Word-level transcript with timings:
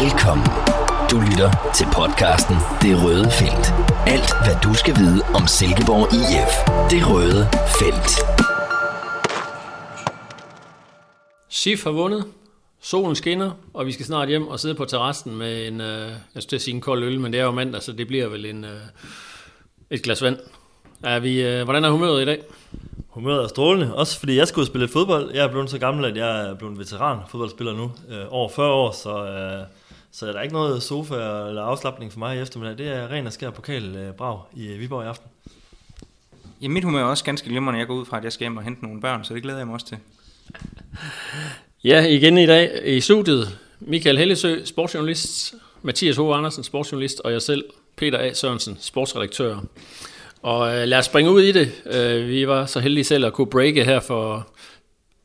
Velkommen. 0.00 0.46
Du 1.10 1.16
lytter 1.28 1.50
til 1.76 1.86
podcasten 1.98 2.56
Det 2.82 3.04
Røde 3.04 3.30
Felt. 3.30 3.66
Alt, 4.06 4.30
hvad 4.44 4.56
du 4.64 4.74
skal 4.74 4.94
vide 4.96 5.22
om 5.34 5.46
Silkeborg 5.46 6.06
IF. 6.20 6.54
Det 6.90 7.02
Røde 7.10 7.42
Felt. 7.78 8.10
SIF 11.48 11.84
har 11.84 11.90
vundet, 11.90 12.24
solen 12.80 13.16
skinner, 13.16 13.50
og 13.74 13.86
vi 13.86 13.92
skal 13.92 14.06
snart 14.06 14.28
hjem 14.28 14.48
og 14.48 14.60
sidde 14.60 14.74
på 14.74 14.84
terrassen 14.84 15.36
med 15.36 15.68
en, 15.68 15.80
øh, 15.80 16.10
jeg 16.34 16.42
skulle 16.42 16.60
sige 16.60 16.74
en 16.74 16.80
kold 16.80 17.04
øl, 17.04 17.20
men 17.20 17.32
det 17.32 17.40
er 17.40 17.44
jo 17.44 17.50
mandag, 17.50 17.82
så 17.82 17.92
det 17.92 18.06
bliver 18.06 18.28
vel 18.28 18.46
en, 18.46 18.64
øh, 18.64 18.80
et 19.90 20.02
glas 20.02 20.22
vand. 20.22 20.38
Er 21.02 21.18
vi, 21.18 21.42
øh, 21.42 21.64
hvordan 21.64 21.84
er 21.84 21.90
humøret 21.90 22.22
i 22.22 22.24
dag? 22.24 22.42
Humøret 23.08 23.44
er 23.44 23.48
strålende, 23.48 23.94
også 23.94 24.18
fordi 24.18 24.36
jeg 24.36 24.48
skulle 24.48 24.66
spille 24.66 24.88
fodbold. 24.88 25.30
Jeg 25.34 25.44
er 25.44 25.50
blevet 25.50 25.70
så 25.70 25.78
gammel, 25.78 26.04
at 26.04 26.16
jeg 26.16 26.48
er 26.48 26.54
blevet 26.54 26.78
veteran 26.78 27.18
fodboldspiller 27.30 27.72
nu, 27.72 27.92
øh, 28.08 28.24
over 28.30 28.48
40 28.48 28.72
år, 28.72 28.90
så, 28.90 29.24
øh, 29.24 29.66
så 30.12 30.26
er 30.26 30.32
der 30.32 30.40
ikke 30.40 30.54
noget 30.54 30.82
sofa 30.82 31.14
eller 31.48 31.62
afslappning 31.62 32.12
for 32.12 32.18
mig 32.18 32.36
i 32.36 32.40
eftermiddag. 32.40 32.78
Det 32.78 32.88
er 32.88 33.10
ren 33.10 33.26
og 33.26 33.32
skær 33.32 33.50
pokal 33.50 33.96
øh, 33.96 34.14
i 34.54 34.66
øh, 34.66 34.80
Viborg 34.80 35.04
i 35.04 35.06
aften. 35.06 35.28
Ja, 36.62 36.68
mit 36.68 36.84
humør 36.84 37.00
er 37.00 37.04
også 37.04 37.24
ganske 37.24 37.48
glimrende. 37.48 37.78
Jeg 37.78 37.86
går 37.86 37.94
ud 37.94 38.04
fra, 38.04 38.16
at 38.18 38.24
jeg 38.24 38.32
skal 38.32 38.44
hjem 38.44 38.56
og 38.56 38.62
hente 38.62 38.82
nogle 38.82 39.00
børn, 39.00 39.24
så 39.24 39.34
det 39.34 39.42
glæder 39.42 39.58
jeg 39.58 39.66
mig 39.66 39.74
også 39.74 39.86
til. 39.86 39.98
Ja, 41.84 42.06
igen 42.06 42.38
i 42.38 42.46
dag 42.46 42.88
i 42.88 43.00
studiet, 43.00 43.58
Michael 43.80 44.18
Hellesø, 44.18 44.64
sportsjournalist, 44.64 45.54
Mathias 45.82 46.16
Hove 46.16 46.36
Andersen, 46.36 46.64
sportsjournalist, 46.64 47.20
og 47.20 47.32
jeg 47.32 47.42
selv, 47.42 47.64
Peter 47.96 48.18
A. 48.18 48.32
Sørensen, 48.32 48.76
sportsredaktør. 48.80 49.60
Og 50.42 50.76
øh, 50.76 50.88
lad 50.88 50.98
os 50.98 51.04
springe 51.04 51.30
ud 51.30 51.42
i 51.42 51.52
det. 51.52 51.72
Øh, 51.86 52.28
vi 52.28 52.48
var 52.48 52.66
så 52.66 52.80
heldige 52.80 53.04
selv 53.04 53.26
at 53.26 53.32
kunne 53.32 53.46
breake 53.46 53.84
her 53.84 54.00
for 54.00 54.48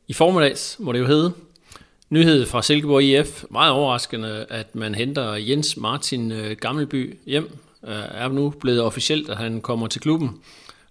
i 0.08 0.12
formiddags, 0.12 0.76
må 0.78 0.92
det 0.92 0.98
jo 0.98 1.06
hedde. 1.06 1.32
Nyhed 2.10 2.46
fra 2.46 2.62
Silkeborg 2.62 3.02
IF. 3.02 3.44
Meget 3.50 3.72
overraskende, 3.72 4.46
at 4.50 4.74
man 4.74 4.94
henter 4.94 5.34
Jens 5.34 5.76
Martin 5.76 6.32
øh, 6.32 6.56
Gammelby 6.56 7.18
hjem. 7.26 7.58
Øh, 7.84 7.94
er 8.10 8.28
nu 8.28 8.50
blevet 8.50 8.82
officielt, 8.82 9.28
at 9.28 9.36
han 9.36 9.60
kommer 9.60 9.86
til 9.86 10.00
klubben. 10.00 10.40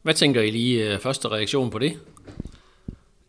Hvad 0.01 0.13
tænker 0.13 0.41
I 0.41 0.51
lige 0.51 0.93
øh, 0.93 0.99
første 0.99 1.27
reaktion 1.27 1.69
på 1.69 1.79
det? 1.79 1.93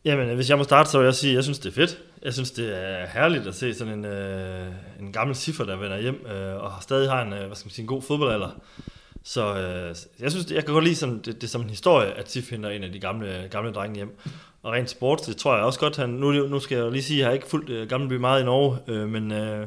Jamen, 0.04 0.34
hvis 0.34 0.50
jeg 0.50 0.58
må 0.58 0.64
starte, 0.64 0.90
så 0.90 0.98
vil 0.98 1.04
jeg 1.04 1.14
sige, 1.14 1.30
at 1.30 1.34
jeg 1.36 1.44
synes, 1.44 1.58
det 1.58 1.70
er 1.70 1.74
fedt. 1.74 1.98
Jeg 2.22 2.32
synes, 2.32 2.50
det 2.50 2.76
er 2.76 3.06
herligt 3.14 3.46
at 3.46 3.54
se 3.54 3.74
sådan 3.74 3.98
en, 3.98 4.04
øh, 4.04 4.66
en 5.00 5.12
gammel 5.12 5.36
siffer, 5.36 5.64
der 5.64 5.76
vender 5.76 6.00
hjem 6.00 6.26
øh, 6.26 6.64
og 6.64 6.72
stadig 6.80 7.10
har 7.10 7.22
en, 7.22 7.32
øh, 7.32 7.46
hvad 7.46 7.56
skal 7.56 7.66
man 7.66 7.72
sige, 7.72 7.82
en 7.82 7.88
god 7.88 8.02
fodboldalder. 8.02 8.50
Så 9.28 9.56
øh, 9.56 9.96
jeg 10.20 10.30
synes, 10.30 10.50
jeg 10.50 10.64
kan 10.64 10.74
godt 10.74 10.84
lide 10.84 10.96
sådan, 10.96 11.20
det, 11.24 11.42
det 11.42 11.50
som 11.50 11.60
en 11.60 11.70
historie, 11.70 12.12
at 12.12 12.30
Sif 12.30 12.50
henter 12.50 12.70
en 12.70 12.84
af 12.84 12.92
de 12.92 13.00
gamle, 13.00 13.48
gamle 13.50 13.72
drenge 13.72 13.96
hjem. 13.96 14.18
Og 14.62 14.72
rent 14.72 14.90
sport, 14.90 15.26
det 15.26 15.36
tror 15.36 15.54
jeg 15.56 15.64
også 15.64 15.80
godt, 15.80 15.96
han, 15.96 16.08
nu, 16.08 16.32
nu 16.32 16.60
skal 16.60 16.78
jeg 16.78 16.92
lige 16.92 17.02
sige, 17.02 17.16
at 17.16 17.20
jeg 17.20 17.26
har 17.26 17.34
ikke 17.34 17.46
fulgt 17.46 17.70
øh, 17.70 17.88
Gamleby 17.88 18.12
meget 18.12 18.42
i 18.42 18.44
Norge, 18.44 18.78
øh, 18.86 19.08
men, 19.08 19.32
øh, 19.32 19.66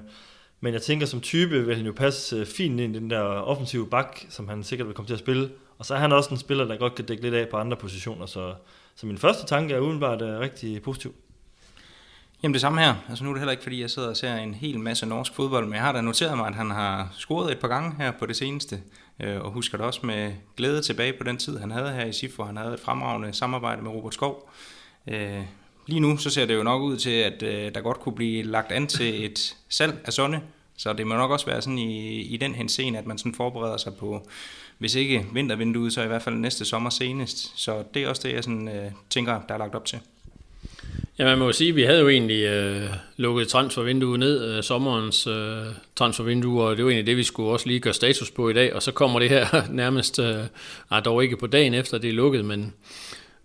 men 0.62 0.73
jeg 0.73 0.81
tænker, 0.81 1.06
som 1.06 1.22
type 1.22 1.66
vil 1.66 1.76
han 1.76 1.86
jo 1.86 1.92
passe 1.92 2.36
øh, 2.36 2.45
fint 2.45 2.80
ind 2.80 2.95
i 2.95 3.00
den 3.00 3.09
der 3.09 3.22
offensive 3.22 3.88
bak, 3.88 4.20
som 4.30 4.48
han 4.48 4.64
sikkert 4.64 4.88
vil 4.88 4.95
komme 4.95 5.08
til 5.08 5.14
at 5.14 5.20
spille. 5.20 5.50
Og 5.78 5.86
så 5.86 5.94
er 5.94 6.00
han 6.00 6.12
også 6.12 6.30
en 6.30 6.38
spiller, 6.38 6.66
der 6.66 6.78
godt 6.78 6.96
kan 6.96 7.06
dække 7.06 7.23
lidt 7.23 7.34
af 7.34 7.50
på 7.50 7.58
andre 7.58 7.78
positioner, 7.78 8.25
så, 8.25 8.53
så 8.96 9.06
min 9.06 9.18
første 9.18 9.46
tanke 9.46 9.73
er 9.73 9.80
udenbart 9.80 10.22
øh, 10.22 10.40
rigtig 10.40 10.81
positiv. 10.81 11.14
Jamen 12.44 12.53
det 12.53 12.62
samme 12.62 12.81
her. 12.81 12.96
Altså 13.09 13.23
nu 13.23 13.30
er 13.30 13.34
det 13.34 13.40
heller 13.40 13.52
ikke, 13.52 13.64
fordi 13.64 13.81
jeg 13.81 13.90
sidder 13.90 14.09
og 14.09 14.18
ser 14.18 14.36
en 14.36 14.53
hel 14.53 14.80
masse 14.80 15.06
norsk 15.06 15.36
fodbold, 15.36 15.66
men 15.66 15.73
jeg 15.73 15.81
har 15.81 15.92
da 15.92 16.02
noteret 16.02 16.38
mig, 16.38 16.48
at 16.48 16.56
han 16.56 16.72
har 16.72 17.09
scoret 17.18 17.52
et 17.52 17.59
par 17.59 17.68
gange 17.68 17.96
her 17.98 18.12
på 18.12 18.25
det 18.25 18.36
seneste. 18.36 18.81
Øh, 19.23 19.41
og 19.41 19.52
husker 19.52 19.77
det 19.77 19.86
også 19.86 20.05
med 20.05 20.33
glæde 20.58 20.81
tilbage 20.81 21.14
på 21.14 21.23
den 21.23 21.38
tid, 21.38 21.58
han 21.58 21.72
havde 21.72 21.91
her 21.91 22.05
i 22.05 22.14
SIF, 22.14 22.36
hvor 22.36 22.45
han 22.45 22.58
havde 22.58 22.73
et 22.73 22.80
fremragende 22.80 23.33
samarbejde 23.33 23.81
med 23.81 23.91
Robert 23.91 24.13
Skov. 24.13 24.50
Øh, 25.08 25.41
lige 25.88 26.00
nu 26.00 26.17
så 26.17 26.30
ser 26.30 26.45
det 26.45 26.55
jo 26.55 26.63
nok 26.63 26.81
ud 26.81 26.97
til, 26.97 27.09
at 27.09 27.44
øh, 27.44 27.75
der 27.75 27.81
godt 27.81 28.00
kunne 28.00 28.16
blive 28.16 28.44
lagt 28.44 28.72
an 28.72 28.88
til 28.88 29.25
et 29.25 29.58
salg 29.69 30.02
af 30.05 30.13
Sonne, 30.13 30.41
så 30.78 30.94
det 30.94 31.08
må 31.08 31.16
nok 31.16 31.31
også 31.31 31.45
være 31.45 31.61
sådan 31.61 31.78
i, 31.78 32.22
i 32.22 32.38
den 32.38 32.55
henseende, 32.55 33.00
at 33.00 33.05
man 33.05 33.17
sådan 33.17 33.36
forbereder 33.36 33.78
sig 33.78 33.95
på, 33.95 34.28
hvis 34.78 34.95
ikke 34.95 35.25
vintervinduet, 35.33 35.94
så 35.94 36.03
i 36.03 36.08
hvert 36.08 36.22
fald 36.22 36.35
næste 36.35 36.66
sommer 36.66 36.90
senest. 36.90 37.59
Så 37.59 37.84
det 37.94 38.03
er 38.03 38.09
også 38.09 38.28
det, 38.28 38.34
jeg 38.34 38.44
sådan, 38.44 38.67
øh, 38.67 38.91
tænker, 39.09 39.41
der 39.47 39.53
er 39.53 39.57
lagt 39.57 39.75
op 39.75 39.85
til. 39.85 40.00
Ja, 41.19 41.25
man 41.25 41.38
må 41.38 41.45
jo 41.45 41.51
sige, 41.51 41.69
at 41.69 41.75
vi 41.75 41.83
havde 41.83 41.99
jo 41.99 42.09
egentlig 42.09 42.44
øh, 42.44 42.89
lukket 43.17 43.47
transfervinduet 43.47 44.19
ned, 44.19 44.45
øh, 44.45 44.63
sommerens 44.63 45.27
øh, 45.27 45.66
transfervindue, 45.95 46.63
og 46.63 46.77
det 46.77 46.85
var 46.85 46.91
egentlig 46.91 47.07
det, 47.07 47.17
vi 47.17 47.23
skulle 47.23 47.49
også 47.49 47.67
lige 47.67 47.79
gøre 47.79 47.94
status 47.94 48.31
på 48.31 48.49
i 48.49 48.53
dag, 48.53 48.73
og 48.75 48.83
så 48.83 48.91
kommer 48.91 49.19
det 49.19 49.29
her 49.29 49.45
nærmest, 49.69 50.19
øh, 50.19 50.35
nej, 50.91 50.99
dog 50.99 51.23
ikke 51.23 51.38
på 51.38 51.47
dagen 51.47 51.73
efter, 51.73 51.97
det 51.97 52.09
er 52.09 52.13
lukket, 52.13 52.45
men, 52.45 52.73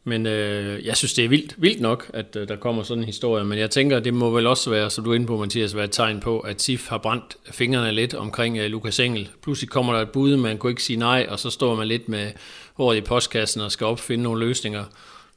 men 0.04 0.27
øh, 0.27 0.87
jeg 0.87 0.97
synes, 0.97 1.15
det 1.15 1.25
er 1.25 1.28
vildt, 1.28 1.54
vildt 1.59 1.81
nok, 1.81 2.10
at 2.15 2.37
øh, 2.37 2.49
der 2.49 2.56
kommer 2.56 2.82
sådan 2.82 3.03
en 3.03 3.06
historie, 3.06 3.44
men 3.44 3.59
jeg 3.59 3.71
tænker, 3.71 4.00
det 4.00 4.15
må 4.15 4.31
vel 4.31 4.47
også 4.47 4.71
være, 4.71 4.91
som 4.91 5.04
du 5.04 5.10
er 5.10 5.15
inde 5.15 5.27
på, 5.27 5.37
Mathias, 5.37 5.77
være 5.77 5.84
et 5.84 5.93
tegn 5.93 6.21
på, 6.21 6.41
at 6.41 6.62
SIF 6.62 6.88
har 6.88 6.98
brændt 6.98 7.37
fingrene 7.50 7.93
lidt 7.93 8.15
omkring 8.15 8.59
øh, 8.59 8.71
Lukas 8.71 9.00
Engel. 9.00 9.28
Pludselig 9.43 9.71
kommer 9.71 9.93
der 9.93 10.00
et 10.00 10.10
bud, 10.10 10.37
man 10.37 10.59
kunne 10.59 10.71
ikke 10.71 10.83
sige 10.83 10.98
nej, 10.98 11.27
og 11.28 11.38
så 11.38 11.50
står 11.50 11.75
man 11.75 11.87
lidt 11.87 12.09
med 12.09 12.31
håret 12.75 12.97
i 12.97 13.00
postkassen 13.00 13.60
og 13.60 13.72
skal 13.72 13.87
opfinde 13.87 14.25
nogle 14.25 14.47
løsninger. 14.47 14.84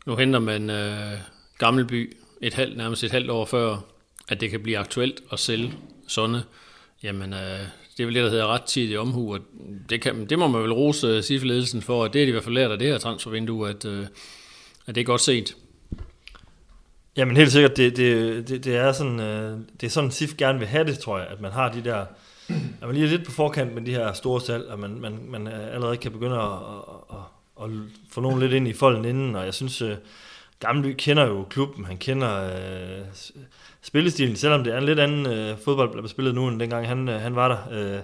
Nu 0.05 0.15
henter 0.15 0.39
man... 0.39 0.69
Øh, 0.69 1.13
Gammelby 1.59 2.17
et 2.41 2.53
halvt, 2.53 2.77
nærmest 2.77 3.03
et 3.03 3.11
halvt 3.11 3.29
år 3.29 3.45
før, 3.45 3.77
at 4.29 4.41
det 4.41 4.51
kan 4.51 4.63
blive 4.63 4.77
aktuelt 4.77 5.21
at 5.31 5.39
sælge 5.39 5.73
Sonne, 6.07 6.43
jamen 7.03 7.33
øh, 7.33 7.59
det 7.97 8.03
er 8.03 8.05
vel 8.05 8.15
det, 8.15 8.23
der 8.23 8.29
hedder 8.29 8.47
ret 8.47 8.63
tidig 8.63 8.99
omhu, 8.99 9.33
og 9.33 9.39
det, 9.89 10.01
kan, 10.01 10.25
det 10.25 10.39
må 10.39 10.47
man 10.47 10.63
vel 10.63 10.73
rose 10.73 11.07
øh, 11.07 11.23
SIF-ledelsen 11.23 11.81
for, 11.81 12.03
at 12.03 12.13
det 12.13 12.21
er 12.21 12.25
de 12.25 12.29
i 12.29 12.31
hvert 12.31 12.43
fald 12.43 12.55
lært 12.55 12.71
af 12.71 12.79
det 12.79 12.87
her 12.87 12.97
transfervindue, 12.97 13.69
at, 13.69 13.85
øh, 13.85 14.05
at 14.87 14.95
det 14.95 15.01
er 15.01 15.05
godt 15.05 15.21
set. 15.21 15.55
Jamen 17.17 17.37
helt 17.37 17.51
sikkert, 17.51 17.77
det, 17.77 17.97
det, 17.97 18.47
det, 18.49 18.65
det 18.65 18.75
er 18.75 18.91
sådan, 18.91 19.19
øh, 19.19 19.57
det 19.81 19.87
er 19.87 19.91
sådan 19.91 20.11
SIF 20.11 20.37
gerne 20.37 20.59
vil 20.59 20.67
have 20.67 20.85
det, 20.85 20.99
tror 20.99 21.17
jeg, 21.17 21.27
at 21.27 21.41
man 21.41 21.51
har 21.51 21.71
de 21.71 21.83
der, 21.83 22.05
at 22.49 22.87
man 22.87 22.93
lige 22.93 23.05
er 23.05 23.09
lidt 23.09 23.25
på 23.25 23.31
forkant 23.31 23.73
med 23.73 23.81
de 23.81 23.91
her 23.91 24.13
store 24.13 24.41
salg, 24.41 24.69
at 24.71 24.79
man, 24.79 24.99
man, 24.99 25.19
man 25.27 25.47
allerede 25.47 25.97
kan 25.97 26.11
begynde 26.11 26.35
at, 26.35 26.51
at, 26.51 27.17
at, 27.63 27.69
at 27.69 27.69
få 28.11 28.21
nogen 28.21 28.39
lidt 28.39 28.53
ind 28.53 28.67
i 28.67 28.73
folden 28.73 29.05
inden, 29.05 29.35
og 29.35 29.45
jeg 29.45 29.53
synes, 29.53 29.81
øh, 29.81 29.95
Gammelby 30.59 30.95
kender 30.97 31.25
jo 31.25 31.45
klubben, 31.49 31.85
han 31.85 31.97
kender 31.97 32.43
øh, 32.43 33.05
spillestilen, 33.81 34.35
selvom 34.35 34.63
det 34.63 34.73
er 34.73 34.77
en 34.77 34.85
lidt 34.85 34.99
anden 34.99 35.25
øh, 35.25 35.57
fodbold, 35.57 35.87
der 35.87 35.93
bliver 35.93 36.07
spillet 36.07 36.35
nu, 36.35 36.47
end 36.47 36.59
dengang 36.59 36.87
han, 36.87 37.09
øh, 37.09 37.21
han 37.21 37.35
var 37.35 37.47
der. 37.47 37.57
Øh, 37.71 37.99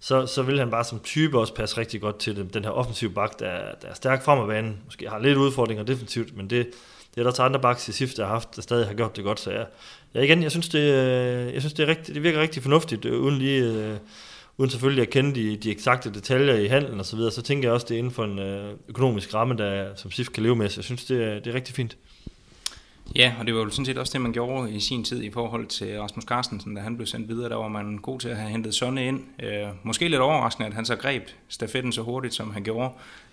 så, 0.00 0.26
så 0.26 0.42
vil 0.42 0.58
han 0.58 0.70
bare 0.70 0.84
som 0.84 1.00
type 1.00 1.38
også 1.38 1.54
passe 1.54 1.78
rigtig 1.78 2.00
godt 2.00 2.18
til 2.18 2.36
dem. 2.36 2.48
den 2.48 2.64
her 2.64 2.70
offensive 2.70 3.10
bak, 3.10 3.38
der, 3.38 3.74
der 3.82 3.88
er 3.88 3.94
stærk 3.94 4.24
frem 4.24 4.38
af 4.38 4.46
banen. 4.46 4.78
Måske 4.84 5.08
har 5.08 5.18
lidt 5.18 5.38
udfordringer 5.38 5.84
defensivt, 5.84 6.36
men 6.36 6.50
det, 6.50 6.66
det 7.14 7.20
er 7.20 7.22
der 7.22 7.30
også 7.30 7.42
andre 7.42 7.60
baks 7.60 7.88
i 7.88 7.92
SIF, 7.92 8.14
der 8.14 8.24
har 8.24 8.32
haft, 8.32 8.56
der 8.56 8.62
stadig 8.62 8.86
har 8.86 8.94
gjort 8.94 9.16
det 9.16 9.24
godt. 9.24 9.40
Så 9.40 9.50
jeg, 9.50 9.66
ja, 10.14 10.20
igen, 10.20 10.42
jeg 10.42 10.50
synes, 10.50 10.68
det, 10.68 10.80
øh, 10.80 11.54
jeg 11.54 11.62
synes 11.62 11.72
det, 11.72 11.82
er 11.82 11.88
rigtig, 11.88 12.14
det 12.14 12.22
virker 12.22 12.40
rigtig 12.40 12.62
fornuftigt, 12.62 13.04
øh, 13.04 13.20
uden 13.20 13.38
lige... 13.38 13.62
Øh, 13.62 13.96
uden 14.58 14.70
selvfølgelig 14.70 15.02
at 15.02 15.10
kende 15.10 15.34
de, 15.34 15.56
de 15.56 15.70
eksakte 15.70 16.10
detaljer 16.14 16.54
i 16.54 16.66
handlen 16.66 17.00
og 17.00 17.06
så 17.06 17.16
videre, 17.16 17.32
så 17.32 17.42
tænker 17.42 17.68
jeg 17.68 17.74
også, 17.74 17.86
det 17.88 17.94
er 17.94 17.98
inden 17.98 18.12
for 18.12 18.24
en 18.24 18.38
øh, 18.38 18.74
økonomisk 18.88 19.34
ramme, 19.34 19.56
der, 19.56 19.94
som 19.96 20.10
SIF 20.10 20.28
kan 20.28 20.42
leve 20.42 20.56
med. 20.56 20.68
Så 20.68 20.78
jeg 20.78 20.84
synes, 20.84 21.04
det 21.04 21.24
er, 21.24 21.34
det 21.34 21.46
er 21.46 21.54
rigtig 21.54 21.74
fint. 21.74 21.96
Ja, 23.14 23.34
og 23.38 23.46
det 23.46 23.54
var 23.54 23.60
jo 23.60 23.70
sådan 23.70 23.86
set 23.86 23.98
også 23.98 24.12
det, 24.12 24.20
man 24.20 24.32
gjorde 24.32 24.72
i 24.72 24.80
sin 24.80 25.04
tid 25.04 25.22
i 25.22 25.30
forhold 25.30 25.66
til 25.66 26.00
Rasmus 26.00 26.24
Carstensen, 26.24 26.74
da 26.74 26.80
han 26.80 26.96
blev 26.96 27.06
sendt 27.06 27.28
videre. 27.28 27.48
Der 27.48 27.56
var 27.56 27.68
man 27.68 27.98
god 27.98 28.20
til 28.20 28.28
at 28.28 28.36
have 28.36 28.50
hentet 28.50 28.74
Sonne 28.74 29.06
ind. 29.06 29.20
Øh, 29.42 29.68
måske 29.82 30.08
lidt 30.08 30.20
overraskende, 30.20 30.66
at 30.66 30.74
han 30.74 30.84
så 30.84 30.96
greb 30.96 31.22
stafetten 31.48 31.92
så 31.92 32.02
hurtigt, 32.02 32.34
som 32.34 32.50
han 32.50 32.62
gjorde. 32.62 32.90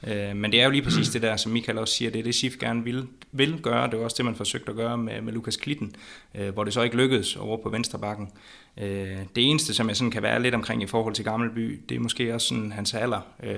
Øh, 0.08 0.36
men 0.36 0.52
det 0.52 0.62
er 0.62 0.66
jo 0.66 0.72
lige 0.72 0.82
præcis 0.82 1.10
det 1.10 1.22
der, 1.22 1.38
som 1.38 1.52
Michael 1.52 1.78
også 1.78 1.94
siger, 1.94 2.12
det 2.12 2.20
er 2.20 2.24
det, 2.24 2.36
SIF 2.36 2.58
gerne 2.60 2.84
vil, 2.84 3.08
vil 3.32 3.62
gøre. 3.62 3.90
Det 3.90 4.00
var 4.00 4.04
også 4.04 4.18
det, 4.18 4.26
man 4.26 4.36
forsøgte 4.36 4.70
at 4.70 4.76
gøre 4.76 4.98
med, 4.98 5.22
med 5.22 5.34
Lukas 5.34 5.58
Klitten, 5.58 5.96
øh, 6.36 6.54
hvor 6.54 6.64
det 6.64 6.74
så 6.74 6.82
ikke 6.82 6.98
lykkedes 6.98 7.36
over 7.36 7.58
på 7.58 7.70
venstre 7.70 8.00
bakken. 8.00 8.30
Øh, 8.78 9.18
det 9.36 9.50
eneste, 9.50 9.74
som 9.74 9.88
jeg 9.88 9.98
sådan 9.98 10.12
kan 10.12 10.24
være 10.24 10.42
lidt 10.42 10.56
omkring 10.56 10.84
i 10.84 10.88
forhold 10.88 11.14
til 11.14 11.26
Gammelby, 11.26 11.82
det 11.90 11.96
er 11.96 12.00
måske 12.00 12.34
også 12.34 12.48
sådan 12.48 12.72
hans 12.72 12.94
alder. 12.94 13.22
Øh, 13.44 13.52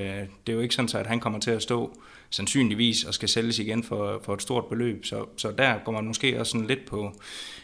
det 0.48 0.50
er 0.50 0.54
jo 0.54 0.60
ikke 0.60 0.76
sådan, 0.76 1.00
at 1.00 1.08
han 1.08 1.20
kommer 1.20 1.40
til 1.40 1.52
at 1.52 1.62
stå 1.62 2.00
sandsynligvis 2.30 3.04
og 3.04 3.14
skal 3.14 3.30
sælges 3.30 3.60
igen 3.60 3.84
for, 3.84 4.22
for 4.24 4.34
et 4.34 4.42
stort 4.42 4.66
beløb. 4.66 5.06
Så, 5.06 5.26
så 5.38 5.52
der 5.58 5.76
går 5.86 5.92
man 5.92 6.06
måske 6.06 6.40
også 6.40 6.52
sådan 6.52 6.68
lidt 6.68 6.86
på, 6.86 7.12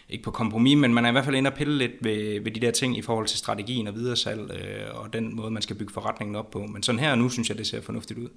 ikke 0.09 0.23
på 0.23 0.31
kompromis, 0.31 0.77
men 0.77 0.93
man 0.93 1.05
er 1.05 1.09
i 1.09 1.11
hvert 1.11 1.25
fald 1.25 1.35
inde 1.35 1.49
og 1.49 1.53
pille 1.53 1.77
lidt 1.77 1.91
ved, 2.01 2.41
ved 2.41 2.51
de 2.51 2.59
der 2.59 2.71
ting 2.71 2.97
i 2.97 3.01
forhold 3.01 3.27
til 3.27 3.37
strategien 3.37 3.87
og 3.87 3.95
videresalg 3.95 4.51
øh, 4.51 5.01
og 5.01 5.13
den 5.13 5.35
måde, 5.35 5.51
man 5.51 5.61
skal 5.61 5.75
bygge 5.75 5.93
forretningen 5.93 6.35
op 6.35 6.51
på. 6.51 6.65
Men 6.65 6.83
sådan 6.83 6.99
her 6.99 7.15
nu 7.15 7.29
synes 7.29 7.49
jeg, 7.49 7.57
det 7.57 7.67
ser 7.67 7.81
fornuftigt 7.81 8.19
ud. 8.19 8.29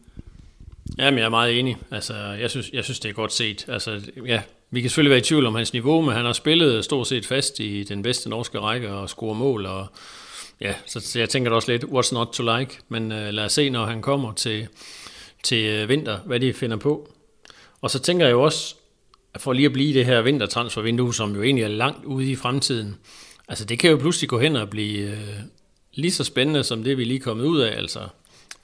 Jamen, 0.99 1.19
jeg 1.19 1.25
er 1.25 1.31
meget 1.31 1.59
enig. 1.59 1.77
Altså, 1.91 2.15
jeg 2.15 2.51
synes, 2.51 2.71
jeg 2.73 2.85
synes 2.85 3.01
det 3.01 3.09
er 3.09 3.13
godt 3.13 3.33
set. 3.33 3.65
Altså, 3.69 4.11
ja, 4.27 4.43
vi 4.75 4.81
kan 4.81 4.91
selvfølgelig 4.91 5.11
være 5.11 5.19
i 5.19 5.23
tvivl 5.23 5.47
om 5.47 5.55
hans 5.55 5.73
niveau, 5.73 6.01
men 6.01 6.15
han 6.15 6.25
har 6.25 6.33
spillet 6.33 6.85
stort 6.85 7.07
set 7.07 7.27
fast 7.27 7.61
i 7.61 7.83
den 7.83 8.03
bedste 8.03 8.29
norske 8.29 8.61
række 8.61 8.93
og 8.93 9.09
score 9.09 9.35
mål, 9.35 9.67
og 9.67 9.87
ja, 10.61 10.75
så 10.87 11.19
jeg 11.19 11.29
tænker 11.29 11.51
da 11.51 11.57
også 11.57 11.73
lidt, 11.73 11.85
what's 11.85 12.15
not 12.15 12.29
to 12.33 12.57
like, 12.59 12.79
men 12.89 13.13
øh, 13.13 13.33
lad 13.33 13.45
os 13.45 13.53
se, 13.53 13.71
når 13.71 13.87
han 13.87 14.03
kommer 14.03 14.33
til, 14.33 14.69
til 15.43 15.65
øh, 15.65 15.89
vinter, 15.89 16.19
hvad 16.19 16.41
de 16.41 16.53
finder 16.53 16.77
på. 16.77 17.13
Og 17.81 17.91
så 17.91 17.99
tænker 17.99 18.27
jeg 18.27 18.33
jo 18.33 18.43
også, 18.43 18.75
at 19.35 19.41
for 19.41 19.53
lige 19.53 19.67
at 19.67 19.73
blive 19.73 19.95
det 19.95 20.07
her 20.07 20.23
vintertransfervindue, 20.23 21.15
som 21.15 21.35
jo 21.35 21.43
egentlig 21.43 21.65
er 21.65 21.69
langt 21.69 22.05
ude 22.05 22.31
i 22.31 22.37
fremtiden, 22.37 22.97
altså 23.49 23.65
det 23.65 23.79
kan 23.79 23.91
jo 23.91 23.97
pludselig 23.97 24.29
gå 24.29 24.39
hen 24.39 24.57
og 24.57 24.71
blive 24.71 25.11
øh, 25.11 25.19
lige 25.95 26.13
så 26.13 26.25
spændende, 26.25 26.65
som 26.65 26.85
det 26.85 26.99
vi 26.99 27.05
lige 27.05 27.19
er 27.19 27.25
kommet 27.25 27.45
ud 27.45 27.61
af. 27.61 27.77
Altså, 27.77 28.01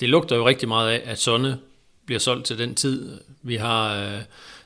det 0.01 0.09
lugter 0.09 0.37
jo 0.37 0.49
rigtig 0.49 0.69
meget 0.69 0.91
af, 0.91 1.03
at 1.05 1.19
Sonne 1.19 1.59
bliver 2.07 2.19
solgt 2.19 2.47
til 2.47 2.59
den 2.59 2.75
tid. 2.75 3.21
Vi 3.43 3.57
har 3.57 4.05
Øh, 4.05 4.21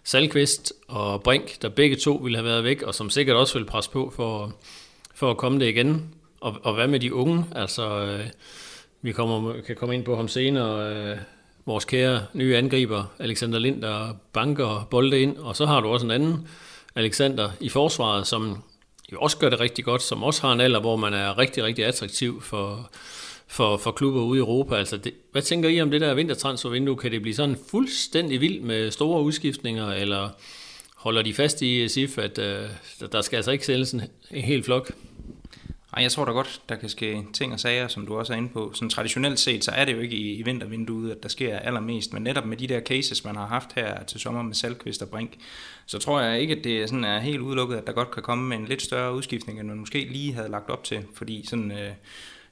Salkvist 0.05 0.73
og 0.89 1.23
Brink, 1.23 1.63
der 1.63 1.69
begge 1.69 1.97
to 1.97 2.13
ville 2.13 2.39
have 2.39 2.45
været 2.45 2.65
væk, 2.65 2.83
og 2.83 2.95
som 2.95 3.11
sikkert 3.11 3.37
også 3.37 3.59
vil 3.59 3.65
presse 3.65 3.91
på 3.91 4.13
for, 4.17 4.55
for 5.15 5.31
at 5.31 5.37
komme 5.37 5.61
det 5.61 5.67
igen. 5.67 6.15
og, 6.41 6.57
og 6.63 6.75
hvad 6.75 6.89
med 6.89 7.01
de 7.01 7.15
unge? 7.15 7.45
Altså, 7.55 8.05
øh, 8.05 8.27
vi 9.03 9.13
kommer, 9.13 9.55
kan 9.67 9.77
komme 9.77 9.95
ind 9.95 10.05
på 10.05 10.17
ham 10.17 10.29
senere. 10.29 10.95
Øh, 10.95 11.17
vores 11.67 11.85
kære 11.85 12.27
nye 12.33 12.57
angriber, 12.57 13.05
Alexander 13.19 13.59
Lind, 13.59 13.83
der 13.83 14.13
banker 14.33 14.87
bolde 14.91 15.21
ind, 15.21 15.37
og 15.39 15.57
så 15.57 15.67
har 15.67 15.81
du 15.81 15.89
også 15.89 16.07
en 16.07 16.11
anden 16.11 16.49
Alexander 16.95 17.51
i 17.61 17.69
forsvaret, 17.69 18.27
som 18.27 18.63
jo 19.13 19.19
også 19.19 19.39
gør 19.39 19.49
det 19.49 19.61
rigtig 19.61 19.85
godt, 19.85 20.03
som 20.03 20.23
også 20.23 20.43
har 20.43 20.53
en 20.53 20.61
alder, 20.61 20.81
hvor 20.81 20.97
man 20.97 21.15
er 21.15 21.39
rigtig, 21.39 21.65
rigtig 21.65 21.85
attraktiv 21.85 22.43
for, 22.43 22.91
for, 23.55 23.77
for 23.77 23.91
klubber 23.91 24.23
ude 24.23 24.39
i 24.39 24.41
Europa. 24.41 24.75
Altså 24.75 24.97
det, 24.97 25.15
hvad 25.33 25.43
tænker 25.43 25.69
I 25.69 25.81
om 25.81 25.91
det 25.91 26.01
der 26.01 26.15
vintertransfervindue? 26.15 26.97
Kan 26.97 27.13
det 27.13 27.23
blive 27.23 27.35
sådan 27.35 27.57
fuldstændig 27.71 28.41
vildt 28.41 28.63
med 28.63 28.91
store 28.91 29.23
udskiftninger, 29.23 29.93
eller 29.93 30.29
holder 30.97 31.23
de 31.23 31.35
fast 31.35 31.63
i 31.63 31.83
øh, 31.83 31.91
SIF, 31.91 32.19
at 32.19 32.39
uh, 32.39 33.09
der 33.13 33.23
skal 33.23 33.37
altså 33.37 33.51
ikke 33.51 33.67
sælges 33.67 33.93
en, 33.93 34.03
en 34.31 34.43
hel 34.43 34.63
flok? 34.63 34.93
Ej, 35.97 36.03
jeg 36.03 36.13
tror 36.13 36.25
da 36.25 36.31
godt, 36.31 36.61
der 36.69 36.77
kan 36.77 36.89
ske 36.89 37.23
ting 37.33 37.53
og 37.53 37.61
sager, 37.61 37.89
som 37.89 38.07
du 38.07 38.17
også 38.17 38.33
er 38.33 38.37
inde 38.37 38.49
på. 38.49 38.73
Sådan 38.75 38.91
traditionelt 38.91 39.39
set, 39.39 39.65
så 39.65 39.71
er 39.71 39.85
det 39.85 39.93
jo 39.93 39.99
ikke 39.99 40.17
i, 40.17 40.35
i 40.35 40.43
vintervinduet, 40.43 41.11
at 41.11 41.23
der 41.23 41.29
sker 41.29 41.59
allermest, 41.59 42.13
men 42.13 42.23
netop 42.23 42.47
med 42.47 42.57
de 42.57 42.67
der 42.67 42.81
cases, 42.81 43.25
man 43.25 43.37
har 43.37 43.47
haft 43.47 43.73
her 43.75 44.05
til 44.05 44.21
sommer 44.21 44.43
med 44.43 44.55
Salkvist 44.55 45.03
og 45.03 45.09
Brink, 45.09 45.31
så 45.87 45.99
tror 45.99 46.21
jeg 46.21 46.41
ikke, 46.41 46.55
at 46.57 46.65
det 46.65 46.89
sådan 46.89 47.05
er 47.05 47.19
helt 47.19 47.41
udelukket, 47.41 47.77
at 47.77 47.87
der 47.87 47.93
godt 47.93 48.11
kan 48.11 48.23
komme 48.23 48.49
med 48.49 48.57
en 48.57 48.65
lidt 48.65 48.83
større 48.83 49.15
udskiftning, 49.15 49.61
end 49.61 49.69
man 49.69 49.79
måske 49.79 50.09
lige 50.11 50.33
havde 50.33 50.49
lagt 50.49 50.71
op 50.71 50.85
til, 50.85 51.05
fordi 51.15 51.47
sådan... 51.47 51.73
Øh, 51.73 51.91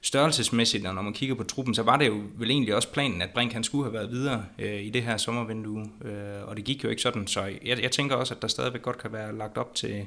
størrelsesmæssigt, 0.05 0.87
og 0.87 0.95
når 0.95 1.01
man 1.01 1.13
kigger 1.13 1.35
på 1.35 1.43
truppen, 1.43 1.75
så 1.75 1.83
var 1.83 1.97
det 1.97 2.07
jo 2.07 2.21
vel 2.37 2.51
egentlig 2.51 2.75
også 2.75 2.87
planen, 2.87 3.21
at 3.21 3.29
Brink 3.29 3.53
han 3.53 3.63
skulle 3.63 3.83
have 3.83 3.93
været 3.93 4.11
videre 4.11 4.45
øh, 4.59 4.81
i 4.81 4.89
det 4.89 5.03
her 5.03 5.17
sommervindue, 5.17 5.85
øh, 6.05 6.47
og 6.47 6.57
det 6.57 6.65
gik 6.65 6.83
jo 6.83 6.89
ikke 6.89 7.01
sådan, 7.01 7.27
så 7.27 7.41
jeg, 7.65 7.81
jeg 7.81 7.91
tænker 7.91 8.15
også, 8.15 8.33
at 8.33 8.41
der 8.41 8.47
stadigvæk 8.47 8.81
godt 8.81 8.97
kan 8.97 9.13
være 9.13 9.37
lagt 9.37 9.57
op 9.57 9.75
til, 9.75 10.05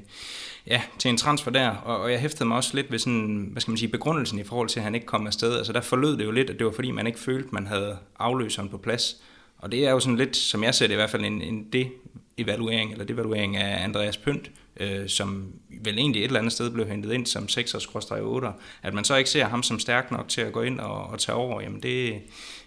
ja, 0.67 0.81
til 0.99 1.09
en 1.09 1.17
transfer 1.17 1.51
der, 1.51 1.69
og, 1.69 1.97
og 1.97 2.11
jeg 2.11 2.19
hæftede 2.19 2.47
mig 2.47 2.57
også 2.57 2.75
lidt 2.75 2.91
ved 2.91 2.99
sådan, 2.99 3.49
hvad 3.51 3.61
skal 3.61 3.71
man 3.71 3.77
sige, 3.77 3.89
begrundelsen 3.89 4.39
i 4.39 4.43
forhold 4.43 4.69
til, 4.69 4.79
at 4.79 4.83
han 4.83 4.95
ikke 4.95 5.07
kom 5.07 5.27
afsted, 5.27 5.57
altså 5.57 5.73
der 5.73 5.81
forlød 5.81 6.17
det 6.17 6.25
jo 6.25 6.31
lidt, 6.31 6.49
at 6.49 6.59
det 6.59 6.65
var 6.65 6.71
fordi, 6.71 6.91
man 6.91 7.07
ikke 7.07 7.19
følte, 7.19 7.49
man 7.51 7.67
havde 7.67 7.97
afløseren 8.19 8.69
på 8.69 8.77
plads, 8.77 9.21
og 9.57 9.71
det 9.71 9.85
er 9.87 9.91
jo 9.91 9.99
sådan 9.99 10.17
lidt, 10.17 10.35
som 10.35 10.63
jeg 10.63 10.75
ser 10.75 10.87
det 10.87 10.93
i 10.93 10.95
hvert 10.95 11.09
fald, 11.09 11.25
en, 11.25 11.41
en 11.41 11.67
det 11.73 11.91
evaluering, 12.37 12.91
eller 12.91 13.05
devaluering 13.05 13.57
af 13.57 13.83
Andreas 13.83 14.17
Pynt, 14.17 14.51
øh, 14.79 15.09
som 15.09 15.53
vel 15.81 15.97
egentlig 15.97 16.19
et 16.19 16.25
eller 16.25 16.39
andet 16.39 16.53
sted 16.53 16.69
blev 16.69 16.87
hentet 16.87 17.13
ind 17.13 17.25
som 17.25 17.43
6'er-8'er, 17.43 18.51
at 18.81 18.93
man 18.93 19.03
så 19.03 19.15
ikke 19.15 19.29
ser 19.29 19.45
ham 19.45 19.63
som 19.63 19.79
stærk 19.79 20.11
nok 20.11 20.27
til 20.27 20.41
at 20.41 20.53
gå 20.53 20.61
ind 20.61 20.79
og, 20.79 21.07
og 21.07 21.19
tage 21.19 21.35
over, 21.35 21.61
jamen 21.61 21.83
det, 21.83 22.21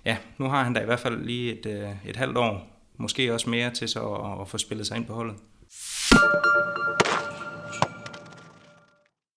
ja, 0.05 0.17
nu 0.39 0.49
har 0.49 0.65
han 0.65 0.75
da 0.75 0.81
i 0.81 0.85
hvert 0.85 1.01
fald 1.01 1.25
lige 1.25 1.59
et, 1.59 1.67
øh, 1.67 1.89
et 2.07 2.17
halvt 2.17 2.37
år, 2.37 2.83
måske 2.97 3.35
også 3.35 3.51
mere 3.51 3.71
til 3.71 3.89
så 3.89 4.01
at, 4.01 4.41
at 4.41 4.49
få 4.49 4.59
spillet 4.59 4.87
sig 4.87 4.97
ind 4.97 5.07
på 5.07 5.15
holdet. 5.15 5.37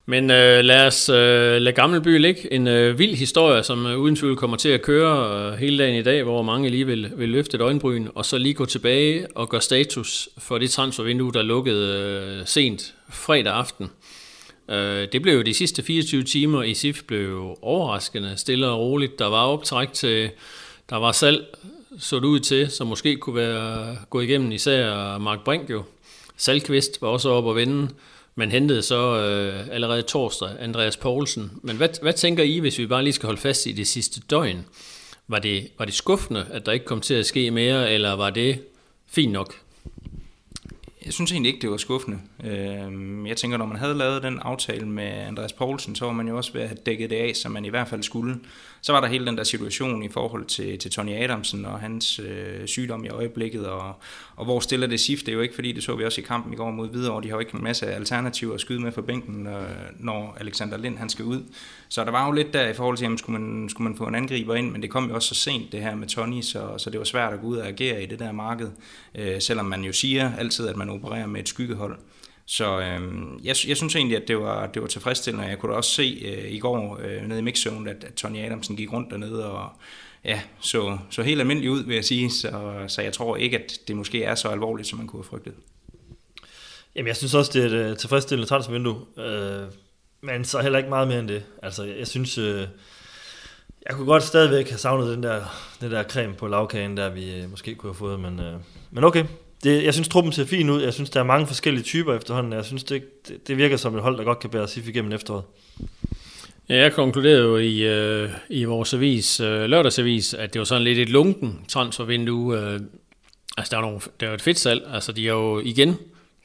Men 0.05 0.31
øh, 0.31 0.63
lad 0.63 0.87
os 0.87 1.09
øh, 1.09 1.61
lade 1.61 1.71
Gammelby 1.71 2.19
ligge. 2.19 2.53
En 2.53 2.67
øh, 2.67 2.99
vild 2.99 3.15
historie, 3.15 3.63
som 3.63 3.85
øh, 3.85 3.97
uden 3.97 4.15
tvivl 4.15 4.35
kommer 4.35 4.57
til 4.57 4.69
at 4.69 4.81
køre 4.81 5.51
øh, 5.51 5.59
hele 5.59 5.83
dagen 5.83 5.95
i 5.95 6.03
dag, 6.03 6.23
hvor 6.23 6.41
mange 6.41 6.69
lige 6.69 6.85
vil, 6.85 7.11
vil 7.15 7.29
løfte 7.29 7.55
et 7.55 7.61
øjenbryn, 7.61 8.07
og 8.15 8.25
så 8.25 8.37
lige 8.37 8.53
gå 8.53 8.65
tilbage 8.65 9.27
og 9.35 9.49
gøre 9.49 9.61
status 9.61 10.29
for 10.37 10.57
det 10.57 10.71
transfervindue, 10.71 11.31
der 11.33 11.41
lukkede 11.41 12.39
øh, 12.39 12.47
sent 12.47 12.93
fredag 13.09 13.53
aften. 13.53 13.89
Øh, 14.69 15.07
det 15.11 15.21
blev 15.21 15.33
jo 15.33 15.41
de 15.41 15.53
sidste 15.53 15.83
24 15.83 16.23
timer 16.23 16.63
i 16.63 16.73
SIF 16.73 17.03
blev 17.03 17.57
overraskende 17.61 18.33
stille 18.37 18.67
og 18.67 18.79
roligt. 18.79 19.19
Der 19.19 19.27
var 19.27 19.45
optræk 19.45 19.93
til, 19.93 20.29
der 20.89 20.95
var 20.95 21.11
salg, 21.11 21.45
så 21.99 22.15
det 22.15 22.25
ud 22.25 22.39
til, 22.39 22.71
som 22.71 22.87
måske 22.87 23.15
kunne 23.15 23.35
være 23.35 23.97
gået 24.09 24.23
igennem 24.23 24.51
især 24.51 25.17
Mark 25.17 25.43
Brink 25.43 25.69
jo. 25.69 25.83
Salkvist 26.37 27.01
var 27.01 27.07
også 27.07 27.29
oppe 27.29 27.49
at 27.49 27.55
vende. 27.55 27.89
Man 28.35 28.51
hentede 28.51 28.81
så 28.81 29.17
øh, 29.19 29.67
allerede 29.71 30.01
torsdag 30.01 30.49
Andreas 30.59 30.97
Poulsen. 30.97 31.51
Men 31.61 31.77
hvad, 31.77 31.89
hvad 32.01 32.13
tænker 32.13 32.43
I, 32.43 32.59
hvis 32.59 32.79
vi 32.79 32.87
bare 32.87 33.03
lige 33.03 33.13
skal 33.13 33.27
holde 33.27 33.41
fast 33.41 33.65
i 33.65 33.71
det 33.71 33.87
sidste 33.87 34.21
døgn? 34.29 34.65
Var 35.27 35.39
det, 35.39 35.67
var 35.77 35.85
det 35.85 35.93
skuffende, 35.93 36.47
at 36.51 36.65
der 36.65 36.71
ikke 36.71 36.85
kom 36.85 37.01
til 37.01 37.13
at 37.13 37.25
ske 37.25 37.51
mere, 37.51 37.91
eller 37.91 38.13
var 38.13 38.29
det 38.29 38.59
fint 39.07 39.31
nok? 39.31 39.55
Jeg 41.05 41.13
synes 41.13 41.31
egentlig 41.31 41.49
ikke, 41.53 41.61
det 41.61 41.71
var 41.71 41.77
skuffende. 41.77 42.19
Øhm, 42.43 43.27
jeg 43.27 43.37
tænker, 43.37 43.57
når 43.57 43.65
man 43.65 43.77
havde 43.77 43.93
lavet 43.93 44.23
den 44.23 44.39
aftale 44.39 44.87
med 44.87 45.03
Andreas 45.03 45.53
Poulsen, 45.53 45.95
så 45.95 46.05
var 46.05 46.13
man 46.13 46.27
jo 46.27 46.37
også 46.37 46.53
ved 46.53 46.61
at 46.61 46.67
have 46.67 46.77
dækket 46.85 47.09
det 47.09 47.15
af, 47.15 47.35
som 47.35 47.51
man 47.51 47.65
i 47.65 47.69
hvert 47.69 47.87
fald 47.87 48.03
skulle. 48.03 48.39
Så 48.85 48.91
var 48.91 49.01
der 49.01 49.07
hele 49.07 49.25
den 49.25 49.37
der 49.37 49.43
situation 49.43 50.03
i 50.03 50.09
forhold 50.09 50.45
til, 50.45 50.79
til 50.79 50.91
Tony 50.91 51.11
Adamsen 51.11 51.65
og 51.65 51.79
hans 51.79 52.19
øh, 52.19 52.67
sygdom 52.67 53.05
i 53.05 53.09
øjeblikket, 53.09 53.65
og, 53.65 53.95
og 54.35 54.45
hvor 54.45 54.59
stiller 54.59 54.87
det 54.87 54.99
SIF? 54.99 55.19
Det 55.19 55.27
er 55.27 55.33
jo 55.33 55.41
ikke, 55.41 55.55
fordi 55.55 55.71
det 55.71 55.83
så 55.83 55.95
vi 55.95 56.05
også 56.05 56.21
i 56.21 56.23
kampen 56.23 56.53
i 56.53 56.55
går 56.55 56.71
mod 56.71 56.89
Hvidovre. 56.89 57.15
og 57.15 57.23
de 57.23 57.29
har 57.29 57.35
jo 57.35 57.39
ikke 57.39 57.55
en 57.55 57.63
masse 57.63 57.85
alternativer 57.85 58.53
at 58.53 58.61
skyde 58.61 58.79
med 58.79 58.91
for 58.91 59.01
bænken, 59.01 59.47
øh, 59.47 59.63
når 59.99 60.37
Alexander 60.39 60.77
Lind 60.77 60.97
han 60.97 61.09
skal 61.09 61.25
ud. 61.25 61.43
Så 61.89 62.03
der 62.03 62.11
var 62.11 62.25
jo 62.25 62.31
lidt 62.31 62.53
der 62.53 62.69
i 62.69 62.73
forhold 62.73 62.97
til, 62.97 63.05
jamen, 63.05 63.17
skulle 63.17 63.39
man, 63.41 63.69
skulle 63.69 63.89
man 63.89 63.97
få 63.97 64.05
en 64.05 64.15
angriber 64.15 64.55
ind, 64.55 64.71
men 64.71 64.81
det 64.81 64.89
kom 64.89 65.09
jo 65.09 65.15
også 65.15 65.35
så 65.35 65.41
sent, 65.41 65.71
det 65.71 65.81
her 65.81 65.95
med 65.95 66.07
Tony, 66.07 66.41
så, 66.41 66.77
så 66.77 66.89
det 66.89 66.99
var 66.99 67.05
svært 67.05 67.33
at 67.33 67.41
gå 67.41 67.47
ud 67.47 67.57
og 67.57 67.67
agere 67.67 68.03
i 68.03 68.05
det 68.05 68.19
der 68.19 68.31
marked, 68.31 68.69
øh, 69.15 69.41
selvom 69.41 69.65
man 69.65 69.83
jo 69.83 69.93
siger 69.93 70.31
altid, 70.37 70.67
at 70.67 70.75
man 70.75 70.89
opererer 70.89 71.27
med 71.27 71.41
et 71.41 71.49
skyggehold. 71.49 71.97
Så 72.45 72.79
øhm, 72.79 73.39
jeg, 73.43 73.55
jeg 73.67 73.77
synes 73.77 73.95
egentlig, 73.95 74.17
at 74.17 74.27
det 74.27 74.37
var, 74.37 74.67
det 74.67 74.81
var 74.81 74.87
tilfredsstillende, 74.87 75.47
jeg 75.47 75.59
kunne 75.59 75.71
da 75.71 75.77
også 75.77 75.91
se 75.91 76.21
øh, 76.25 76.51
i 76.51 76.59
går 76.59 76.99
øh, 77.03 77.27
nede 77.27 77.39
i 77.39 77.43
mixzone, 77.43 77.89
at, 77.89 78.03
at 78.03 78.13
Tony 78.13 78.37
Adamsen 78.37 78.75
gik 78.75 78.93
rundt 78.93 79.11
dernede 79.11 79.51
og 79.51 79.69
ja, 80.25 80.41
så, 80.59 80.97
så 81.09 81.21
helt 81.21 81.41
almindelig 81.41 81.71
ud, 81.71 81.83
vil 81.83 81.95
jeg 81.95 82.05
sige. 82.05 82.31
Så, 82.31 82.73
så 82.87 83.01
jeg 83.01 83.13
tror 83.13 83.35
ikke, 83.35 83.59
at 83.59 83.79
det 83.87 83.95
måske 83.95 84.23
er 84.23 84.35
så 84.35 84.47
alvorligt, 84.47 84.87
som 84.87 84.97
man 84.97 85.07
kunne 85.07 85.19
have 85.23 85.29
frygtet. 85.29 85.53
Jamen, 86.95 87.07
jeg 87.07 87.15
synes 87.15 87.33
også, 87.33 87.51
det 87.53 87.73
er 87.73 87.79
et 87.79 87.91
uh, 87.91 87.97
tilfredsstillende 87.97 88.49
transfervindue. 88.49 89.01
øh, 89.17 89.67
men 90.21 90.45
så 90.45 90.61
heller 90.61 90.77
ikke 90.77 90.89
meget 90.89 91.07
mere 91.07 91.19
end 91.19 91.27
det. 91.27 91.43
Altså, 91.63 91.83
jeg, 91.83 91.97
jeg 91.97 92.07
synes... 92.07 92.37
Øh, 92.37 92.67
jeg 93.87 93.95
kunne 93.95 94.05
godt 94.05 94.23
stadigvæk 94.23 94.69
have 94.69 94.77
savnet 94.77 95.07
den 95.15 95.23
der, 95.23 95.43
den 95.81 95.91
der 95.91 96.03
creme 96.03 96.33
på 96.33 96.47
lavkagen, 96.47 96.97
der 96.97 97.09
vi 97.09 97.35
øh, 97.35 97.51
måske 97.51 97.75
kunne 97.75 97.89
have 97.89 97.97
fået, 97.97 98.19
men, 98.19 98.39
øh, 98.39 98.53
men 98.91 99.03
okay, 99.03 99.25
det, 99.63 99.83
jeg 99.83 99.93
synes, 99.93 100.07
truppen 100.07 100.33
ser 100.33 100.45
fin 100.45 100.69
ud. 100.69 100.81
Jeg 100.81 100.93
synes, 100.93 101.09
der 101.09 101.19
er 101.19 101.23
mange 101.23 101.47
forskellige 101.47 101.83
typer 101.83 102.13
efterhånden. 102.13 102.53
Jeg 102.53 102.65
synes, 102.65 102.83
det, 102.83 103.27
det, 103.27 103.47
det 103.47 103.57
virker 103.57 103.77
som 103.77 103.95
et 103.95 104.01
hold, 104.01 104.17
der 104.17 104.23
godt 104.23 104.39
kan 104.39 104.49
bære 104.49 104.67
SIF 104.67 104.87
igennem 104.87 105.11
efteråret. 105.11 105.43
Ja, 106.69 106.75
jeg 106.75 106.93
konkluderede 106.93 107.41
jo 107.41 107.57
i, 107.57 107.79
øh, 107.81 108.29
i 108.49 108.63
vores 108.63 108.93
avis, 108.93 109.39
øh, 109.39 109.63
lørdagsavis, 109.63 110.33
at 110.33 110.53
det 110.53 110.59
var 110.59 110.65
sådan 110.65 110.83
lidt 110.83 110.99
et 110.99 111.09
lunken 111.09 111.65
transfervindue. 111.67 112.59
Øh, 112.59 112.79
altså, 113.57 113.71
der 113.71 113.77
er, 113.77 113.81
nogle, 113.81 113.99
der 114.19 114.29
er 114.29 114.33
et 114.33 114.41
fedt 114.41 114.59
salg. 114.59 114.83
Altså, 114.93 115.11
de 115.11 115.27
har 115.27 115.33
jo 115.33 115.59
igen 115.59 115.95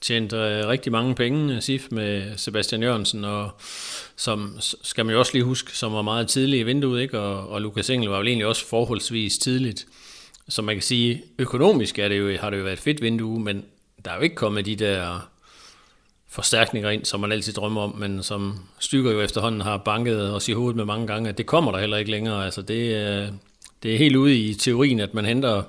tjent 0.01 0.33
øh, 0.33 0.69
rigtig 0.69 0.93
mange 0.93 1.15
penge, 1.15 1.55
øh, 1.55 1.63
SIF, 1.63 1.87
med 1.91 2.37
Sebastian 2.37 2.83
Jørgensen, 2.83 3.25
og 3.25 3.51
som 4.17 4.59
skal 4.83 5.07
man 5.07 5.13
jo 5.13 5.19
også 5.19 5.33
lige 5.35 5.45
huske, 5.45 5.77
som 5.77 5.93
var 5.93 6.03
meget 6.03 6.29
tidlig 6.29 6.61
i 6.61 6.63
vinduet, 6.63 7.03
ikke? 7.03 7.19
Og, 7.19 7.49
og 7.49 7.63
Lukas 7.63 7.91
Engel 7.91 8.09
var 8.09 8.19
vel 8.19 8.29
egentlig 8.29 8.47
også 8.47 8.67
forholdsvis 8.67 9.39
tidligt. 9.39 9.87
Så 10.49 10.63
man 10.63 10.75
kan 10.75 10.83
sige, 10.83 11.23
økonomisk 11.39 11.99
er 11.99 12.09
det 12.09 12.19
jo, 12.19 12.37
har 12.41 12.51
det 12.51 12.59
jo 12.59 12.63
været 12.63 12.77
et 12.77 12.83
fedt 12.83 13.03
vindue, 13.03 13.41
men 13.41 13.65
der 14.05 14.11
er 14.11 14.17
jo 14.17 14.23
ikke 14.23 14.37
kommet 14.37 14.67
de 14.67 14.77
der 14.77 15.29
forstærkninger 16.29 16.91
ind, 16.91 17.05
som 17.05 17.21
man 17.21 17.33
altid 17.33 17.53
drømmer 17.53 17.81
om, 17.81 17.97
men 17.97 18.23
som 18.23 18.59
Stykker 18.79 19.13
jo 19.13 19.21
efterhånden 19.21 19.61
har 19.61 19.77
banket 19.77 20.35
os 20.35 20.49
i 20.49 20.53
hovedet 20.53 20.77
med 20.77 20.85
mange 20.85 21.07
gange, 21.07 21.29
at 21.29 21.39
det 21.39 21.47
kommer 21.47 21.73
der 21.73 21.79
heller 21.79 21.97
ikke 21.97 22.11
længere. 22.11 22.45
Altså 22.45 22.63
det, 22.63 22.95
øh, 22.95 23.29
det 23.83 23.95
er 23.95 23.99
helt 23.99 24.17
ude 24.17 24.37
i 24.37 24.55
teorien, 24.55 25.01
at 25.01 25.15
man 25.15 25.25
henter 25.25 25.63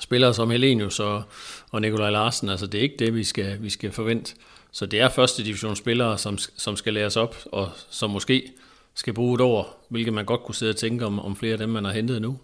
spillere 0.00 0.34
som 0.34 0.50
Helenius 0.50 1.00
og, 1.00 1.22
og 1.70 1.80
Nikolaj 1.80 2.10
Larsen. 2.10 2.48
Altså 2.48 2.66
det 2.66 2.78
er 2.78 2.82
ikke 2.82 2.96
det, 2.98 3.14
vi 3.14 3.24
skal, 3.24 3.62
vi 3.62 3.70
skal 3.70 3.92
forvente. 3.92 4.34
Så 4.72 4.86
det 4.86 5.00
er 5.00 5.08
første 5.08 5.44
divisionsspillere, 5.44 6.18
som, 6.18 6.38
som 6.38 6.76
skal 6.76 6.94
læres 6.94 7.16
op, 7.16 7.36
og 7.52 7.70
som 7.90 8.10
måske 8.10 8.52
skal 8.94 9.14
bruge 9.14 9.34
et 9.34 9.40
år, 9.40 9.86
hvilket 9.88 10.14
man 10.14 10.24
godt 10.24 10.42
kunne 10.42 10.54
sidde 10.54 10.70
og 10.70 10.76
tænke 10.76 11.06
om, 11.06 11.20
om 11.20 11.36
flere 11.36 11.52
af 11.52 11.58
dem, 11.58 11.68
man 11.68 11.84
har 11.84 11.92
hentet 11.92 12.22
nu. 12.22 12.38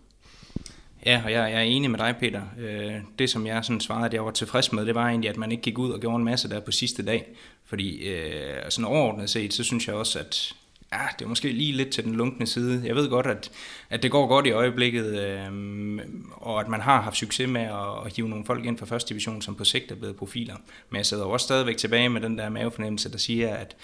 Ja, 1.06 1.22
og 1.24 1.32
jeg, 1.32 1.50
jeg 1.50 1.58
er 1.58 1.62
enig 1.62 1.90
med 1.90 1.98
dig, 1.98 2.14
Peter. 2.20 2.42
Øh, 2.58 2.94
det, 3.18 3.30
som 3.30 3.46
jeg 3.46 3.64
sådan 3.64 3.80
svarede, 3.80 4.06
at 4.06 4.14
jeg 4.14 4.24
var 4.24 4.30
tilfreds 4.30 4.72
med, 4.72 4.86
det 4.86 4.94
var 4.94 5.08
egentlig, 5.08 5.30
at 5.30 5.36
man 5.36 5.52
ikke 5.52 5.62
gik 5.62 5.78
ud 5.78 5.90
og 5.90 6.00
gjorde 6.00 6.16
en 6.16 6.24
masse 6.24 6.50
der 6.50 6.60
på 6.60 6.72
sidste 6.72 7.04
dag. 7.04 7.26
Fordi 7.64 8.08
øh, 8.08 8.56
sådan 8.68 8.84
overordnet 8.84 9.30
set, 9.30 9.54
så 9.54 9.64
synes 9.64 9.86
jeg 9.86 9.94
også, 9.94 10.18
at 10.18 10.52
ja, 10.92 10.98
det 11.18 11.24
er 11.24 11.28
måske 11.28 11.52
lige 11.52 11.72
lidt 11.72 11.90
til 11.90 12.04
den 12.04 12.14
lunkne 12.14 12.46
side. 12.46 12.82
Jeg 12.84 12.96
ved 12.96 13.08
godt, 13.08 13.26
at, 13.26 13.50
at 13.90 14.02
det 14.02 14.10
går 14.10 14.26
godt 14.26 14.46
i 14.46 14.50
øjeblikket, 14.50 15.18
øh, 15.18 15.98
og 16.32 16.60
at 16.60 16.68
man 16.68 16.80
har 16.80 17.00
haft 17.00 17.16
succes 17.16 17.48
med 17.48 17.60
at, 17.60 18.06
at 18.06 18.16
hive 18.16 18.28
nogle 18.28 18.44
folk 18.44 18.64
ind 18.64 18.78
fra 18.78 18.86
første 18.86 19.08
division, 19.08 19.42
som 19.42 19.54
på 19.54 19.64
sigt 19.64 19.90
er 19.90 19.94
blevet 19.94 20.16
profiler. 20.16 20.56
Men 20.90 20.96
jeg 20.96 21.06
sidder 21.06 21.24
også 21.24 21.44
stadigvæk 21.44 21.76
tilbage 21.76 22.08
med 22.08 22.20
den 22.20 22.38
der 22.38 22.48
mavefornemmelse, 22.48 23.12
der 23.12 23.18
siger, 23.18 23.54
at 23.54 23.76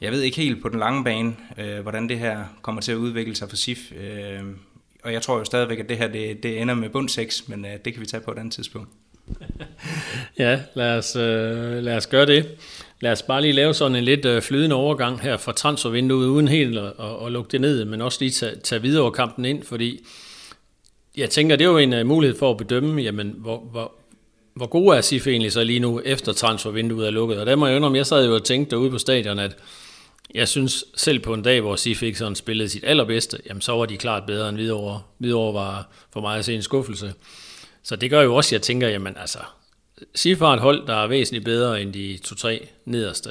jeg 0.00 0.12
ved 0.12 0.22
ikke 0.22 0.36
helt 0.36 0.62
på 0.62 0.68
den 0.68 0.78
lange 0.78 1.04
bane, 1.04 1.36
øh, 1.58 1.80
hvordan 1.80 2.08
det 2.08 2.18
her 2.18 2.44
kommer 2.62 2.82
til 2.82 2.92
at 2.92 2.96
udvikle 2.98 3.36
sig 3.36 3.48
for 3.48 3.56
SIF. 3.56 3.92
Øh, 3.92 4.42
og 5.02 5.12
jeg 5.12 5.22
tror 5.22 5.38
jo 5.38 5.44
stadigvæk, 5.44 5.78
at 5.78 5.88
det 5.88 5.96
her 5.96 6.08
det, 6.08 6.42
det 6.42 6.60
ender 6.60 6.74
med 6.74 6.88
bund 6.88 7.08
6, 7.08 7.48
men 7.48 7.64
øh, 7.64 7.72
det 7.84 7.92
kan 7.92 8.00
vi 8.00 8.06
tage 8.06 8.20
på 8.20 8.30
et 8.30 8.38
andet 8.38 8.52
tidspunkt. 8.52 8.88
ja, 10.38 10.60
lad 10.74 10.98
os, 10.98 11.16
øh, 11.16 11.82
lad 11.82 11.96
os 11.96 12.06
gøre 12.06 12.26
det. 12.26 12.48
Lad 13.00 13.12
os 13.12 13.22
bare 13.22 13.40
lige 13.40 13.52
lave 13.52 13.74
sådan 13.74 13.96
en 13.96 14.04
lidt 14.04 14.24
øh, 14.24 14.42
flydende 14.42 14.76
overgang 14.76 15.20
her 15.20 15.36
fra 15.36 15.52
transfervinduet, 15.52 16.26
uden 16.26 16.48
helt 16.48 16.78
at, 16.78 16.92
at, 17.00 17.26
at 17.26 17.32
lukke 17.32 17.52
det 17.52 17.60
ned, 17.60 17.84
men 17.84 18.00
også 18.00 18.18
lige 18.20 18.30
tage, 18.30 18.56
tage 18.56 18.82
videre 18.82 19.02
over 19.02 19.10
kampen 19.10 19.44
ind, 19.44 19.62
fordi 19.62 20.06
jeg 21.16 21.30
tænker, 21.30 21.56
det 21.56 21.64
er 21.64 21.68
jo 21.68 21.78
en 21.78 21.92
uh, 21.92 22.06
mulighed 22.06 22.38
for 22.38 22.50
at 22.50 22.56
bedømme, 22.56 23.02
jamen, 23.02 23.34
hvor, 23.38 23.58
hvor, 23.70 23.92
hvor 24.54 24.66
god 24.66 24.94
er 24.96 25.00
SIF 25.00 25.26
egentlig 25.26 25.52
så 25.52 25.64
lige 25.64 25.80
nu, 25.80 26.00
efter 26.04 26.32
transfervinduet 26.32 27.06
er 27.06 27.10
lukket. 27.10 27.38
Og 27.38 27.46
der 27.46 27.56
må 27.56 27.66
jeg 27.66 27.82
om 27.82 27.96
jeg 27.96 28.06
sad 28.06 28.26
jo 28.26 28.34
og 28.34 28.44
tænkte 28.44 28.70
derude 28.70 28.90
på 28.90 28.98
stadion, 28.98 29.38
at 29.38 29.56
jeg 30.34 30.48
synes 30.48 30.84
selv 30.96 31.18
på 31.18 31.34
en 31.34 31.42
dag, 31.42 31.60
hvor 31.60 31.76
Sif 31.76 32.02
ikke 32.02 32.18
sådan 32.18 32.34
spillede 32.34 32.68
sit 32.68 32.84
allerbedste, 32.84 33.38
jamen 33.46 33.60
så 33.60 33.72
var 33.72 33.86
de 33.86 33.96
klart 33.96 34.26
bedre 34.26 34.48
end 34.48 34.56
Hvidovre. 34.56 35.02
Hvidovre 35.18 35.54
var 35.54 35.88
for 36.12 36.20
mig 36.20 36.38
at 36.38 36.44
se 36.44 36.54
en 36.54 36.62
skuffelse. 36.62 37.14
Så 37.82 37.96
det 37.96 38.10
gør 38.10 38.22
jo 38.22 38.34
også, 38.34 38.48
at 38.48 38.52
jeg 38.52 38.62
tænker, 38.62 38.88
jamen 38.88 39.16
altså, 39.16 39.38
Sif 40.14 40.38
har 40.38 40.54
et 40.54 40.60
hold, 40.60 40.86
der 40.86 40.94
er 40.94 41.06
væsentligt 41.06 41.44
bedre 41.44 41.82
end 41.82 41.92
de 41.92 42.18
to-tre 42.24 42.68
nederste. 42.84 43.30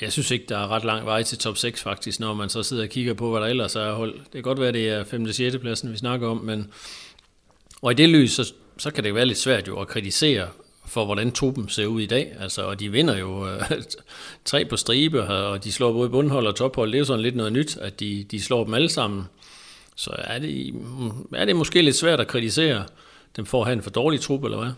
Jeg 0.00 0.12
synes 0.12 0.30
ikke, 0.30 0.44
der 0.48 0.58
er 0.58 0.68
ret 0.68 0.84
lang 0.84 1.06
vej 1.06 1.22
til 1.22 1.38
top 1.38 1.56
6 1.56 1.82
faktisk, 1.82 2.20
når 2.20 2.34
man 2.34 2.48
så 2.48 2.62
sidder 2.62 2.82
og 2.82 2.88
kigger 2.88 3.14
på, 3.14 3.30
hvad 3.30 3.40
der 3.40 3.46
ellers 3.46 3.76
er 3.76 3.92
hold. 3.92 4.14
Det 4.14 4.32
kan 4.32 4.42
godt 4.42 4.60
være, 4.60 4.72
det 4.72 4.88
er 4.88 5.04
5. 5.04 5.24
og 5.24 5.34
6. 5.34 5.58
pladsen, 5.58 5.92
vi 5.92 5.96
snakker 5.96 6.28
om, 6.28 6.36
men 6.36 6.72
og 7.82 7.92
i 7.92 7.94
det 7.94 8.08
lys, 8.08 8.32
så, 8.32 8.52
så 8.78 8.90
kan 8.90 9.04
det 9.04 9.14
være 9.14 9.26
lidt 9.26 9.38
svært 9.38 9.68
jo 9.68 9.80
at 9.80 9.88
kritisere 9.88 10.48
for, 10.88 11.04
hvordan 11.04 11.32
truppen 11.32 11.68
ser 11.68 11.86
ud 11.86 12.00
i 12.00 12.06
dag. 12.06 12.36
Altså, 12.40 12.62
og 12.62 12.80
de 12.80 12.92
vinder 12.92 13.18
jo 13.18 13.48
øh, 13.48 13.62
tre 14.44 14.64
på 14.64 14.76
stribe, 14.76 15.22
og 15.22 15.64
de 15.64 15.72
slår 15.72 15.92
både 15.92 16.10
bundhold 16.10 16.46
og 16.46 16.56
tophold. 16.56 16.88
Det 16.88 16.94
er 16.94 16.98
jo 16.98 17.04
sådan 17.04 17.22
lidt 17.22 17.36
noget 17.36 17.52
nyt, 17.52 17.76
at 17.76 18.00
de, 18.00 18.26
de 18.30 18.42
slår 18.42 18.64
dem 18.64 18.74
alle 18.74 18.88
sammen. 18.88 19.24
Så 19.96 20.10
er 20.18 20.38
det, 20.38 20.74
er 21.34 21.44
det 21.44 21.56
måske 21.56 21.82
lidt 21.82 21.96
svært 21.96 22.20
at 22.20 22.28
kritisere 22.28 22.84
dem 23.36 23.46
for 23.46 23.60
at 23.60 23.66
have 23.66 23.72
en 23.72 23.82
for 23.82 23.90
dårlig 23.90 24.20
trup, 24.20 24.44
eller 24.44 24.58
hvad? 24.58 24.70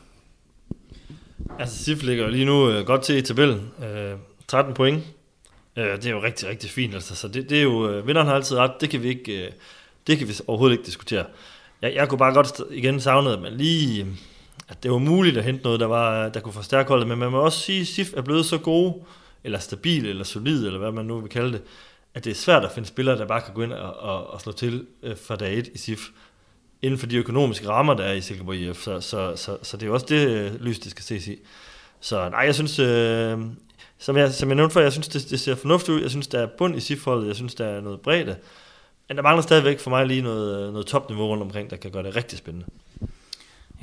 Altså, 1.59 1.85
SIF 1.85 2.03
ligger 2.03 2.29
lige 2.29 2.45
nu 2.45 2.71
øh, 2.71 2.87
godt 2.87 3.03
til 3.03 3.17
i 3.17 3.23
tabellen. 3.23 3.71
Øh, 3.85 4.13
13 4.49 4.75
point. 4.75 5.05
Øh, 5.77 5.97
det 5.97 6.07
er 6.07 6.11
jo 6.11 6.23
rigtig, 6.23 6.49
rigtig 6.49 6.71
fint. 6.71 6.95
Altså. 6.95 7.17
Så 7.17 7.29
det, 7.29 7.51
det 7.51 7.59
er 7.59 7.63
jo, 7.63 7.91
øh, 7.91 8.07
vinderen 8.07 8.27
har 8.27 8.35
altid 8.35 8.57
ret. 8.57 8.73
Det 8.81 8.91
kan 8.91 9.03
vi 9.03 9.09
ikke, 9.09 9.45
øh, 9.45 9.51
det 10.07 10.19
kan 10.19 10.29
vi 10.29 10.35
overhovedet 10.47 10.75
ikke 10.75 10.87
diskutere. 10.87 11.25
Jeg, 11.83 11.95
jeg 11.95 12.09
kunne 12.09 12.19
bare 12.19 12.35
godt 12.35 12.61
igen 12.71 13.01
savne, 13.01 13.33
at 13.33 13.41
man 13.41 13.53
lige 13.53 14.07
at 14.71 14.83
det 14.83 14.91
var 14.91 14.99
muligt 14.99 15.37
at 15.37 15.45
hente 15.45 15.65
noget, 15.65 15.81
der, 15.81 15.87
var, 15.87 16.29
der 16.29 16.41
kunne 16.41 16.53
forstærke 16.53 16.89
holdet, 16.89 17.09
men 17.09 17.19
man 17.19 17.31
må 17.31 17.41
også 17.41 17.59
sige, 17.59 17.81
at 17.81 17.87
SIF 17.87 18.13
er 18.17 18.23
blevet 18.23 18.47
så 18.47 18.59
gode, 18.59 18.95
eller 19.45 19.59
stabil, 19.59 20.07
eller 20.07 20.25
solid, 20.25 20.67
eller 20.67 20.79
hvad 20.79 20.93
man 20.93 21.05
nu 21.05 21.21
vil 21.21 21.31
kalde 21.31 21.53
det, 21.53 21.63
at 22.15 22.25
det 22.25 22.31
er 22.31 22.35
svært 22.35 22.65
at 22.65 22.73
finde 22.73 22.89
spillere, 22.89 23.19
der 23.19 23.27
bare 23.27 23.41
kan 23.41 23.55
gå 23.55 23.63
ind 23.63 23.73
og, 23.73 23.97
og, 23.97 24.31
og 24.31 24.41
slå 24.41 24.53
til 24.53 24.87
øh, 25.03 25.17
fra 25.17 25.37
dag 25.37 25.59
1 25.59 25.69
i 25.75 25.79
SIF, 25.79 26.09
inden 26.83 26.99
for 26.99 27.07
de 27.07 27.17
økonomiske 27.17 27.69
rammer, 27.69 27.95
der 27.95 28.05
er 28.05 28.13
i 28.13 28.21
Silkeborg 28.21 28.57
IF. 28.57 28.77
Så, 28.77 29.01
så, 29.01 29.37
så, 29.37 29.57
så 29.63 29.77
det 29.77 29.83
er 29.83 29.87
jo 29.87 29.95
også 29.95 30.07
det 30.09 30.29
øh, 30.29 30.61
lys, 30.61 30.79
det 30.79 30.91
skal 30.91 31.05
ses 31.05 31.29
i. 31.29 31.37
Så 32.01 32.29
nej, 32.29 32.41
jeg 32.41 32.55
synes, 32.55 32.79
øh, 32.79 33.39
som, 33.99 34.17
jeg, 34.17 34.33
som 34.33 34.49
jeg 34.49 34.57
nævnte 34.57 34.73
før, 34.73 34.81
jeg 34.81 34.93
synes, 34.93 35.09
det, 35.09 35.31
det 35.31 35.41
ser 35.41 35.55
fornuftigt 35.55 35.97
ud. 35.97 36.03
Jeg 36.03 36.11
synes, 36.11 36.27
der 36.27 36.41
er 36.41 36.47
bund 36.59 36.77
i 36.77 36.81
SIF-holdet. 36.81 37.27
Jeg 37.27 37.37
synes, 37.37 37.55
der 37.55 37.67
er 37.67 37.81
noget 37.81 38.01
bredde. 38.01 38.37
Men 39.09 39.17
der 39.17 39.23
mangler 39.23 39.43
stadigvæk 39.43 39.81
for 39.81 39.91
mig 39.91 40.07
lige 40.07 40.23
noget, 40.23 40.67
øh, 40.67 40.73
noget 40.73 40.87
topniveau 40.87 41.27
rundt 41.27 41.43
omkring, 41.43 41.71
der 41.71 41.77
kan 41.77 41.91
gøre 41.91 42.03
det 42.03 42.17
rigtig 42.17 42.39
spændende 42.39 42.67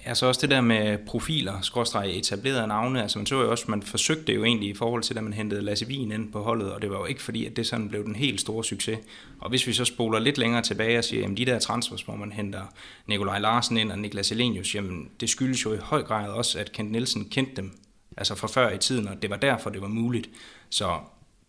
altså 0.08 0.26
også 0.26 0.42
det 0.42 0.50
der 0.50 0.62
med 0.62 0.98
profiler, 0.98 1.62
skråstrej 1.62 2.04
etablerede 2.04 2.68
navne, 2.68 3.02
altså 3.02 3.20
man 3.20 3.26
så 3.26 3.42
jo 3.42 3.52
også, 3.52 3.66
man 3.68 3.84
forsøgte 3.84 4.34
jo 4.34 4.44
egentlig 4.44 4.70
i 4.70 4.74
forhold 4.74 5.04
til, 5.04 5.16
da 5.16 5.22
man 5.22 5.34
hentede 5.34 5.62
Lasse 5.62 5.86
Wien 5.88 6.12
ind 6.12 6.32
på 6.32 6.44
holdet, 6.44 6.72
og 6.72 6.82
det 6.82 6.90
var 6.90 6.98
jo 6.98 7.06
ikke 7.06 7.22
fordi, 7.22 7.46
at 7.46 7.56
det 7.56 7.68
sådan 7.68 7.90
blev 7.90 8.06
den 8.06 8.16
helt 8.16 8.42
store 8.42 8.64
succes. 8.64 9.00
Og 9.40 9.50
hvis 9.50 9.68
vi 9.68 9.74
så 9.74 9.86
spoler 9.86 10.20
lidt 10.20 10.38
længere 10.38 10.62
tilbage 10.62 10.98
og 10.98 11.04
siger, 11.04 11.22
jamen 11.22 11.38
de 11.38 11.46
der 11.46 11.60
transfers, 11.60 12.02
hvor 12.02 12.16
man 12.16 12.32
henter 12.32 12.62
Nikolaj 13.08 13.40
Larsen 13.40 13.78
ind 13.78 13.92
og 13.92 14.00
Niklas 14.00 14.32
Elenius, 14.32 14.76
jamen 14.76 15.10
det 15.20 15.30
skyldes 15.30 15.66
jo 15.66 15.74
i 15.74 15.78
høj 15.78 16.04
grad 16.04 16.30
også, 16.30 16.60
at 16.60 16.72
Kent 16.72 16.92
Nielsen 16.92 17.30
kendte 17.30 17.56
dem, 17.56 17.78
altså 18.18 18.36
fra 18.36 18.48
før 18.48 18.72
i 18.72 18.78
tiden, 18.78 19.08
og 19.08 19.22
det 19.22 19.30
var 19.30 19.38
derfor, 19.38 19.70
det 19.70 19.82
var 19.82 19.88
muligt. 19.88 20.30
Så 20.70 21.00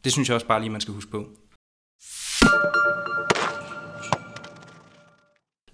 det 0.05 0.12
synes 0.12 0.29
jeg 0.29 0.35
også 0.35 0.47
bare 0.47 0.61
lige, 0.61 0.71
man 0.71 0.81
skal 0.81 0.95
huske 0.95 1.11
på. 1.11 1.27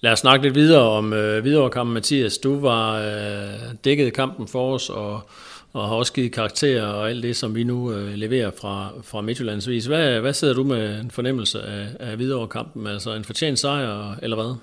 Lad 0.05 0.13
os 0.13 0.19
snakke 0.19 0.47
lidt 0.47 0.55
videre 0.55 0.83
om 0.83 1.13
øh, 1.13 1.45
viderekampen, 1.45 1.95
Mathias. 1.95 2.39
Du 2.39 2.61
var 2.61 2.99
øh, 2.99 3.75
dækket 3.85 4.13
kampen 4.13 4.49
for 4.49 4.75
os, 4.75 4.91
og, 4.91 5.29
og 5.73 5.89
har 5.89 5.95
også 5.95 6.13
givet 6.13 6.33
karakterer 6.33 6.87
og 6.87 7.11
alt 7.11 7.23
det, 7.23 7.37
som 7.37 7.55
vi 7.55 7.65
nu 7.65 7.93
øh, 7.93 8.15
leverer 8.15 8.51
fra, 8.61 8.91
fra 9.03 9.21
Midtjyllandsvis. 9.21 9.87
Hvad, 9.87 10.21
hvad 10.21 10.33
sidder 10.33 10.55
du 10.55 10.65
med 10.65 11.01
en 11.01 11.11
fornemmelse 11.11 11.63
af, 11.63 11.87
af 12.01 12.19
viderekampen? 12.19 12.87
Altså 12.87 13.15
en 13.15 13.25
fortjent 13.25 13.59
sejr, 13.59 14.15
eller 14.23 14.37
hvad? 14.37 14.55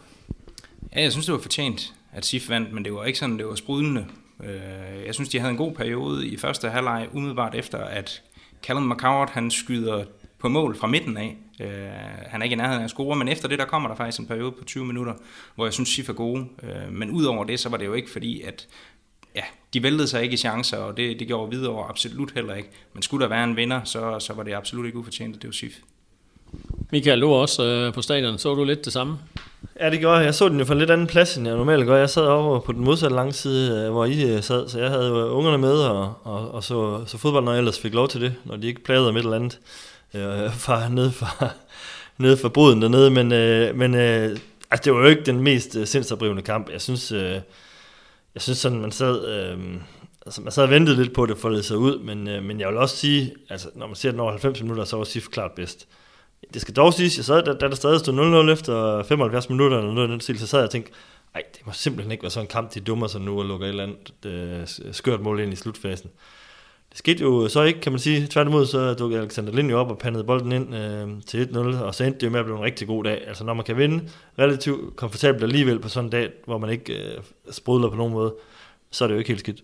Ja, 0.95 1.01
jeg 1.01 1.11
synes, 1.11 1.25
det 1.25 1.33
var 1.33 1.41
fortjent, 1.41 1.93
at 2.13 2.25
SIF 2.25 2.49
vandt, 2.49 2.73
men 2.73 2.85
det 2.85 2.93
var 2.93 3.03
ikke 3.03 3.19
sådan, 3.19 3.37
det 3.37 3.45
var 3.45 3.55
sprudende. 3.55 4.05
Øh, 4.43 5.05
jeg 5.05 5.13
synes, 5.13 5.29
de 5.29 5.39
havde 5.39 5.51
en 5.51 5.57
god 5.57 5.71
periode 5.71 6.27
i 6.27 6.37
første 6.37 6.69
halvleg, 6.69 7.07
umiddelbart 7.13 7.55
efter, 7.55 7.77
at 7.77 8.21
Callum 8.63 8.83
McCoward, 8.83 9.31
han 9.31 9.51
skyder 9.51 10.03
på 10.39 10.49
mål 10.49 10.77
fra 10.77 10.87
midten 10.87 11.17
af. 11.17 11.37
Øh, 11.61 11.89
han 12.27 12.41
er 12.41 12.43
ikke 12.43 12.53
i 12.53 12.57
nærheden 12.57 12.81
af 12.81 12.83
at 12.83 12.89
score, 12.89 13.15
men 13.15 13.27
efter 13.27 13.47
det, 13.47 13.59
der 13.59 13.65
kommer 13.65 13.89
der 13.89 13.95
faktisk 13.95 14.19
en 14.19 14.27
periode 14.27 14.51
på 14.51 14.63
20 14.63 14.85
minutter, 14.85 15.13
hvor 15.55 15.65
jeg 15.65 15.73
synes, 15.73 15.89
Sif 15.89 16.09
er 16.09 16.13
gode. 16.13 16.45
Øh, 16.63 16.93
men 16.93 17.11
udover 17.11 17.43
det, 17.43 17.59
så 17.59 17.69
var 17.69 17.77
det 17.77 17.85
jo 17.85 17.93
ikke 17.93 18.11
fordi, 18.11 18.41
at 18.41 18.67
ja, 19.35 19.43
de 19.73 19.83
væltede 19.83 20.07
sig 20.07 20.23
ikke 20.23 20.33
i 20.33 20.37
chancer, 20.37 20.77
og 20.77 20.97
det, 20.97 21.19
det 21.19 21.27
gjorde 21.27 21.51
videre 21.51 21.71
over 21.71 21.87
absolut 21.89 22.31
heller 22.31 22.55
ikke. 22.55 22.69
Men 22.93 23.03
skulle 23.03 23.23
der 23.23 23.29
være 23.29 23.43
en 23.43 23.55
vinder, 23.55 23.83
så, 23.83 24.19
så 24.19 24.33
var 24.33 24.43
det 24.43 24.53
absolut 24.53 24.85
ikke 24.85 24.97
ufortjent, 24.97 25.35
at 25.35 25.41
det 25.41 25.47
var 25.47 25.53
Sif. 25.53 25.73
Michael, 26.91 27.21
du 27.21 27.27
var 27.27 27.35
også 27.35 27.63
øh, 27.63 27.93
på 27.93 28.01
stadion. 28.01 28.37
Så 28.37 28.55
du 28.55 28.63
lidt 28.63 28.85
det 28.85 28.93
samme? 28.93 29.17
Ja, 29.79 29.89
det 29.89 29.99
gjorde 29.99 30.17
jeg. 30.17 30.25
Jeg 30.25 30.35
så 30.35 30.49
den 30.49 30.59
jo 30.59 30.65
fra 30.65 30.73
en 30.73 30.79
lidt 30.79 30.91
anden 30.91 31.07
plads, 31.07 31.37
end 31.37 31.47
jeg 31.47 31.57
normalt 31.57 31.85
gør. 31.85 31.97
Jeg 31.97 32.09
sad 32.09 32.25
over 32.25 32.59
på 32.59 32.71
den 32.71 32.83
modsatte 32.83 33.15
lange 33.15 33.33
side, 33.33 33.85
øh, 33.85 33.91
hvor 33.91 34.05
I 34.05 34.35
øh, 34.35 34.43
sad, 34.43 34.69
så 34.69 34.79
jeg 34.79 34.89
havde 34.89 35.11
ungerne 35.11 35.57
med 35.57 35.73
og, 35.73 36.13
og, 36.23 36.51
og 36.51 36.63
så, 36.63 37.05
så 37.05 37.17
fodbold, 37.17 37.45
når 37.45 37.51
jeg 37.51 37.59
ellers 37.59 37.79
fik 37.79 37.93
lov 37.93 38.07
til 38.07 38.21
det, 38.21 38.33
når 38.45 38.55
de 38.55 38.67
ikke 38.67 38.83
plagede 38.83 39.13
med 39.13 39.21
et 39.21 39.25
eller 39.25 39.35
andet 39.35 39.59
øh, 40.13 40.53
fra, 40.53 40.89
nede, 40.89 41.11
fra, 41.11 41.49
nede 42.17 42.37
fra 42.37 42.49
boden 42.49 42.81
dernede, 42.81 43.11
men, 43.11 43.31
øh, 43.31 43.75
men 43.75 43.95
øh, 43.95 44.37
altså, 44.71 44.83
det 44.83 44.93
var 44.93 44.99
jo 44.99 45.05
ikke 45.05 45.23
den 45.23 45.39
mest 45.39 45.75
øh, 45.75 45.87
sindsoprivende 45.87 46.41
kamp. 46.41 46.69
Jeg 46.69 46.81
synes, 46.81 47.11
øh, 47.11 47.41
jeg 48.33 48.41
synes 48.41 48.57
sådan, 48.57 48.81
man 48.81 48.91
sad, 48.91 49.27
øh, 49.27 49.81
altså, 50.25 50.41
man 50.41 50.51
sad 50.51 50.63
og 50.63 50.69
ventede 50.69 50.97
lidt 50.97 51.13
på, 51.13 51.23
at 51.23 51.29
det 51.29 51.37
foldede 51.37 51.63
sig 51.63 51.77
ud, 51.77 51.99
men, 51.99 52.27
øh, 52.27 52.43
men 52.43 52.59
jeg 52.59 52.67
vil 52.67 52.77
også 52.77 52.97
sige, 52.97 53.33
altså, 53.49 53.69
når 53.75 53.87
man 53.87 53.95
ser 53.95 54.11
den 54.11 54.19
over 54.19 54.31
90 54.31 54.61
minutter, 54.61 54.83
så 54.83 54.97
var 54.97 55.03
SIF 55.03 55.27
klart 55.27 55.51
bedst. 55.51 55.87
Det 56.53 56.61
skal 56.61 56.75
dog 56.75 56.93
siges, 56.93 57.17
jeg 57.17 57.25
sad, 57.25 57.43
da, 57.43 57.53
da 57.53 57.67
der 57.67 57.75
stadig 57.75 57.99
stod 57.99 58.47
0-0 58.47 58.51
efter 58.51 59.03
75 59.03 59.49
minutter, 59.49 59.77
eller 59.77 59.93
noget 59.93 60.09
den 60.09 60.19
stil, 60.19 60.39
så 60.39 60.47
sad 60.47 60.59
jeg 60.59 60.65
og 60.65 60.71
tænkte, 60.71 60.91
ej, 61.35 61.43
det 61.57 61.65
må 61.65 61.71
simpelthen 61.71 62.11
ikke 62.11 62.23
være 62.23 62.31
sådan 62.31 62.45
en 62.45 62.49
kamp, 62.49 62.73
de 62.73 62.79
dummer 62.79 63.07
sig 63.07 63.21
nu 63.21 63.39
og 63.39 63.45
lukker 63.45 63.65
et 63.65 63.69
eller 63.69 63.83
andet 63.83 64.25
øh, 64.25 64.93
skørt 64.93 65.21
mål 65.21 65.39
ind 65.39 65.53
i 65.53 65.55
slutfasen. 65.55 66.09
Det 66.91 66.97
skete 66.97 67.21
jo 67.21 67.47
så 67.47 67.63
ikke, 67.63 67.81
kan 67.81 67.91
man 67.91 67.99
sige. 67.99 68.27
Tværtimod 68.27 68.65
så 68.65 68.93
dukkede 68.93 69.21
Alexander 69.21 69.53
Lind 69.53 69.69
jo 69.69 69.79
op 69.79 69.91
og 69.91 69.97
pandede 69.97 70.23
bolden 70.23 70.51
ind 70.51 70.75
øh, 70.75 71.07
til 71.27 71.49
1-0, 71.53 71.57
og 71.57 71.95
så 71.95 72.03
endte 72.03 72.19
det 72.19 72.25
jo 72.25 72.31
med 72.31 72.39
at 72.39 72.45
blive 72.45 72.57
en 72.57 72.63
rigtig 72.63 72.87
god 72.87 73.03
dag. 73.03 73.23
Altså 73.27 73.43
når 73.43 73.53
man 73.53 73.65
kan 73.65 73.77
vinde 73.77 74.03
relativt 74.39 74.95
komfortabelt 74.95 75.43
alligevel 75.43 75.79
på 75.79 75.89
sådan 75.89 76.05
en 76.05 76.11
dag, 76.11 76.29
hvor 76.45 76.57
man 76.57 76.69
ikke 76.69 76.93
øh, 76.93 77.21
sprudler 77.51 77.89
på 77.89 77.95
nogen 77.95 78.13
måde, 78.13 78.33
så 78.91 79.03
er 79.03 79.07
det 79.07 79.15
jo 79.15 79.19
ikke 79.19 79.27
helt 79.27 79.39
skidt. 79.39 79.63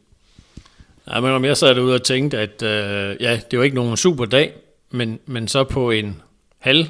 Ja, 1.07 1.19
men 1.19 1.31
om 1.31 1.45
jeg 1.45 1.57
sad 1.57 1.75
derude 1.75 1.95
og 1.95 2.03
tænkte, 2.03 2.37
at 2.37 2.63
øh, 2.63 3.15
ja, 3.19 3.39
det 3.51 3.59
var 3.59 3.65
ikke 3.65 3.75
nogen 3.75 3.97
super 3.97 4.25
dag, 4.25 4.53
men, 4.91 5.19
men 5.25 5.47
så 5.47 5.63
på 5.63 5.91
en 5.91 6.21
halv 6.59 6.85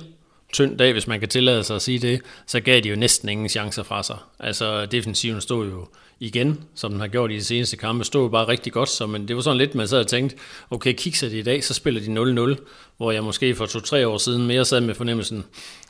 tynd 0.53 0.77
dag, 0.77 0.91
hvis 0.91 1.07
man 1.07 1.19
kan 1.19 1.29
tillade 1.29 1.63
sig 1.63 1.75
at 1.75 1.81
sige 1.81 1.99
det, 1.99 2.21
så 2.45 2.59
gav 2.59 2.79
de 2.79 2.89
jo 2.89 2.95
næsten 2.95 3.29
ingen 3.29 3.49
chancer 3.49 3.83
fra 3.83 4.03
sig. 4.03 4.17
Altså 4.39 4.85
defensiven 4.85 5.41
stod 5.41 5.69
jo 5.69 5.87
igen, 6.19 6.63
som 6.75 6.91
den 6.91 6.99
har 6.99 7.07
gjort 7.07 7.31
i 7.31 7.35
de 7.35 7.43
seneste 7.43 7.77
kampe, 7.77 8.03
stod 8.03 8.29
bare 8.29 8.47
rigtig 8.47 8.73
godt, 8.73 8.89
så 8.89 9.07
men 9.07 9.27
det 9.27 9.35
var 9.35 9.41
sådan 9.41 9.57
lidt, 9.57 9.75
man 9.75 9.87
sad 9.87 9.99
og 9.99 10.07
tænkte, 10.07 10.35
okay, 10.69 10.93
kigger 10.93 11.29
de 11.29 11.39
i 11.39 11.41
dag, 11.41 11.63
så 11.63 11.73
spiller 11.73 12.01
de 12.01 12.53
0-0, 12.55 12.63
hvor 12.97 13.11
jeg 13.11 13.23
måske 13.23 13.55
for 13.55 13.65
to-tre 13.65 14.07
år 14.07 14.17
siden 14.17 14.47
mere 14.47 14.65
sad 14.65 14.81
med 14.81 14.95
fornemmelsen, 14.95 15.45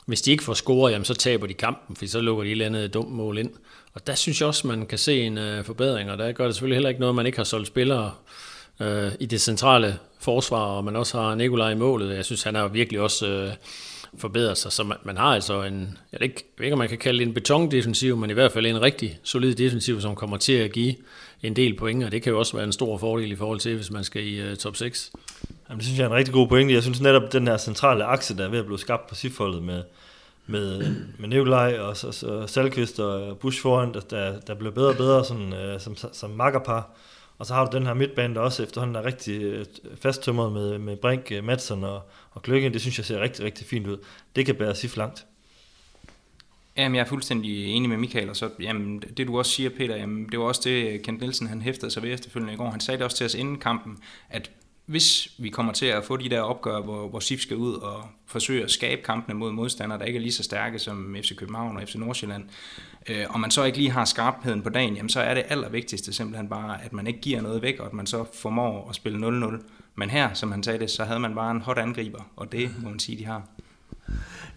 hvis 0.06 0.22
de 0.22 0.30
ikke 0.30 0.44
får 0.44 0.54
score, 0.54 0.90
jamen 0.90 1.04
så 1.04 1.14
taber 1.14 1.46
de 1.46 1.54
kampen, 1.54 1.96
for 1.96 2.06
så 2.06 2.20
lukker 2.20 2.42
de 2.42 2.48
et 2.48 2.52
eller 2.52 2.66
andet 2.66 2.94
dumt 2.94 3.10
mål 3.10 3.38
ind. 3.38 3.50
Og 3.94 4.06
der 4.06 4.14
synes 4.14 4.40
jeg 4.40 4.48
også, 4.48 4.66
man 4.66 4.86
kan 4.86 4.98
se 4.98 5.22
en 5.22 5.38
uh, 5.38 5.64
forbedring, 5.64 6.10
og 6.10 6.18
der 6.18 6.32
gør 6.32 6.44
det 6.44 6.54
selvfølgelig 6.54 6.76
heller 6.76 6.88
ikke 6.88 7.00
noget, 7.00 7.14
man 7.14 7.26
ikke 7.26 7.38
har 7.38 7.44
solgt 7.44 7.66
spillere 7.66 8.12
uh, 8.80 8.86
i 9.20 9.26
det 9.26 9.40
centrale 9.40 9.98
forsvar, 10.20 10.64
og 10.64 10.84
man 10.84 10.96
også 10.96 11.20
har 11.20 11.34
Nikolaj 11.34 11.70
i 11.70 11.74
målet. 11.74 12.16
Jeg 12.16 12.24
synes, 12.24 12.42
han 12.42 12.54
har 12.54 12.68
virkelig 12.68 13.00
også... 13.00 13.44
Uh, 13.46 13.52
forbedre 14.18 14.56
sig. 14.56 14.72
Så 14.72 14.84
man, 14.84 14.96
man 15.04 15.16
har 15.16 15.34
altså 15.34 15.62
en, 15.62 15.98
jeg 16.12 16.20
ved, 16.20 16.28
ikke, 16.28 16.44
jeg 16.56 16.60
ved 16.60 16.64
ikke, 16.64 16.72
om 16.72 16.78
man 16.78 16.88
kan 16.88 16.98
kalde 16.98 17.18
det 17.18 17.26
en 17.26 17.34
betondefensiv, 17.34 18.16
men 18.16 18.30
i 18.30 18.32
hvert 18.32 18.52
fald 18.52 18.66
en 18.66 18.82
rigtig 18.82 19.18
solid 19.22 19.54
defensiv, 19.54 20.00
som 20.00 20.14
kommer 20.14 20.36
til 20.36 20.52
at 20.52 20.72
give 20.72 20.94
en 21.42 21.56
del 21.56 21.76
point, 21.76 22.04
og 22.04 22.12
det 22.12 22.22
kan 22.22 22.32
jo 22.32 22.38
også 22.38 22.56
være 22.56 22.66
en 22.66 22.72
stor 22.72 22.98
fordel 22.98 23.32
i 23.32 23.36
forhold 23.36 23.60
til, 23.60 23.76
hvis 23.76 23.90
man 23.90 24.04
skal 24.04 24.26
i 24.26 24.50
uh, 24.50 24.56
top 24.56 24.76
6. 24.76 25.12
Jamen, 25.68 25.78
det 25.78 25.86
synes 25.86 25.98
jeg 25.98 26.04
er 26.04 26.08
en 26.08 26.16
rigtig 26.16 26.34
god 26.34 26.48
pointe. 26.48 26.74
Jeg 26.74 26.82
synes 26.82 27.00
netop, 27.00 27.32
den 27.32 27.46
her 27.46 27.56
centrale 27.56 28.04
akse, 28.04 28.36
der 28.36 28.44
er 28.44 28.48
ved 28.48 28.58
at 28.58 28.66
blive 28.66 28.78
skabt 28.78 29.06
på 29.06 29.14
sifoldet 29.14 29.62
med, 29.62 29.82
med, 30.46 30.94
med 31.18 31.28
Nikolaj 31.28 31.78
og 31.78 31.96
så, 31.96 32.12
så 32.12 32.46
Salkvist 32.46 33.00
og 33.00 33.38
Bush 33.38 33.62
foran, 33.62 33.94
der, 34.10 34.40
der 34.46 34.54
bliver 34.54 34.72
bedre 34.72 34.88
og 34.88 34.96
bedre 34.96 35.24
sådan, 35.24 35.52
uh, 35.52 35.80
som, 35.80 35.96
som 36.12 36.30
makkerpar. 36.30 36.90
Og 37.38 37.46
så 37.46 37.54
har 37.54 37.64
du 37.64 37.76
den 37.76 37.86
her 37.86 37.94
midtbane, 37.94 38.34
der 38.34 38.40
også 38.40 38.62
efterhånden 38.62 38.96
er 38.96 39.04
rigtig 39.04 39.42
øh, 39.42 39.64
fasttømret 40.02 40.52
med, 40.52 40.78
med 40.78 40.96
Brink, 40.96 41.32
øh, 41.32 41.44
Madsen 41.44 41.84
og, 41.84 42.02
og 42.30 42.42
Kløkken. 42.42 42.72
Det 42.72 42.80
synes 42.80 42.98
jeg 42.98 43.06
ser 43.06 43.20
rigtig, 43.20 43.44
rigtig 43.44 43.66
fint 43.66 43.86
ud. 43.86 43.98
Det 44.36 44.46
kan 44.46 44.54
bære 44.54 44.74
sig 44.74 44.96
langt. 44.96 45.26
Jamen, 46.76 46.96
jeg 46.96 47.02
er 47.02 47.06
fuldstændig 47.06 47.66
enig 47.66 47.88
med 47.88 47.96
Michael, 47.96 48.30
og 48.30 48.36
så, 48.36 48.50
jamen, 48.60 49.00
det 49.16 49.26
du 49.26 49.38
også 49.38 49.52
siger, 49.52 49.70
Peter, 49.70 49.96
jamen, 49.96 50.28
det 50.28 50.38
var 50.38 50.44
også 50.44 50.60
det, 50.64 51.02
Kent 51.02 51.20
Nielsen 51.20 51.46
han 51.46 51.62
hæftede 51.62 51.90
sig 51.90 52.02
ved 52.02 52.12
efterfølgende 52.12 52.54
i 52.54 52.56
går. 52.56 52.70
Han 52.70 52.80
sagde 52.80 52.98
det 52.98 53.04
også 53.04 53.16
til 53.16 53.26
os 53.26 53.34
inden 53.34 53.58
kampen, 53.58 53.98
at 54.28 54.50
hvis 54.86 55.32
vi 55.38 55.48
kommer 55.48 55.72
til 55.72 55.86
at 55.86 56.04
få 56.04 56.16
de 56.16 56.28
der 56.28 56.40
opgør, 56.40 56.80
hvor, 56.80 57.08
hvor 57.08 57.20
SIF 57.20 57.40
skal 57.40 57.56
ud 57.56 57.74
og 57.74 58.04
forsøge 58.26 58.64
at 58.64 58.70
skabe 58.70 59.02
kampene 59.02 59.38
mod 59.38 59.52
modstandere, 59.52 59.98
der 59.98 60.04
ikke 60.04 60.16
er 60.16 60.20
lige 60.20 60.32
så 60.32 60.42
stærke 60.42 60.78
som 60.78 61.16
FC 61.22 61.36
København 61.36 61.76
og 61.76 61.82
FC 61.82 61.94
Nordsjælland, 61.94 62.44
øh, 63.10 63.24
og 63.28 63.40
man 63.40 63.50
så 63.50 63.64
ikke 63.64 63.78
lige 63.78 63.90
har 63.90 64.04
skarpheden 64.04 64.62
på 64.62 64.68
dagen, 64.68 64.94
jamen 64.96 65.08
så 65.08 65.20
er 65.20 65.34
det 65.34 65.44
allervigtigste 65.48 66.12
simpelthen 66.12 66.48
bare, 66.48 66.84
at 66.84 66.92
man 66.92 67.06
ikke 67.06 67.20
giver 67.20 67.40
noget 67.40 67.62
væk, 67.62 67.80
og 67.80 67.86
at 67.86 67.92
man 67.92 68.06
så 68.06 68.24
formår 68.34 68.86
at 68.88 68.94
spille 68.94 69.28
0-0. 69.28 69.62
Men 69.94 70.10
her, 70.10 70.34
som 70.34 70.52
han 70.52 70.62
sagde 70.62 70.78
det, 70.78 70.90
så 70.90 71.04
havde 71.04 71.20
man 71.20 71.34
bare 71.34 71.50
en 71.50 71.60
hot 71.60 71.78
angriber, 71.78 72.30
og 72.36 72.52
det 72.52 72.70
må 72.82 72.88
man 72.90 72.98
sige, 72.98 73.18
de 73.18 73.26
har. 73.26 73.42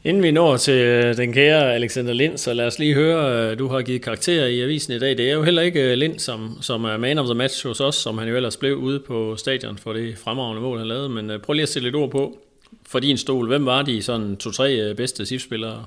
Inden 0.03 0.23
vi 0.23 0.31
når 0.31 0.57
til 0.57 0.73
øh, 0.73 1.17
den 1.17 1.33
kære 1.33 1.73
Alexander 1.73 2.13
Lind, 2.13 2.37
så 2.37 2.53
lad 2.53 2.67
os 2.67 2.79
lige 2.79 2.93
høre, 2.93 3.51
øh, 3.51 3.59
du 3.59 3.67
har 3.67 3.81
givet 3.81 4.01
karakter 4.01 4.45
i 4.45 4.61
avisen 4.61 4.93
i 4.93 4.99
dag. 4.99 5.17
Det 5.17 5.29
er 5.29 5.33
jo 5.33 5.43
heller 5.43 5.61
ikke 5.61 5.91
øh, 5.91 5.97
Lind, 5.97 6.19
som, 6.19 6.57
som 6.61 6.83
er 6.83 6.97
man 6.97 7.19
of 7.19 7.25
the 7.25 7.35
match 7.35 7.67
hos 7.67 7.79
os, 7.79 7.95
som 7.95 8.17
han 8.17 8.27
jo 8.27 8.35
ellers 8.35 8.57
blev 8.57 8.75
ude 8.75 8.99
på 8.99 9.35
stadion 9.35 9.77
for 9.77 9.93
det 9.93 10.17
fremragende 10.17 10.61
mål, 10.61 10.77
han 10.77 10.87
lavede. 10.87 11.09
Men 11.09 11.31
prøv 11.43 11.53
lige 11.53 11.63
at 11.63 11.69
sætte 11.69 11.87
lidt 11.87 11.95
ord 11.95 12.11
på 12.11 12.39
for 12.87 12.99
din 12.99 13.17
stol. 13.17 13.47
Hvem 13.47 13.65
var 13.65 13.81
de 13.81 14.01
sådan 14.01 14.37
to-tre 14.37 14.93
bedste 14.97 15.25
SIF-spillere? 15.25 15.85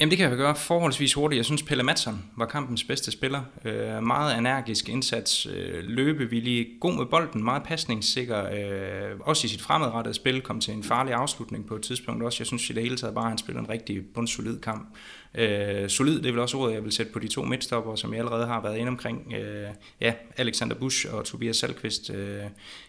Jamen 0.00 0.10
det 0.10 0.18
kan 0.18 0.28
jeg 0.28 0.36
gøre 0.36 0.56
forholdsvis 0.56 1.14
hurtigt. 1.14 1.36
Jeg 1.36 1.44
synes 1.44 1.62
Pelle 1.62 1.84
Madsen 1.84 2.24
var 2.36 2.46
kampens 2.46 2.84
bedste 2.84 3.10
spiller. 3.10 3.42
Øh, 3.64 4.02
meget 4.02 4.38
energisk 4.38 4.88
indsats, 4.88 5.46
øh, 5.46 5.84
løbevillig, 5.84 6.66
god 6.80 6.92
med 6.92 7.06
bolden, 7.06 7.44
meget 7.44 7.62
pasningssikker. 7.62 8.44
Øh, 8.44 9.20
også 9.20 9.46
i 9.46 9.48
sit 9.48 9.62
fremadrettede 9.62 10.14
spil 10.14 10.40
kom 10.40 10.60
til 10.60 10.74
en 10.74 10.82
farlig 10.82 11.14
afslutning 11.14 11.66
på 11.66 11.76
et 11.76 11.82
tidspunkt 11.82 12.22
også. 12.22 12.36
Jeg 12.40 12.46
synes 12.46 12.70
i 12.70 12.72
det 12.72 12.82
hele 12.82 12.96
taget 12.96 13.14
bare, 13.14 13.24
at 13.24 13.30
han 13.30 13.38
spiller 13.38 13.60
en 13.60 13.68
rigtig 13.68 14.02
bundsolid 14.14 14.60
kamp. 14.60 14.96
Øh, 15.34 15.88
solid, 15.88 16.16
det 16.16 16.26
er 16.26 16.32
vel 16.32 16.40
også 16.40 16.56
ordet, 16.56 16.74
jeg 16.74 16.84
vil 16.84 16.92
sætte 16.92 17.12
på 17.12 17.18
de 17.18 17.28
to 17.28 17.42
midtstopper, 17.42 17.94
som 17.94 18.12
jeg 18.12 18.18
allerede 18.18 18.46
har 18.46 18.62
været 18.62 18.76
inde 18.76 18.88
omkring. 18.88 19.32
Øh, 19.36 19.68
ja, 20.00 20.12
Alexander 20.36 20.74
Busch 20.74 21.06
og 21.12 21.24
Tobias 21.24 21.56
Salkvist. 21.56 22.10
Øh, 22.10 22.42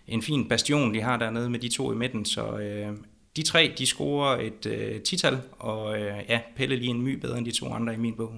en 0.07 0.21
fin 0.21 0.47
bastion, 0.47 0.93
de 0.93 1.01
har 1.01 1.17
dernede 1.17 1.49
med 1.49 1.59
de 1.59 1.69
to 1.69 1.91
i 1.91 1.95
midten, 1.95 2.25
så 2.25 2.57
øh, 2.57 2.93
de 3.38 3.44
tre, 3.44 3.74
de 3.77 3.86
scorer 3.86 4.38
et 4.41 4.65
øh, 4.65 5.01
tital, 5.01 5.38
og 5.60 6.00
øh, 6.00 6.13
ja, 6.29 6.39
Pelle 6.56 6.75
lige 6.75 6.89
en 6.89 7.01
my 7.01 7.13
bedre 7.13 7.38
end 7.38 7.46
de 7.46 7.51
to 7.51 7.74
andre 7.74 7.94
i 7.94 7.98
min 7.98 8.13
bog. 8.17 8.32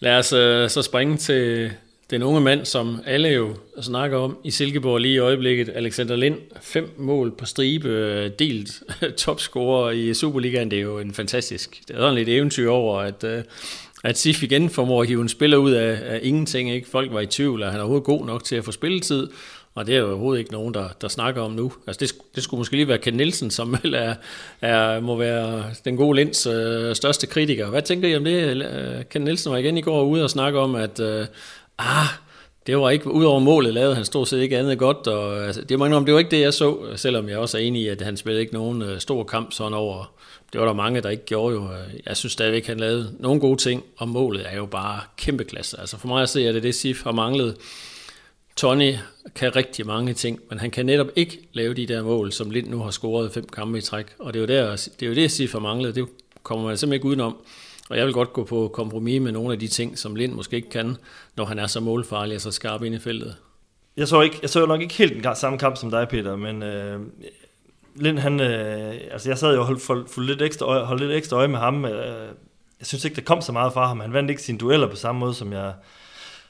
Lad 0.00 0.18
os 0.18 0.32
øh, 0.32 0.70
så 0.70 0.82
springe 0.82 1.16
til 1.16 1.72
den 2.10 2.22
unge 2.22 2.40
mand, 2.40 2.64
som 2.64 3.00
alle 3.06 3.28
jo 3.28 3.54
snakker 3.82 4.18
om 4.18 4.38
i 4.44 4.50
Silkeborg 4.50 4.98
lige 4.98 5.14
i 5.14 5.18
øjeblikket, 5.18 5.70
Alexander 5.74 6.16
Lind. 6.16 6.38
Fem 6.62 6.94
mål 6.98 7.36
på 7.38 7.46
stribe, 7.46 7.88
øh, 7.88 8.30
delt 8.38 8.82
topscorer 9.18 9.90
i 9.90 10.14
Superligaen. 10.14 10.70
Det 10.70 10.78
er 10.78 10.82
jo 10.82 10.98
en 10.98 11.14
fantastisk, 11.14 11.80
det 11.88 11.96
er 11.96 12.00
sådan 12.00 12.14
lidt 12.14 12.28
eventyr 12.28 12.70
over, 12.70 13.00
at, 13.00 13.24
øh, 13.24 13.42
at 14.04 14.18
Sif 14.18 14.42
igen 14.42 14.70
formår 14.70 15.02
at 15.02 15.08
hive 15.08 15.22
en 15.22 15.28
spiller 15.28 15.56
ud 15.56 15.72
af, 15.72 15.98
af 16.14 16.20
ingenting. 16.22 16.72
Ikke? 16.72 16.88
Folk 16.88 17.12
var 17.12 17.20
i 17.20 17.26
tvivl, 17.26 17.62
at 17.62 17.70
han 17.70 17.80
er 17.80 17.82
overhovedet 17.82 18.06
god 18.06 18.26
nok 18.26 18.44
til 18.44 18.56
at 18.56 18.64
få 18.64 18.72
spilletid, 18.72 19.28
og 19.74 19.86
det 19.86 19.94
er 19.94 19.98
jo 19.98 20.08
overhovedet 20.08 20.38
ikke 20.38 20.52
nogen, 20.52 20.74
der, 20.74 20.88
der 21.00 21.08
snakker 21.08 21.42
om 21.42 21.52
nu. 21.52 21.72
Altså 21.86 22.00
det, 22.00 22.34
det 22.34 22.42
skulle 22.42 22.58
måske 22.58 22.76
lige 22.76 22.88
være 22.88 22.98
Ken 22.98 23.14
Nielsen, 23.14 23.50
som 23.50 23.74
er, 23.84 24.14
er, 24.60 25.00
må 25.00 25.16
være 25.16 25.64
den 25.84 25.96
gode 25.96 26.16
Linds 26.16 26.46
øh, 26.46 26.94
største 26.94 27.26
kritiker. 27.26 27.70
Hvad 27.70 27.82
tænker 27.82 28.08
I 28.08 28.16
om 28.16 28.24
det? 28.24 28.66
Øh, 28.66 29.04
Ken 29.10 29.22
Nielsen 29.22 29.52
var 29.52 29.58
igen 29.58 29.78
i 29.78 29.82
går 29.82 30.02
ude 30.02 30.24
og 30.24 30.30
snakke 30.30 30.58
om, 30.58 30.74
at 30.74 31.00
øh, 31.00 31.26
ah, 31.78 32.06
det 32.66 32.78
var 32.78 32.90
ikke, 32.90 33.10
udover 33.10 33.40
målet 33.40 33.74
lavede 33.74 33.94
han 33.94 34.04
stort 34.04 34.28
set 34.28 34.40
ikke 34.40 34.58
andet 34.58 34.78
godt, 34.78 35.06
og 35.06 35.46
altså, 35.46 35.62
det, 35.62 35.78
må 35.78 35.84
om, 35.84 36.04
det 36.04 36.14
var 36.14 36.18
ikke 36.18 36.30
det, 36.30 36.40
jeg 36.40 36.54
så, 36.54 36.76
selvom 36.96 37.28
jeg 37.28 37.38
også 37.38 37.58
er 37.58 37.62
enig 37.62 37.82
i, 37.82 37.88
at 37.88 38.00
han 38.00 38.16
spillede 38.16 38.40
ikke 38.40 38.54
nogen 38.54 38.82
øh, 38.82 39.00
stor 39.00 39.24
kamp 39.24 39.52
sådan 39.52 39.74
over. 39.74 40.14
Det 40.52 40.60
var 40.60 40.66
der 40.66 40.74
mange, 40.74 41.00
der 41.00 41.10
ikke 41.10 41.24
gjorde 41.24 41.54
jo. 41.54 41.68
Jeg 42.06 42.16
synes 42.16 42.32
stadigvæk, 42.32 42.66
han 42.66 42.80
lavede 42.80 43.14
nogle 43.18 43.40
gode 43.40 43.56
ting, 43.56 43.84
og 43.96 44.08
målet 44.08 44.42
er 44.52 44.56
jo 44.56 44.66
bare 44.66 45.00
kæmpe 45.16 45.44
klasse. 45.44 45.80
Altså 45.80 45.98
for 45.98 46.08
mig 46.08 46.22
at 46.22 46.28
se, 46.28 46.48
at 46.48 46.54
det 46.54 46.62
det, 46.62 46.74
Sif 46.74 47.04
har 47.04 47.12
manglet. 47.12 47.56
Tony 48.56 48.94
kan 49.34 49.56
rigtig 49.56 49.86
mange 49.86 50.12
ting, 50.12 50.40
men 50.50 50.58
han 50.58 50.70
kan 50.70 50.86
netop 50.86 51.06
ikke 51.16 51.48
lave 51.52 51.74
de 51.74 51.86
der 51.86 52.02
mål, 52.02 52.32
som 52.32 52.50
Lind 52.50 52.68
nu 52.68 52.82
har 52.82 52.90
scoret 52.90 53.32
fem 53.32 53.48
kampe 53.48 53.78
i 53.78 53.80
træk. 53.80 54.06
Og 54.18 54.34
det 54.34 54.38
er 54.38 54.56
jo, 54.56 54.66
der, 54.66 54.70
det, 55.00 55.06
er 55.06 55.08
jo 55.08 55.14
det, 55.14 55.30
Sif 55.30 55.52
har 55.52 55.58
manglet. 55.58 55.94
Det 55.94 56.08
kommer 56.42 56.64
man 56.64 56.76
simpelthen 56.76 56.94
ikke 56.94 57.06
udenom. 57.06 57.36
Og 57.90 57.96
jeg 57.96 58.06
vil 58.06 58.14
godt 58.14 58.32
gå 58.32 58.44
på 58.44 58.70
kompromis 58.74 59.20
med 59.20 59.32
nogle 59.32 59.52
af 59.52 59.58
de 59.58 59.68
ting, 59.68 59.98
som 59.98 60.16
Lind 60.16 60.32
måske 60.32 60.56
ikke 60.56 60.70
kan, 60.70 60.96
når 61.36 61.44
han 61.44 61.58
er 61.58 61.66
så 61.66 61.80
målfarlig 61.80 62.34
og 62.34 62.40
så 62.40 62.50
skarp 62.50 62.82
ind 62.82 62.94
i 62.94 62.98
feltet. 62.98 63.36
Jeg 63.96 64.08
så, 64.08 64.20
ikke, 64.20 64.38
jeg 64.42 64.50
så 64.50 64.66
nok 64.66 64.80
ikke 64.80 64.94
helt 64.94 65.24
den 65.24 65.36
samme 65.36 65.58
kamp 65.58 65.76
som 65.76 65.90
dig, 65.90 66.08
Peter, 66.08 66.36
men 66.36 66.62
øh, 66.62 67.00
Lind, 67.96 68.18
han, 68.18 68.40
øh, 68.40 68.94
altså 69.10 69.30
jeg 69.30 69.38
sad 69.38 69.54
jo 69.54 69.60
og 69.60 69.66
holdt, 69.66 69.86
holdt, 69.86 70.26
lidt 70.26 70.42
ekstra 70.42 70.66
øje, 70.66 70.84
holdt 70.84 71.02
lidt 71.02 71.12
ekstra 71.12 71.36
øje 71.36 71.48
med 71.48 71.58
ham. 71.58 71.84
Øh, 71.84 72.28
jeg 72.78 72.86
synes 72.86 73.04
ikke, 73.04 73.16
der 73.16 73.22
kom 73.22 73.40
så 73.40 73.52
meget 73.52 73.72
fra 73.72 73.86
ham. 73.86 74.00
Han 74.00 74.12
vandt 74.12 74.30
ikke 74.30 74.42
sine 74.42 74.58
dueller 74.58 74.86
på 74.90 74.96
samme 74.96 75.18
måde, 75.18 75.34
som 75.34 75.52
jeg, 75.52 75.72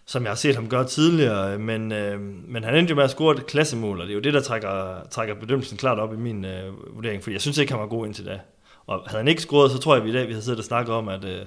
som 0.07 0.23
jeg 0.23 0.31
har 0.31 0.37
set 0.37 0.55
ham 0.55 0.69
gøre 0.69 0.85
tidligere, 0.85 1.59
men, 1.59 1.93
øh, 1.93 2.21
men 2.49 2.64
han 2.64 2.75
endte 2.75 2.90
jo 2.90 2.97
med 2.97 3.05
at 3.05 3.11
score 3.11 3.35
et 3.35 3.47
klassemål, 3.47 4.01
og 4.01 4.07
det 4.07 4.12
er 4.12 4.14
jo 4.14 4.21
det, 4.21 4.35
der 4.35 4.40
trækker, 4.40 5.07
trækker 5.11 5.35
bedømmelsen 5.35 5.77
klart 5.77 5.99
op 5.99 6.12
i 6.12 6.17
min 6.17 6.45
øh, 6.45 6.95
vurdering, 6.95 7.23
for 7.23 7.31
jeg 7.31 7.40
synes 7.40 7.59
ikke, 7.59 7.73
han 7.73 7.81
var 7.81 7.87
god 7.87 8.07
indtil 8.07 8.27
da. 8.27 8.40
Og 8.87 9.03
havde 9.07 9.19
han 9.19 9.29
ikke 9.29 9.43
scoret, 9.43 9.71
så 9.71 9.79
tror 9.79 9.95
jeg, 9.95 10.03
at 10.03 10.05
vi 10.07 10.11
i 10.11 10.14
dag 10.14 10.27
vi 10.27 10.33
havde 10.33 10.45
siddet 10.45 10.59
og 10.59 10.64
snakket 10.64 10.95
om, 10.95 11.09
at, 11.09 11.25
øh, 11.25 11.40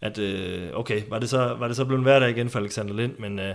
at 0.00 0.18
øh, 0.18 0.70
okay, 0.74 1.02
var 1.08 1.18
det, 1.18 1.30
så, 1.30 1.54
var 1.58 1.68
det 1.68 1.76
så 1.76 1.84
blevet 1.84 1.98
en 1.98 2.02
hverdag 2.02 2.30
igen 2.30 2.50
for 2.50 2.58
Alexander 2.58 2.94
Lind, 2.94 3.12
men, 3.18 3.38
øh, 3.38 3.54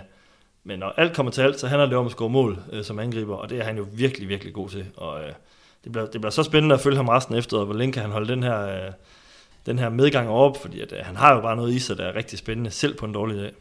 men 0.63 0.79
når 0.79 0.93
alt 0.97 1.15
kommer 1.15 1.31
til 1.31 1.41
alt, 1.41 1.59
så 1.59 1.67
handler 1.67 1.85
det 1.85 1.97
om 1.97 2.05
at 2.05 2.11
score 2.11 2.29
mål 2.29 2.59
øh, 2.71 2.83
som 2.83 2.99
angriber, 2.99 3.35
og 3.35 3.49
det 3.49 3.59
er 3.59 3.63
han 3.63 3.77
jo 3.77 3.85
virkelig, 3.91 4.29
virkelig 4.29 4.53
god 4.53 4.69
til. 4.69 4.85
Og 4.97 5.21
øh, 5.21 5.31
det, 5.83 5.91
bliver, 5.91 6.05
det 6.05 6.21
bliver 6.21 6.31
så 6.31 6.43
spændende 6.43 6.75
at 6.75 6.81
følge 6.81 6.97
ham 6.97 7.09
resten 7.09 7.35
efter, 7.35 7.57
og 7.57 7.65
hvor 7.65 7.75
længe 7.75 7.93
kan 7.93 8.01
han 8.01 8.11
holde 8.11 8.33
den 8.33 8.43
her, 8.43 8.67
øh, 8.67 8.91
den 9.65 9.79
her 9.79 9.89
medgang 9.89 10.29
op, 10.29 10.61
fordi 10.61 10.81
at, 10.81 10.91
øh, 10.91 10.99
han 11.05 11.15
har 11.15 11.35
jo 11.35 11.41
bare 11.41 11.55
noget 11.55 11.73
i 11.73 11.79
sig, 11.79 11.97
der 11.97 12.05
er 12.05 12.15
rigtig 12.15 12.39
spændende, 12.39 12.71
selv 12.71 12.97
på 12.97 13.05
en 13.05 13.13
dårlig 13.13 13.37
dag. 13.37 13.51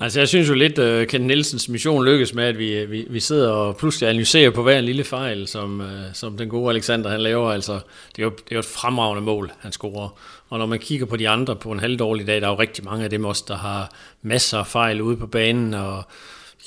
Altså 0.00 0.20
jeg 0.20 0.28
synes 0.28 0.48
jo 0.48 0.54
lidt, 0.54 0.78
øh, 0.78 1.00
at 1.00 1.02
uh, 1.02 1.06
Ken 1.06 1.20
Nielsens 1.20 1.68
mission 1.68 2.04
lykkes 2.04 2.34
med, 2.34 2.44
at 2.44 2.58
vi, 2.58 2.72
øh, 2.72 2.90
vi, 2.90 3.06
vi 3.10 3.20
sidder 3.20 3.50
og 3.50 3.76
pludselig 3.76 4.08
analyserer 4.08 4.50
på 4.50 4.62
hver 4.62 4.78
en 4.78 4.84
lille 4.84 5.04
fejl, 5.04 5.48
som, 5.48 5.80
uh, 5.80 5.86
som 6.12 6.36
den 6.36 6.48
gode 6.48 6.70
Alexander 6.70 7.10
han 7.10 7.20
laver. 7.20 7.50
Altså, 7.50 7.72
det, 8.16 8.18
er 8.18 8.22
jo, 8.22 8.30
det 8.30 8.50
er 8.50 8.56
jo 8.56 8.58
et 8.58 8.64
fremragende 8.64 9.22
mål, 9.22 9.52
han 9.58 9.72
scorer. 9.72 10.18
Og 10.48 10.58
når 10.58 10.66
man 10.66 10.78
kigger 10.78 11.06
på 11.06 11.16
de 11.16 11.28
andre 11.28 11.56
på 11.56 11.72
en 11.72 11.80
halvdårlig 11.80 12.26
dag, 12.26 12.40
der 12.40 12.46
er 12.46 12.50
jo 12.50 12.58
rigtig 12.58 12.84
mange 12.84 13.04
af 13.04 13.10
dem 13.10 13.24
også, 13.24 13.44
der 13.48 13.56
har 13.56 13.92
masser 14.22 14.58
af 14.58 14.66
fejl 14.66 15.02
ude 15.02 15.16
på 15.16 15.26
banen, 15.26 15.74
og 15.74 16.02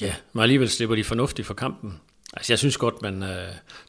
ja, 0.02 0.14
men 0.34 0.42
alligevel 0.42 0.70
slipper 0.70 0.96
de 0.96 1.04
fornuftigt 1.04 1.48
for 1.48 1.54
kampen. 1.54 2.00
Altså 2.34 2.54
jeg 2.54 2.60
synes 2.60 2.78
godt, 2.78 3.02
man, 3.02 3.24
uh, 3.24 3.30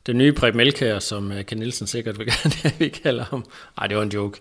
den 0.07 0.19
nye 0.19 0.33
Preben 0.33 0.61
Elkær, 0.61 0.99
som 0.99 1.31
uh, 1.31 1.41
Ken 1.43 1.59
Nielsen 1.59 1.87
sikkert 1.87 2.19
vil 2.19 2.27
gerne 2.27 2.73
vi 2.79 2.89
kalder 2.89 3.25
ham, 3.25 3.45
ej 3.79 3.87
det 3.87 3.97
var 3.97 4.03
en 4.03 4.09
joke, 4.09 4.39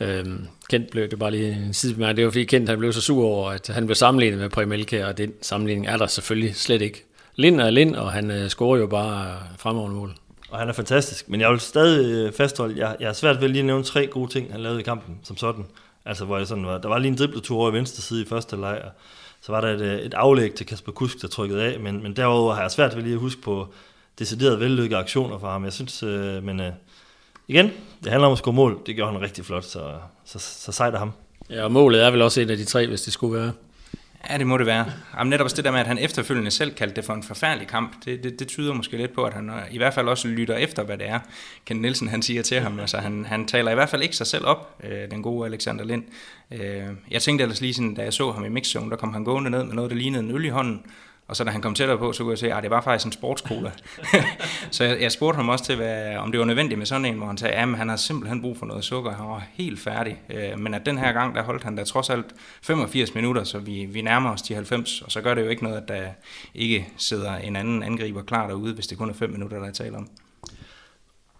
Øhm, 0.00 0.46
Kent 0.70 0.90
blev 0.90 1.08
det 1.08 1.18
bare 1.18 1.30
lige 1.30 1.52
en 1.52 1.74
sidebemærkning, 1.74 2.16
det 2.16 2.24
var 2.24 2.30
fordi 2.30 2.44
Kent 2.44 2.68
han 2.68 2.78
blev 2.78 2.92
så 2.92 3.00
sur 3.00 3.24
over, 3.24 3.50
at 3.50 3.70
han 3.74 3.86
blev 3.86 3.94
sammenlignet 3.94 4.40
med 4.40 4.50
Prem 4.50 4.72
Elke, 4.72 5.06
og 5.06 5.18
den 5.18 5.32
sammenligning 5.42 5.86
er 5.86 5.96
der 5.96 6.06
selvfølgelig 6.06 6.56
slet 6.56 6.82
ikke. 6.82 7.04
Lind 7.36 7.60
er 7.60 7.70
Lind, 7.70 7.96
og 7.96 8.12
han 8.12 8.30
øh, 8.30 8.48
scorer 8.48 8.78
jo 8.78 8.86
bare 8.86 9.30
øh, 9.30 9.58
fremover 9.58 9.90
mål. 9.90 10.14
Og 10.50 10.58
han 10.58 10.68
er 10.68 10.72
fantastisk, 10.72 11.28
men 11.28 11.40
jeg 11.40 11.50
vil 11.50 11.60
stadig 11.60 12.26
øh, 12.26 12.32
fastholde, 12.32 12.78
jeg, 12.78 12.96
jeg 13.00 13.08
har 13.08 13.12
svært 13.12 13.40
ved 13.40 13.48
lige 13.48 13.60
at 13.60 13.66
nævne 13.66 13.84
tre 13.84 14.06
gode 14.06 14.32
ting, 14.32 14.52
han 14.52 14.60
lavede 14.60 14.80
i 14.80 14.82
kampen, 14.82 15.18
som 15.22 15.36
sådan. 15.36 15.64
Altså, 16.04 16.24
hvor 16.24 16.38
jeg 16.38 16.46
sådan 16.46 16.66
var, 16.66 16.78
der 16.78 16.88
var 16.88 16.98
lige 16.98 17.10
en 17.10 17.18
dribletur 17.18 17.58
over 17.58 17.70
i 17.70 17.74
venstre 17.74 18.02
side 18.02 18.22
i 18.22 18.26
første 18.28 18.56
leg, 18.56 18.80
og 18.84 18.90
så 19.40 19.52
var 19.52 19.60
der 19.60 19.68
et, 19.68 19.80
øh, 19.80 19.98
et 19.98 20.14
aflæg 20.14 20.54
til 20.54 20.66
Kasper 20.66 20.92
Kusk, 20.92 21.22
der 21.22 21.28
trykkede 21.28 21.62
af, 21.62 21.80
men, 21.80 22.02
men 22.02 22.16
derover 22.16 22.54
har 22.54 22.62
jeg 22.62 22.70
svært 22.70 22.96
ved 22.96 23.02
lige 23.02 23.14
at 23.14 23.20
huske 23.20 23.42
på 23.42 23.68
deciderede 24.18 24.60
vellykkede 24.60 25.00
aktioner 25.00 25.38
fra 25.38 25.52
ham. 25.52 25.64
Jeg 25.64 25.72
synes, 25.72 26.02
øh, 26.02 26.42
men 26.44 26.60
øh, 26.60 26.72
igen, 27.48 27.70
det 28.04 28.12
handler 28.12 28.26
om 28.26 28.32
at 28.32 28.38
score 28.38 28.54
mål. 28.54 28.78
Det 28.86 28.96
gjorde 28.96 29.12
han 29.12 29.20
rigtig 29.20 29.44
flot, 29.44 29.64
så, 29.64 29.94
så, 30.24 30.38
så 30.38 30.72
sejter 30.72 30.98
ham. 30.98 31.12
Ja, 31.50 31.64
og 31.64 31.72
målet 31.72 32.04
er 32.04 32.10
vel 32.10 32.22
også 32.22 32.40
et 32.40 32.50
af 32.50 32.56
de 32.56 32.64
tre, 32.64 32.86
hvis 32.86 33.02
det 33.02 33.12
skulle 33.12 33.40
være. 33.40 33.52
Ja, 34.30 34.38
det 34.38 34.46
må 34.46 34.58
det 34.58 34.66
være. 34.66 34.86
Jamen, 35.18 35.30
netop 35.30 35.44
også 35.44 35.56
det 35.56 35.64
der 35.64 35.70
med, 35.70 35.80
at 35.80 35.86
han 35.86 35.98
efterfølgende 35.98 36.50
selv 36.50 36.74
kaldte 36.74 36.96
det 36.96 37.04
for 37.04 37.12
en 37.12 37.22
forfærdelig 37.22 37.68
kamp, 37.68 38.04
det, 38.04 38.24
det, 38.24 38.38
det 38.38 38.48
tyder 38.48 38.72
måske 38.72 38.96
lidt 38.96 39.14
på, 39.14 39.24
at 39.24 39.34
han 39.34 39.50
i 39.70 39.76
hvert 39.76 39.94
fald 39.94 40.08
også 40.08 40.28
lytter 40.28 40.56
efter, 40.56 40.82
hvad 40.82 40.98
det 40.98 41.08
er, 41.08 41.20
Ken 41.66 41.76
Nielsen 41.76 42.08
han 42.08 42.22
siger 42.22 42.42
til 42.42 42.60
ham. 42.60 42.80
Altså, 42.80 42.98
han, 42.98 43.24
han 43.24 43.46
taler 43.46 43.70
i 43.70 43.74
hvert 43.74 43.88
fald 43.88 44.02
ikke 44.02 44.16
sig 44.16 44.26
selv 44.26 44.46
op, 44.46 44.80
øh, 44.84 45.10
den 45.10 45.22
gode 45.22 45.46
Alexander 45.46 45.84
Lind. 45.84 46.04
Øh, 46.50 46.84
jeg 47.10 47.22
tænkte 47.22 47.42
ellers 47.42 47.60
lige 47.60 47.74
sådan, 47.74 47.94
da 47.94 48.02
jeg 48.02 48.12
så 48.12 48.32
ham 48.32 48.44
i 48.44 48.48
mixzone, 48.48 48.90
der 48.90 48.96
kom 48.96 49.12
han 49.12 49.24
gående 49.24 49.50
ned 49.50 49.64
med 49.64 49.74
noget, 49.74 49.90
der 49.90 49.96
lignede 49.96 50.24
en 50.24 50.30
øl 50.30 50.44
i 50.44 50.48
hånden, 50.48 50.82
og 51.28 51.36
så 51.36 51.44
da 51.44 51.50
han 51.50 51.62
kom 51.62 51.74
tættere 51.74 51.98
på, 51.98 52.12
så 52.12 52.22
kunne 52.22 52.30
jeg 52.30 52.38
se, 52.38 52.52
at 52.52 52.62
det 52.62 52.70
var 52.70 52.80
faktisk 52.80 53.06
en 53.06 53.12
sportskola. 53.12 53.70
så 54.70 54.84
jeg, 54.84 55.00
jeg 55.00 55.12
spurgte 55.12 55.36
ham 55.36 55.48
også 55.48 55.64
til, 55.64 55.76
hvad, 55.76 56.16
om 56.16 56.30
det 56.30 56.40
var 56.40 56.46
nødvendigt 56.46 56.78
med 56.78 56.86
sådan 56.86 57.04
en, 57.04 57.14
hvor 57.14 57.26
han 57.26 57.38
sagde, 57.38 57.54
at 57.54 57.68
han 57.68 57.88
har 57.88 57.96
simpelthen 57.96 58.40
brug 58.40 58.58
for 58.58 58.66
noget 58.66 58.84
sukker, 58.84 59.10
han 59.10 59.26
var 59.26 59.46
helt 59.52 59.80
færdig. 59.80 60.22
Øh, 60.30 60.58
men 60.58 60.74
at 60.74 60.86
den 60.86 60.98
her 60.98 61.12
gang, 61.12 61.34
der 61.34 61.42
holdt 61.42 61.64
han 61.64 61.76
da 61.76 61.84
trods 61.84 62.10
alt 62.10 62.26
85 62.62 63.14
minutter, 63.14 63.44
så 63.44 63.58
vi, 63.58 63.84
vi 63.84 64.02
nærmer 64.02 64.30
os 64.30 64.42
de 64.42 64.54
90, 64.54 65.02
og 65.02 65.12
så 65.12 65.20
gør 65.20 65.34
det 65.34 65.42
jo 65.42 65.48
ikke 65.48 65.62
noget, 65.62 65.76
at 65.76 65.88
der 65.88 66.02
ikke 66.54 66.88
sidder 66.96 67.36
en 67.36 67.56
anden 67.56 67.82
angriber 67.82 68.22
klar 68.22 68.46
derude, 68.46 68.74
hvis 68.74 68.86
det 68.86 68.98
kun 68.98 69.10
er 69.10 69.14
5 69.14 69.30
minutter, 69.30 69.58
der 69.58 69.66
er 69.66 69.72
tale 69.72 69.96
om. 69.96 70.08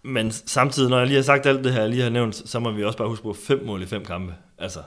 Men 0.03 0.31
samtidig, 0.31 0.91
når 0.91 0.99
jeg 0.99 1.07
lige 1.07 1.17
har 1.17 1.23
sagt 1.23 1.47
alt 1.47 1.65
det 1.65 1.73
her, 1.73 1.81
jeg 1.81 1.91
lige 1.91 2.03
har 2.03 2.11
nævnt, 2.11 2.49
så 2.49 2.61
må 2.61 2.71
vi 2.71 2.85
også 2.85 2.99
bare 2.99 3.09
huske 3.09 3.23
på 3.23 3.33
fem 3.47 3.67
mål 3.67 3.83
i 3.83 3.87
fem 3.87 4.05
kampe. 4.05 4.35
Altså, 4.59 4.79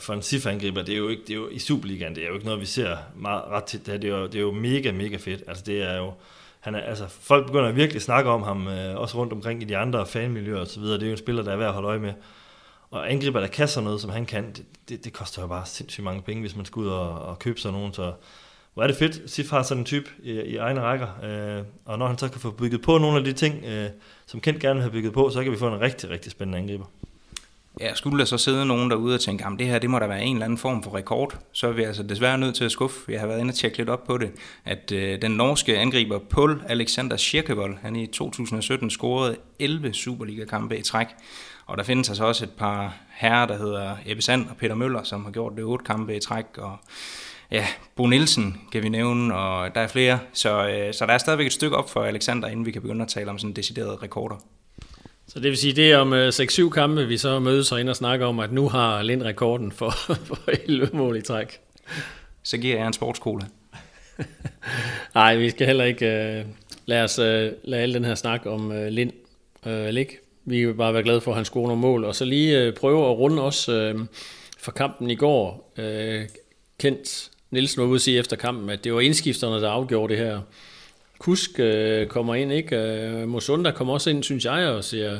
for 0.00 0.14
en 0.14 0.22
SIF-angriber, 0.22 0.82
det 0.82 0.92
er 0.92 0.98
jo 0.98 1.08
ikke, 1.08 1.22
det 1.22 1.30
er 1.30 1.34
jo 1.34 1.48
i 1.48 1.58
Superligaen, 1.58 2.14
det 2.14 2.24
er 2.24 2.28
jo 2.28 2.34
ikke 2.34 2.46
noget, 2.46 2.60
vi 2.60 2.66
ser 2.66 2.96
meget 3.16 3.44
ret 3.44 3.64
tit. 3.64 3.86
Det 3.86 4.04
er, 4.04 4.08
jo, 4.08 4.26
det 4.26 4.34
er 4.34 4.40
jo 4.40 4.52
mega, 4.52 4.92
mega 4.92 5.16
fedt. 5.16 5.42
Altså 5.46 5.64
det 5.66 5.82
er 5.82 5.96
jo, 5.96 6.12
han 6.60 6.74
er, 6.74 6.80
altså 6.80 7.08
folk 7.08 7.46
begynder 7.46 7.68
at 7.68 7.76
virkelig 7.76 8.02
snakke 8.02 8.30
om 8.30 8.42
ham, 8.42 8.68
øh, 8.68 8.96
også 8.96 9.18
rundt 9.18 9.32
omkring 9.32 9.62
i 9.62 9.64
de 9.64 9.76
andre 9.76 10.06
fanmiljøer 10.06 10.60
og 10.60 10.66
så 10.66 10.80
videre. 10.80 10.94
Det 10.94 11.02
er 11.02 11.06
jo 11.06 11.12
en 11.12 11.18
spiller, 11.18 11.42
der 11.42 11.52
er 11.52 11.56
værd 11.56 11.68
at 11.68 11.74
holde 11.74 11.88
øje 11.88 11.98
med. 11.98 12.12
Og 12.90 13.12
angriber, 13.12 13.40
der 13.40 13.46
kaster 13.46 13.80
noget, 13.80 14.00
som 14.00 14.10
han 14.10 14.26
kan, 14.26 14.52
det, 14.52 14.64
det, 14.88 15.04
det 15.04 15.12
koster 15.12 15.42
jo 15.42 15.48
bare 15.48 15.66
sindssygt 15.66 16.04
mange 16.04 16.22
penge, 16.22 16.40
hvis 16.40 16.56
man 16.56 16.64
skal 16.64 16.80
ud 16.80 16.86
og, 16.86 17.22
og 17.22 17.38
købe 17.38 17.60
sådan 17.60 17.78
nogen. 17.78 17.92
Så 17.92 18.12
hvor 18.74 18.82
er 18.82 18.86
det 18.86 18.96
fedt, 18.96 19.30
Sif 19.30 19.50
har 19.50 19.62
sådan 19.62 19.80
en 19.80 19.84
type 19.84 20.10
i, 20.22 20.32
i 20.32 20.56
egne 20.56 20.80
rækker, 20.80 21.06
øh, 21.24 21.64
og 21.84 21.98
når 21.98 22.06
han 22.06 22.18
så 22.18 22.28
kan 22.28 22.40
få 22.40 22.50
bygget 22.50 22.82
på 22.82 22.98
nogle 22.98 23.18
af 23.18 23.24
de 23.24 23.32
ting, 23.32 23.64
øh, 23.64 23.88
som 24.26 24.40
Kent 24.40 24.60
gerne 24.60 24.74
vil 24.74 24.82
have 24.82 24.92
bygget 24.92 25.12
på, 25.12 25.30
så 25.30 25.42
kan 25.42 25.52
vi 25.52 25.56
få 25.56 25.68
en 25.68 25.80
rigtig, 25.80 26.10
rigtig 26.10 26.32
spændende 26.32 26.58
angriber. 26.58 26.84
Ja, 27.80 27.94
skulle 27.94 28.18
der 28.18 28.24
så 28.24 28.38
sidde 28.38 28.66
nogen 28.66 28.90
derude 28.90 29.14
og 29.14 29.20
tænke, 29.20 29.44
at 29.44 29.52
det 29.58 29.66
her 29.66 29.78
det 29.78 29.90
må 29.90 29.98
da 29.98 30.06
være 30.06 30.24
en 30.24 30.36
eller 30.36 30.44
anden 30.44 30.58
form 30.58 30.82
for 30.82 30.94
rekord, 30.94 31.38
så 31.52 31.68
er 31.68 31.72
vi 31.72 31.82
altså 31.82 32.02
desværre 32.02 32.38
nødt 32.38 32.54
til 32.54 32.64
at 32.64 32.72
skuffe. 32.72 33.12
Jeg 33.12 33.20
har 33.20 33.26
været 33.26 33.40
inde 33.40 33.50
og 33.50 33.54
tjekke 33.54 33.78
lidt 33.78 33.88
op 33.88 34.04
på 34.04 34.18
det, 34.18 34.30
at 34.64 34.92
øh, 34.92 35.22
den 35.22 35.30
norske 35.30 35.78
angriber 35.78 36.18
Paul 36.18 36.62
Alexander 36.68 37.16
Schirkevold, 37.16 37.76
han 37.82 37.96
i 37.96 38.06
2017 38.06 38.90
scorede 38.90 39.36
11 39.58 39.94
Superliga-kampe 39.94 40.78
i 40.78 40.82
træk. 40.82 41.06
Og 41.66 41.78
der 41.78 41.84
findes 41.84 42.08
altså 42.08 42.24
også 42.24 42.44
et 42.44 42.50
par 42.50 42.96
herrer, 43.10 43.46
der 43.46 43.58
hedder 43.58 43.96
Ebbe 44.06 44.22
Sand 44.22 44.48
og 44.50 44.56
Peter 44.56 44.74
Møller, 44.74 45.02
som 45.02 45.24
har 45.24 45.30
gjort 45.30 45.52
det 45.56 45.64
otte 45.64 45.84
kampe 45.84 46.16
i 46.16 46.20
træk, 46.20 46.46
og 46.58 46.76
ja, 47.50 47.66
Bo 47.96 48.06
Nielsen 48.06 48.60
kan 48.72 48.82
vi 48.82 48.88
nævne, 48.88 49.34
og 49.34 49.74
der 49.74 49.80
er 49.80 49.88
flere. 49.88 50.18
Så, 50.32 50.68
øh, 50.68 50.94
så 50.94 51.06
der 51.06 51.12
er 51.12 51.18
stadigvæk 51.18 51.46
et 51.46 51.52
stykke 51.52 51.76
op 51.76 51.90
for 51.90 52.02
Alexander, 52.02 52.48
inden 52.48 52.66
vi 52.66 52.70
kan 52.70 52.82
begynde 52.82 53.02
at 53.02 53.08
tale 53.08 53.30
om 53.30 53.38
sådan 53.38 53.52
deciderede 53.52 53.96
rekorder. 54.02 54.36
Så 55.28 55.40
det 55.40 55.50
vil 55.50 55.56
sige, 55.56 55.72
det 55.72 55.92
er 55.92 55.98
om 55.98 56.12
6-7 56.12 56.70
kampe, 56.70 57.06
vi 57.06 57.16
så 57.16 57.38
mødes 57.38 57.72
og 57.72 57.80
ind 57.80 57.88
og 57.88 57.96
snakker 57.96 58.26
om, 58.26 58.38
at 58.38 58.52
nu 58.52 58.68
har 58.68 59.02
Lind 59.02 59.22
rekorden 59.22 59.72
for, 59.72 59.90
for 60.28 60.38
11 60.48 60.90
mål 60.92 61.16
i 61.16 61.22
træk. 61.22 61.60
Så 62.42 62.58
giver 62.58 62.76
jeg 62.76 62.86
en 62.86 62.92
sportskola. 62.92 63.46
Nej, 65.14 65.36
vi 65.36 65.50
skal 65.50 65.66
heller 65.66 65.84
ikke 65.84 66.06
uh, 66.06 66.50
lade 66.86 67.04
os 67.04 67.18
uh, 67.18 67.24
lade 67.24 67.82
al 67.82 67.94
den 67.94 68.04
her 68.04 68.14
snak 68.14 68.46
om 68.46 68.70
uh, 68.70 68.86
Lind 68.86 69.12
uh, 69.66 69.86
ligge. 69.86 70.16
Vi 70.44 70.64
vil 70.66 70.74
bare 70.74 70.94
være 70.94 71.02
glade 71.02 71.20
for, 71.20 71.30
at 71.30 71.36
han 71.36 71.44
scorer 71.44 71.66
nogle 71.66 71.80
mål. 71.80 72.04
Og 72.04 72.14
så 72.14 72.24
lige 72.24 72.68
uh, 72.68 72.74
prøve 72.74 73.10
at 73.10 73.18
runde 73.18 73.42
os 73.42 73.68
uh, 73.68 74.00
for 74.58 74.72
kampen 74.72 75.10
i 75.10 75.14
går. 75.14 75.72
Uh, 75.78 76.22
Kent 76.78 77.30
Nielsen 77.52 77.82
var 77.82 77.88
ude 77.88 77.94
at 77.94 78.00
sige 78.00 78.18
efter 78.18 78.36
kampen, 78.36 78.70
at 78.70 78.84
det 78.84 78.94
var 78.94 79.00
indskifterne, 79.00 79.62
der 79.62 79.70
afgjorde 79.70 80.14
det 80.14 80.24
her. 80.24 80.40
Kusk 81.22 81.50
øh, 81.58 82.06
kommer 82.06 82.34
ind, 82.34 82.52
ikke? 82.52 82.76
Øh, 82.76 83.28
Mosunda 83.28 83.70
kommer 83.70 83.94
også 83.94 84.10
ind, 84.10 84.22
synes 84.22 84.44
jeg, 84.44 84.66
og 84.66 84.84
siger, 84.84 85.18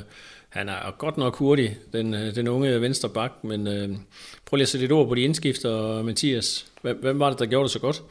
han 0.48 0.68
er 0.68 0.96
godt 0.98 1.16
nok 1.16 1.36
hurtig, 1.36 1.76
den, 1.92 2.14
øh, 2.14 2.34
den 2.34 2.48
unge 2.48 2.80
venstre 2.80 3.08
bak, 3.08 3.32
men 3.44 3.66
øh, 3.66 3.88
prøv 4.46 4.56
lige 4.56 4.62
at 4.62 4.68
sætte 4.68 4.86
et 4.86 4.92
ord 4.92 5.08
på 5.08 5.14
de 5.14 5.20
indskifter, 5.20 6.02
Mathias. 6.02 6.66
Hvem, 6.82 6.98
hvem 7.00 7.18
var 7.18 7.30
det, 7.30 7.38
der 7.38 7.46
gjorde 7.46 7.62
det 7.62 7.70
så 7.70 7.78
godt? 7.78 8.02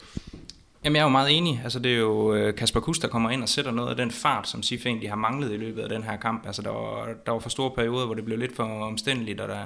Jamen, 0.84 0.96
jeg 0.96 1.00
er 1.00 1.06
jo 1.06 1.10
meget 1.10 1.36
enig. 1.36 1.60
Altså, 1.64 1.78
det 1.78 1.92
er 1.92 1.96
jo 1.96 2.34
øh, 2.34 2.54
Kasper 2.54 2.80
Kuss, 2.80 2.98
der 2.98 3.08
kommer 3.08 3.30
ind 3.30 3.42
og 3.42 3.48
sætter 3.48 3.70
noget 3.70 3.90
af 3.90 3.96
den 3.96 4.10
fart, 4.10 4.48
som 4.48 4.62
Sif 4.62 4.86
egentlig 4.86 5.08
har 5.10 5.16
manglet 5.16 5.52
i 5.52 5.56
løbet 5.56 5.82
af 5.82 5.88
den 5.88 6.02
her 6.02 6.16
kamp. 6.16 6.46
Altså, 6.46 6.62
der 6.62 6.70
var, 6.70 7.08
der 7.26 7.32
var 7.32 7.38
for 7.38 7.50
store 7.50 7.70
perioder, 7.70 8.06
hvor 8.06 8.14
det 8.14 8.24
blev 8.24 8.38
lidt 8.38 8.56
for 8.56 8.64
omstændeligt, 8.64 9.40
og 9.40 9.48
der, 9.48 9.60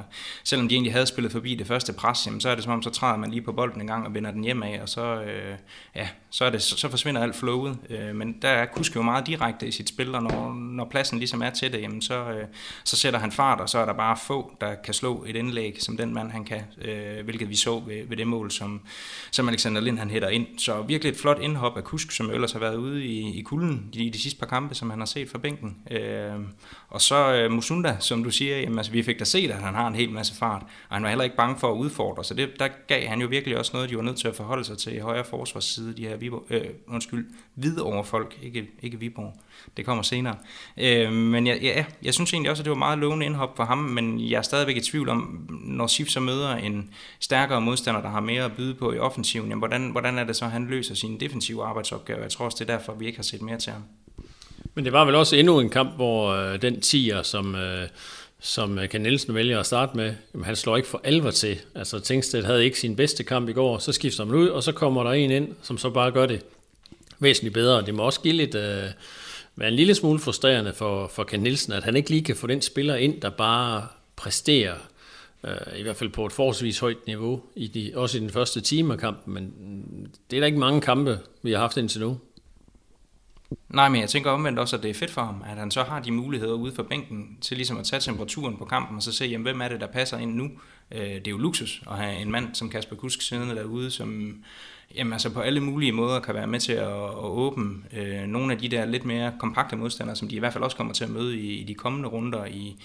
selvom 0.44 0.68
de 0.68 0.74
egentlig 0.74 0.92
havde 0.92 1.06
spillet 1.06 1.32
forbi 1.32 1.54
det 1.54 1.66
første 1.66 1.92
pres, 1.92 2.26
jamen, 2.26 2.40
så 2.40 2.48
er 2.48 2.54
det 2.54 2.64
som 2.64 2.72
om, 2.72 2.82
så 2.82 2.90
træder 2.90 3.16
man 3.16 3.30
lige 3.30 3.42
på 3.42 3.52
bolden 3.52 3.80
en 3.80 3.86
gang 3.86 4.06
og 4.06 4.14
vender 4.14 4.30
den 4.30 4.44
hjem 4.44 4.62
af, 4.62 4.78
og 4.82 4.88
så, 4.88 5.22
øh, 5.22 5.54
ja, 5.94 6.08
så, 6.30 6.44
er 6.44 6.50
det, 6.50 6.62
så 6.62 6.88
forsvinder 6.88 7.22
alt 7.22 7.36
flowet. 7.36 7.78
Øh, 7.90 8.14
men 8.14 8.36
der 8.42 8.48
er 8.48 8.66
Kusk 8.66 8.96
jo 8.96 9.02
meget 9.02 9.26
direkte 9.26 9.68
i 9.68 9.70
sit 9.70 9.88
spil, 9.88 10.14
og 10.14 10.22
når, 10.22 10.54
når 10.54 10.84
pladsen 10.84 11.18
ligesom 11.18 11.42
er 11.42 11.50
til 11.50 11.72
det, 11.72 11.80
jamen, 11.80 12.02
så, 12.02 12.14
øh, 12.14 12.44
så 12.84 12.96
sætter 12.96 13.20
han 13.20 13.32
fart, 13.32 13.60
og 13.60 13.68
så 13.68 13.78
er 13.78 13.84
der 13.84 13.92
bare 13.92 14.16
få, 14.26 14.56
der 14.60 14.74
kan 14.74 14.94
slå 14.94 15.24
et 15.28 15.36
indlæg, 15.36 15.76
som 15.80 15.96
den 15.96 16.14
mand 16.14 16.30
han 16.30 16.44
kan, 16.44 16.62
øh, 16.82 17.24
hvilket 17.24 17.48
vi 17.48 17.56
så 17.56 17.78
ved, 17.78 18.08
ved 18.08 18.16
det 18.16 18.26
mål, 18.26 18.50
som, 18.50 18.80
som 19.30 19.48
Alexander 19.48 19.80
Lind 19.80 19.98
han 19.98 20.10
hætter 20.10 20.28
ind. 20.28 20.46
Så 20.58 20.82
virkelig 20.82 21.05
virkelig 21.06 21.16
et 21.16 21.20
flot 21.20 21.38
indhop 21.42 21.76
af 21.76 21.84
Kusk, 21.84 22.10
som 22.10 22.30
ellers 22.30 22.52
har 22.52 22.60
været 22.60 22.76
ude 22.76 23.04
i, 23.04 23.38
i 23.38 23.42
kulden 23.42 23.90
i 23.92 24.10
de 24.10 24.18
sidste 24.18 24.40
par 24.40 24.46
kampe, 24.46 24.74
som 24.74 24.90
han 24.90 24.98
har 24.98 25.06
set 25.06 25.30
fra 25.30 25.38
bænken. 25.38 25.76
Øh, 25.90 26.40
og 26.88 27.00
så 27.00 27.34
øh, 27.34 27.50
Musunda, 27.50 27.96
som 28.00 28.24
du 28.24 28.30
siger, 28.30 28.60
jamen, 28.60 28.78
altså, 28.78 28.92
vi 28.92 29.02
fik 29.02 29.18
da 29.18 29.24
set, 29.24 29.50
at 29.50 29.62
han 29.62 29.74
har 29.74 29.88
en 29.88 29.94
hel 29.94 30.10
masse 30.10 30.34
fart, 30.34 30.62
og 30.88 30.96
han 30.96 31.02
var 31.02 31.08
heller 31.08 31.24
ikke 31.24 31.36
bange 31.36 31.56
for 31.58 31.72
at 31.72 31.76
udfordre, 31.76 32.24
så 32.24 32.34
det, 32.34 32.48
der 32.58 32.68
gav 32.86 33.06
han 33.06 33.20
jo 33.20 33.28
virkelig 33.28 33.58
også 33.58 33.70
noget, 33.74 33.90
de 33.90 33.96
var 33.96 34.02
nødt 34.02 34.16
til 34.16 34.28
at 34.28 34.36
forholde 34.36 34.64
sig 34.64 34.78
til 34.78 34.96
i 34.96 34.98
højre 34.98 35.24
forsvarsside, 35.24 35.96
de 35.96 36.08
her 36.08 36.16
Viborg, 36.16 36.44
øh, 36.50 36.64
undskyld, 36.88 37.26
over 37.80 38.02
folk, 38.02 38.38
ikke, 38.42 38.66
ikke 38.82 38.98
Viborg. 38.98 39.34
Det 39.76 39.84
kommer 39.84 40.02
senere. 40.02 40.36
Øh, 40.78 41.12
men 41.12 41.46
jeg, 41.46 41.58
ja, 41.62 41.84
jeg 42.02 42.14
synes 42.14 42.32
egentlig 42.32 42.50
også, 42.50 42.60
at 42.60 42.64
det 42.64 42.70
var 42.70 42.76
meget 42.76 42.98
lovende 42.98 43.26
indhop 43.26 43.56
for 43.56 43.64
ham, 43.64 43.78
men 43.78 44.30
jeg 44.30 44.38
er 44.38 44.42
stadigvæk 44.42 44.76
i 44.76 44.80
tvivl 44.80 45.08
om, 45.08 45.48
når 45.64 45.86
Sif 45.86 46.08
så 46.08 46.20
møder 46.20 46.56
en 46.56 46.90
stærkere 47.20 47.60
modstander, 47.60 48.00
der 48.00 48.08
har 48.08 48.20
mere 48.20 48.44
at 48.44 48.52
byde 48.56 48.74
på 48.74 48.92
i 48.92 48.98
offensiven, 48.98 49.48
jamen, 49.48 49.58
hvordan, 49.58 49.90
hvordan 49.90 50.18
er 50.18 50.24
det 50.24 50.36
så, 50.36 50.44
at 50.44 50.50
han 50.50 50.66
løser 50.66 50.94
sine 50.96 51.20
defensive 51.20 51.64
arbejdsopgaver? 51.64 52.22
Jeg 52.22 52.30
tror 52.30 52.44
også, 52.44 52.56
det 52.60 52.70
er 52.70 52.76
derfor, 52.76 52.94
vi 52.94 53.06
ikke 53.06 53.18
har 53.18 53.22
set 53.22 53.42
mere 53.42 53.58
til 53.58 53.72
ham. 53.72 53.82
Men 54.74 54.84
det 54.84 54.92
var 54.92 55.04
vel 55.04 55.14
også 55.14 55.36
endnu 55.36 55.60
en 55.60 55.70
kamp, 55.70 55.96
hvor 55.96 56.28
øh, 56.28 56.62
den 56.62 56.80
tiger, 56.80 57.22
som, 57.22 57.54
øh, 57.54 57.88
som 58.40 58.78
øh, 58.78 58.88
Ken 58.88 59.00
Nielsen 59.00 59.34
vælger 59.34 59.60
at 59.60 59.66
starte 59.66 59.96
med, 59.96 60.14
jamen, 60.34 60.44
han 60.44 60.56
slår 60.56 60.76
ikke 60.76 60.88
for 60.88 61.00
alvor 61.04 61.30
til. 61.30 61.58
Altså 61.74 62.00
Tingsted 62.00 62.44
havde 62.44 62.64
ikke 62.64 62.80
sin 62.80 62.96
bedste 62.96 63.24
kamp 63.24 63.48
i 63.48 63.52
går, 63.52 63.78
så 63.78 63.92
skifter 63.92 64.24
man 64.24 64.34
ud, 64.34 64.48
og 64.48 64.62
så 64.62 64.72
kommer 64.72 65.02
der 65.02 65.10
en 65.10 65.30
ind, 65.30 65.48
som 65.62 65.78
så 65.78 65.90
bare 65.90 66.10
gør 66.10 66.26
det 66.26 66.44
væsentligt 67.18 67.54
bedre. 67.54 67.86
Det 67.86 67.94
må 67.94 68.02
også 68.02 68.20
give 68.20 68.34
lidt, 68.34 68.54
øh, 68.54 68.84
være 69.56 69.68
en 69.68 69.74
lille 69.74 69.94
smule 69.94 70.18
frustrerende 70.18 70.72
for, 70.74 71.08
for 71.08 71.24
Ken 71.24 71.40
Nielsen, 71.40 71.72
at 71.72 71.84
han 71.84 71.96
ikke 71.96 72.10
lige 72.10 72.24
kan 72.24 72.36
få 72.36 72.46
den 72.46 72.62
spiller 72.62 72.94
ind, 72.94 73.20
der 73.20 73.30
bare 73.30 73.86
præsterer, 74.16 74.74
Øh, 75.44 75.78
i 75.78 75.82
hvert 75.82 75.96
fald 75.96 76.10
på 76.10 76.26
et 76.26 76.32
forholdsvis 76.32 76.78
højt 76.78 77.06
niveau, 77.06 77.42
i 77.56 77.66
de, 77.66 77.92
også 77.94 78.18
i 78.18 78.20
den 78.20 78.30
første 78.30 78.60
time 78.60 78.92
af 78.92 78.98
kampen, 78.98 79.34
men 79.34 79.52
det 80.30 80.36
er 80.36 80.40
da 80.40 80.46
ikke 80.46 80.58
mange 80.58 80.80
kampe, 80.80 81.18
vi 81.42 81.52
har 81.52 81.58
haft 81.58 81.76
indtil 81.76 82.00
nu. 82.00 82.18
Nej, 83.68 83.88
men 83.88 84.00
jeg 84.00 84.08
tænker 84.08 84.30
omvendt 84.30 84.58
også, 84.58 84.76
at 84.76 84.82
det 84.82 84.90
er 84.90 84.94
fedt 84.94 85.10
for 85.10 85.22
ham, 85.22 85.44
at 85.46 85.56
han 85.56 85.70
så 85.70 85.82
har 85.82 86.00
de 86.00 86.10
muligheder 86.10 86.54
ude 86.54 86.72
for 86.72 86.82
bænken 86.82 87.38
til 87.40 87.56
ligesom 87.56 87.78
at 87.78 87.84
tage 87.84 88.00
temperaturen 88.00 88.56
på 88.56 88.64
kampen, 88.64 88.96
og 88.96 89.02
så 89.02 89.12
se, 89.12 89.24
jamen, 89.24 89.42
hvem 89.42 89.60
er 89.60 89.68
det, 89.68 89.80
der 89.80 89.86
passer 89.86 90.18
ind 90.18 90.34
nu. 90.34 90.50
Øh, 90.92 91.00
det 91.00 91.26
er 91.26 91.30
jo 91.30 91.38
luksus 91.38 91.82
at 91.90 91.96
have 91.96 92.16
en 92.16 92.30
mand 92.30 92.54
som 92.54 92.70
Kasper 92.70 92.96
Kusk 92.96 93.22
siddende 93.22 93.54
derude, 93.54 93.90
som 93.90 94.36
jamen, 94.96 95.12
altså 95.12 95.30
på 95.30 95.40
alle 95.40 95.60
mulige 95.60 95.92
måder 95.92 96.20
kan 96.20 96.34
være 96.34 96.46
med 96.46 96.60
til 96.60 96.72
at, 96.72 96.88
at 96.88 97.24
åbne 97.24 97.74
øh, 97.92 98.26
nogle 98.26 98.52
af 98.52 98.58
de 98.58 98.68
der 98.68 98.84
lidt 98.84 99.04
mere 99.04 99.32
kompakte 99.40 99.76
modstandere, 99.76 100.16
som 100.16 100.28
de 100.28 100.36
i 100.36 100.38
hvert 100.38 100.52
fald 100.52 100.64
også 100.64 100.76
kommer 100.76 100.92
til 100.92 101.04
at 101.04 101.10
møde 101.10 101.38
i, 101.38 101.60
i 101.60 101.64
de 101.64 101.74
kommende 101.74 102.08
runder 102.08 102.44
i 102.44 102.76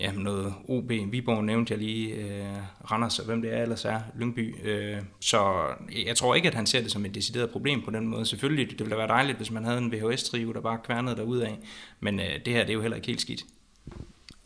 jamen 0.00 0.22
noget 0.24 0.54
OB. 0.68 0.90
Viborg 0.90 1.44
nævnte 1.44 1.72
jeg 1.72 1.78
lige, 1.78 2.14
øh, 2.14 2.56
Randers 2.90 3.18
og 3.18 3.26
hvem 3.26 3.42
det 3.42 3.54
er 3.54 3.62
ellers 3.62 3.84
er, 3.84 4.00
Lyngby. 4.18 4.64
Øh, 4.64 4.96
så 5.20 5.66
jeg 6.06 6.16
tror 6.16 6.34
ikke, 6.34 6.48
at 6.48 6.54
han 6.54 6.66
ser 6.66 6.80
det 6.80 6.90
som 6.90 7.04
et 7.04 7.14
decideret 7.14 7.50
problem 7.50 7.82
på 7.82 7.90
den 7.90 8.08
måde. 8.08 8.26
Selvfølgelig, 8.26 8.70
det 8.70 8.78
ville 8.78 8.90
da 8.90 8.96
være 8.96 9.08
dejligt, 9.08 9.36
hvis 9.36 9.50
man 9.50 9.64
havde 9.64 9.78
en 9.78 9.92
VHS-trive, 9.92 10.52
der 10.52 10.60
bare 10.60 10.78
kværnede 10.84 11.44
af, 11.46 11.58
men 12.00 12.20
øh, 12.20 12.26
det 12.44 12.52
her 12.52 12.60
det 12.60 12.70
er 12.70 12.74
jo 12.74 12.80
heller 12.80 12.96
ikke 12.96 13.08
helt 13.08 13.20
skidt. 13.20 13.44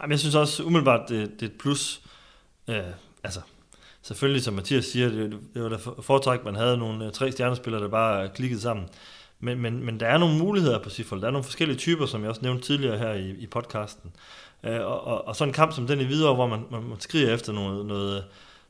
Jamen, 0.00 0.10
jeg 0.10 0.18
synes 0.18 0.34
også 0.34 0.62
umiddelbart, 0.62 1.08
det, 1.08 1.30
det 1.40 1.42
er 1.42 1.50
et 1.50 1.58
plus. 1.58 2.02
Øh, 2.68 2.76
altså, 3.24 3.40
selvfølgelig, 4.02 4.42
som 4.42 4.54
Mathias 4.54 4.84
siger, 4.84 5.08
det, 5.08 5.38
det 5.54 5.62
var 5.62 5.68
da 5.68 5.76
foretræk, 6.02 6.44
man 6.44 6.54
havde 6.54 6.78
nogle 6.78 7.06
øh, 7.06 7.12
tre 7.12 7.32
stjernespillere, 7.32 7.82
der 7.82 7.88
bare 7.88 8.28
klikkede 8.28 8.60
sammen. 8.60 8.86
Men, 9.40 9.58
men, 9.60 9.84
men 9.84 10.00
der 10.00 10.06
er 10.06 10.18
nogle 10.18 10.38
muligheder 10.38 10.82
på 10.82 10.90
Sifold. 10.90 11.20
Der 11.20 11.26
er 11.26 11.30
nogle 11.30 11.44
forskellige 11.44 11.78
typer, 11.78 12.06
som 12.06 12.20
jeg 12.20 12.28
også 12.28 12.42
nævnte 12.42 12.64
tidligere 12.64 12.98
her 12.98 13.12
i, 13.12 13.30
i 13.30 13.46
podcasten. 13.46 14.10
Øh, 14.64 14.80
og, 14.80 15.04
og, 15.04 15.28
og 15.28 15.36
sådan 15.36 15.48
en 15.48 15.54
kamp 15.54 15.72
som 15.72 15.86
den 15.86 16.00
i 16.00 16.04
videre, 16.04 16.34
hvor 16.34 16.46
man, 16.46 16.64
man, 16.70 16.82
man 16.82 17.00
skriger 17.00 17.34
efter 17.34 17.52
noget, 17.52 17.86
noget, 17.86 18.24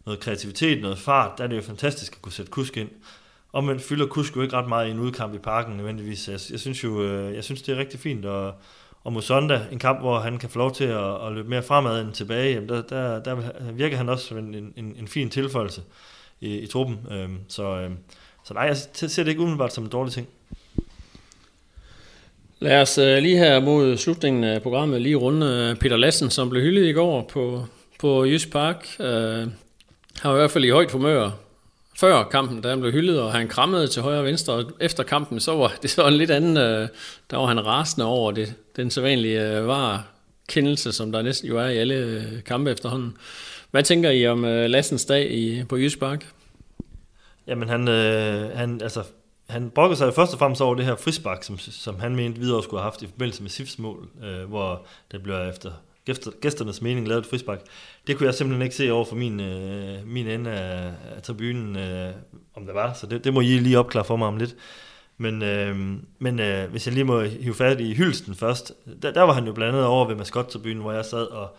noget 0.07 0.21
kreativitet, 0.21 0.83
noget 0.83 0.99
fart, 0.99 1.39
der 1.39 1.45
er 1.45 1.49
det 1.49 1.57
jo 1.57 1.63
fantastisk 1.63 2.13
at 2.13 2.23
kunne 2.23 2.33
sætte 2.33 2.51
kusk 2.51 2.77
ind. 2.77 2.89
Og 3.53 3.65
man 3.65 3.81
fylder 3.81 4.07
kusk 4.07 4.37
jo 4.37 4.43
ikke 4.43 4.57
ret 4.57 4.69
meget 4.69 4.89
i 4.89 4.91
en 4.91 4.99
udkamp 4.99 5.35
i 5.35 5.39
parken 5.39 5.77
nødvendigvis. 5.77 6.29
Jeg, 6.29 6.41
jeg 6.51 6.61
synes 6.61 6.85
jo, 6.85 7.03
øh, 7.03 7.35
jeg 7.35 7.45
synes 7.45 7.63
det 7.63 7.75
er 7.75 7.79
rigtig 7.79 8.01
fint, 8.01 8.25
og, 8.25 8.55
og 9.05 9.13
mod 9.13 9.23
søndag, 9.23 9.61
en 9.73 9.79
kamp, 9.79 10.01
hvor 10.01 10.19
han 10.19 10.39
kan 10.39 10.51
få 10.51 10.59
lov 10.59 10.75
til 10.75 10.85
at, 10.85 11.27
at 11.27 11.33
løbe 11.33 11.49
mere 11.49 11.63
fremad 11.63 12.03
end 12.03 12.13
tilbage, 12.13 12.55
jamen 12.55 12.69
der, 12.69 12.83
der, 12.83 13.23
der 13.23 13.37
virker 13.73 13.97
han 13.97 14.09
også 14.09 14.27
som 14.27 14.39
en, 14.39 14.55
en, 14.55 14.95
en 14.99 15.09
fin 15.09 15.31
tilføjelse 15.31 15.83
i, 16.41 16.59
i 16.59 16.67
truppen. 16.67 16.99
Øhm, 17.11 17.39
så, 17.49 17.63
øhm, 17.63 17.97
så 18.45 18.55
nej, 18.55 18.63
jeg 18.63 18.77
ser 18.77 19.23
det 19.23 19.29
ikke 19.29 19.41
umiddelbart 19.41 19.73
som 19.73 19.85
en 19.85 19.91
dårlig 19.91 20.13
ting. 20.13 20.29
Lad 22.61 22.81
os 22.83 22.99
øh, 22.99 23.19
lige 23.19 23.39
her 23.39 23.61
mod 23.61 23.97
slutningen 23.97 24.45
af 24.45 24.63
programmet 24.63 25.03
lige 25.03 25.17
runde 25.17 25.47
øh, 25.71 25.77
Peter 25.77 25.97
Lassen, 25.97 26.31
som 26.31 26.51
blev 26.51 26.63
hyldet 26.63 26.89
i 26.89 26.93
går 26.93 27.23
på, 27.33 27.67
på 27.99 28.25
Jysk 28.25 28.53
Park. 28.53 28.87
Øh, 29.01 29.07
uh, 29.07 29.49
han 30.21 30.31
var 30.31 30.33
i 30.33 30.39
hvert 30.39 30.51
fald 30.51 30.65
i 30.65 30.71
højt 30.71 30.91
humør 30.91 31.31
før 31.97 32.25
kampen, 32.25 32.61
da 32.61 32.69
han 32.69 32.81
blev 32.81 32.93
hyldet, 32.93 33.21
og 33.21 33.33
han 33.33 33.49
krammede 33.49 33.87
til 33.87 34.03
højre 34.03 34.19
og 34.19 34.25
venstre, 34.25 34.53
og 34.53 34.65
efter 34.81 35.03
kampen, 35.03 35.41
så 35.41 35.57
var 35.57 35.75
det 35.83 35.91
så 35.91 36.07
en 36.07 36.15
lidt 36.15 36.31
anden, 36.31 36.57
der 37.31 37.37
var 37.37 37.47
han 37.47 37.67
rasende 37.67 38.07
over 38.07 38.33
det, 38.33 38.55
den 38.77 38.91
sædvanlige 38.91 39.67
var 39.67 40.07
kendelse, 40.49 40.93
som 40.93 41.13
der 41.13 41.23
næsten 41.23 41.49
jo 41.49 41.59
er 41.59 41.69
i 41.69 41.79
alle 41.79 42.27
kampe 42.47 42.71
efterhånden. 42.71 43.17
Hvad 43.71 43.83
tænker 43.83 44.11
I 44.11 44.27
om 44.27 44.43
Lassens 44.45 45.05
dag 45.05 45.31
i, 45.31 45.65
på 45.65 45.77
Jysk 45.77 45.99
Park? 45.99 46.27
Jamen 47.47 47.69
han, 47.69 47.89
øh, 47.89 48.51
han, 48.57 48.81
altså, 48.83 49.03
han 49.49 49.71
brokkede 49.71 49.99
sig 49.99 50.15
først 50.15 50.33
og 50.33 50.39
fremmest 50.39 50.63
over 50.63 50.75
det 50.75 50.85
her 50.85 50.97
frispark, 50.97 51.43
som, 51.43 51.59
som 51.59 52.01
han 52.01 52.17
mente 52.17 52.41
videre 52.41 52.63
skulle 52.63 52.81
have 52.81 52.91
haft 52.91 53.03
i 53.03 53.07
forbindelse 53.07 53.43
med 53.43 53.51
Sifs 53.51 53.79
mål, 53.79 54.09
øh, 54.25 54.49
hvor 54.49 54.87
det 55.13 55.23
blev 55.23 55.35
efter 55.35 55.71
gæsternes 56.41 56.83
mening 56.83 57.09
lavet 57.09 57.21
et 57.21 57.31
frispark. 57.31 57.61
Det 58.07 58.17
kunne 58.17 58.27
jeg 58.27 58.35
simpelthen 58.35 58.63
ikke 58.63 58.77
se 58.77 58.93
over 58.93 59.05
for 59.05 59.17
min, 59.17 59.41
øh, 59.41 60.07
min 60.07 60.27
ende 60.27 60.51
af, 60.51 60.93
af 61.17 61.23
tribunen, 61.23 61.77
øh, 61.77 62.11
om 62.55 62.67
det 62.67 62.75
var, 62.75 62.93
så 62.93 63.07
det, 63.07 63.25
det 63.25 63.35
må 63.35 63.41
I 63.41 63.45
lige 63.45 63.79
opklare 63.79 64.05
for 64.05 64.17
mig 64.17 64.29
om 64.29 64.37
lidt. 64.37 64.57
Men, 65.19 65.43
øh, 65.43 65.77
men 66.19 66.41
øh, 66.41 66.71
hvis 66.71 66.87
jeg 66.87 66.95
lige 66.95 67.05
må 67.05 67.23
hive 67.23 67.55
fat 67.55 67.81
i 67.81 67.95
hylsten 67.95 68.35
først, 68.35 68.73
der, 69.03 69.13
der 69.13 69.23
var 69.23 69.33
han 69.33 69.47
jo 69.47 69.53
blandet 69.53 69.85
over 69.85 70.07
ved 70.07 70.17
maskottribunen, 70.17 70.79
hvor 70.79 70.93
jeg 70.93 71.05
sad 71.05 71.27
og, 71.27 71.57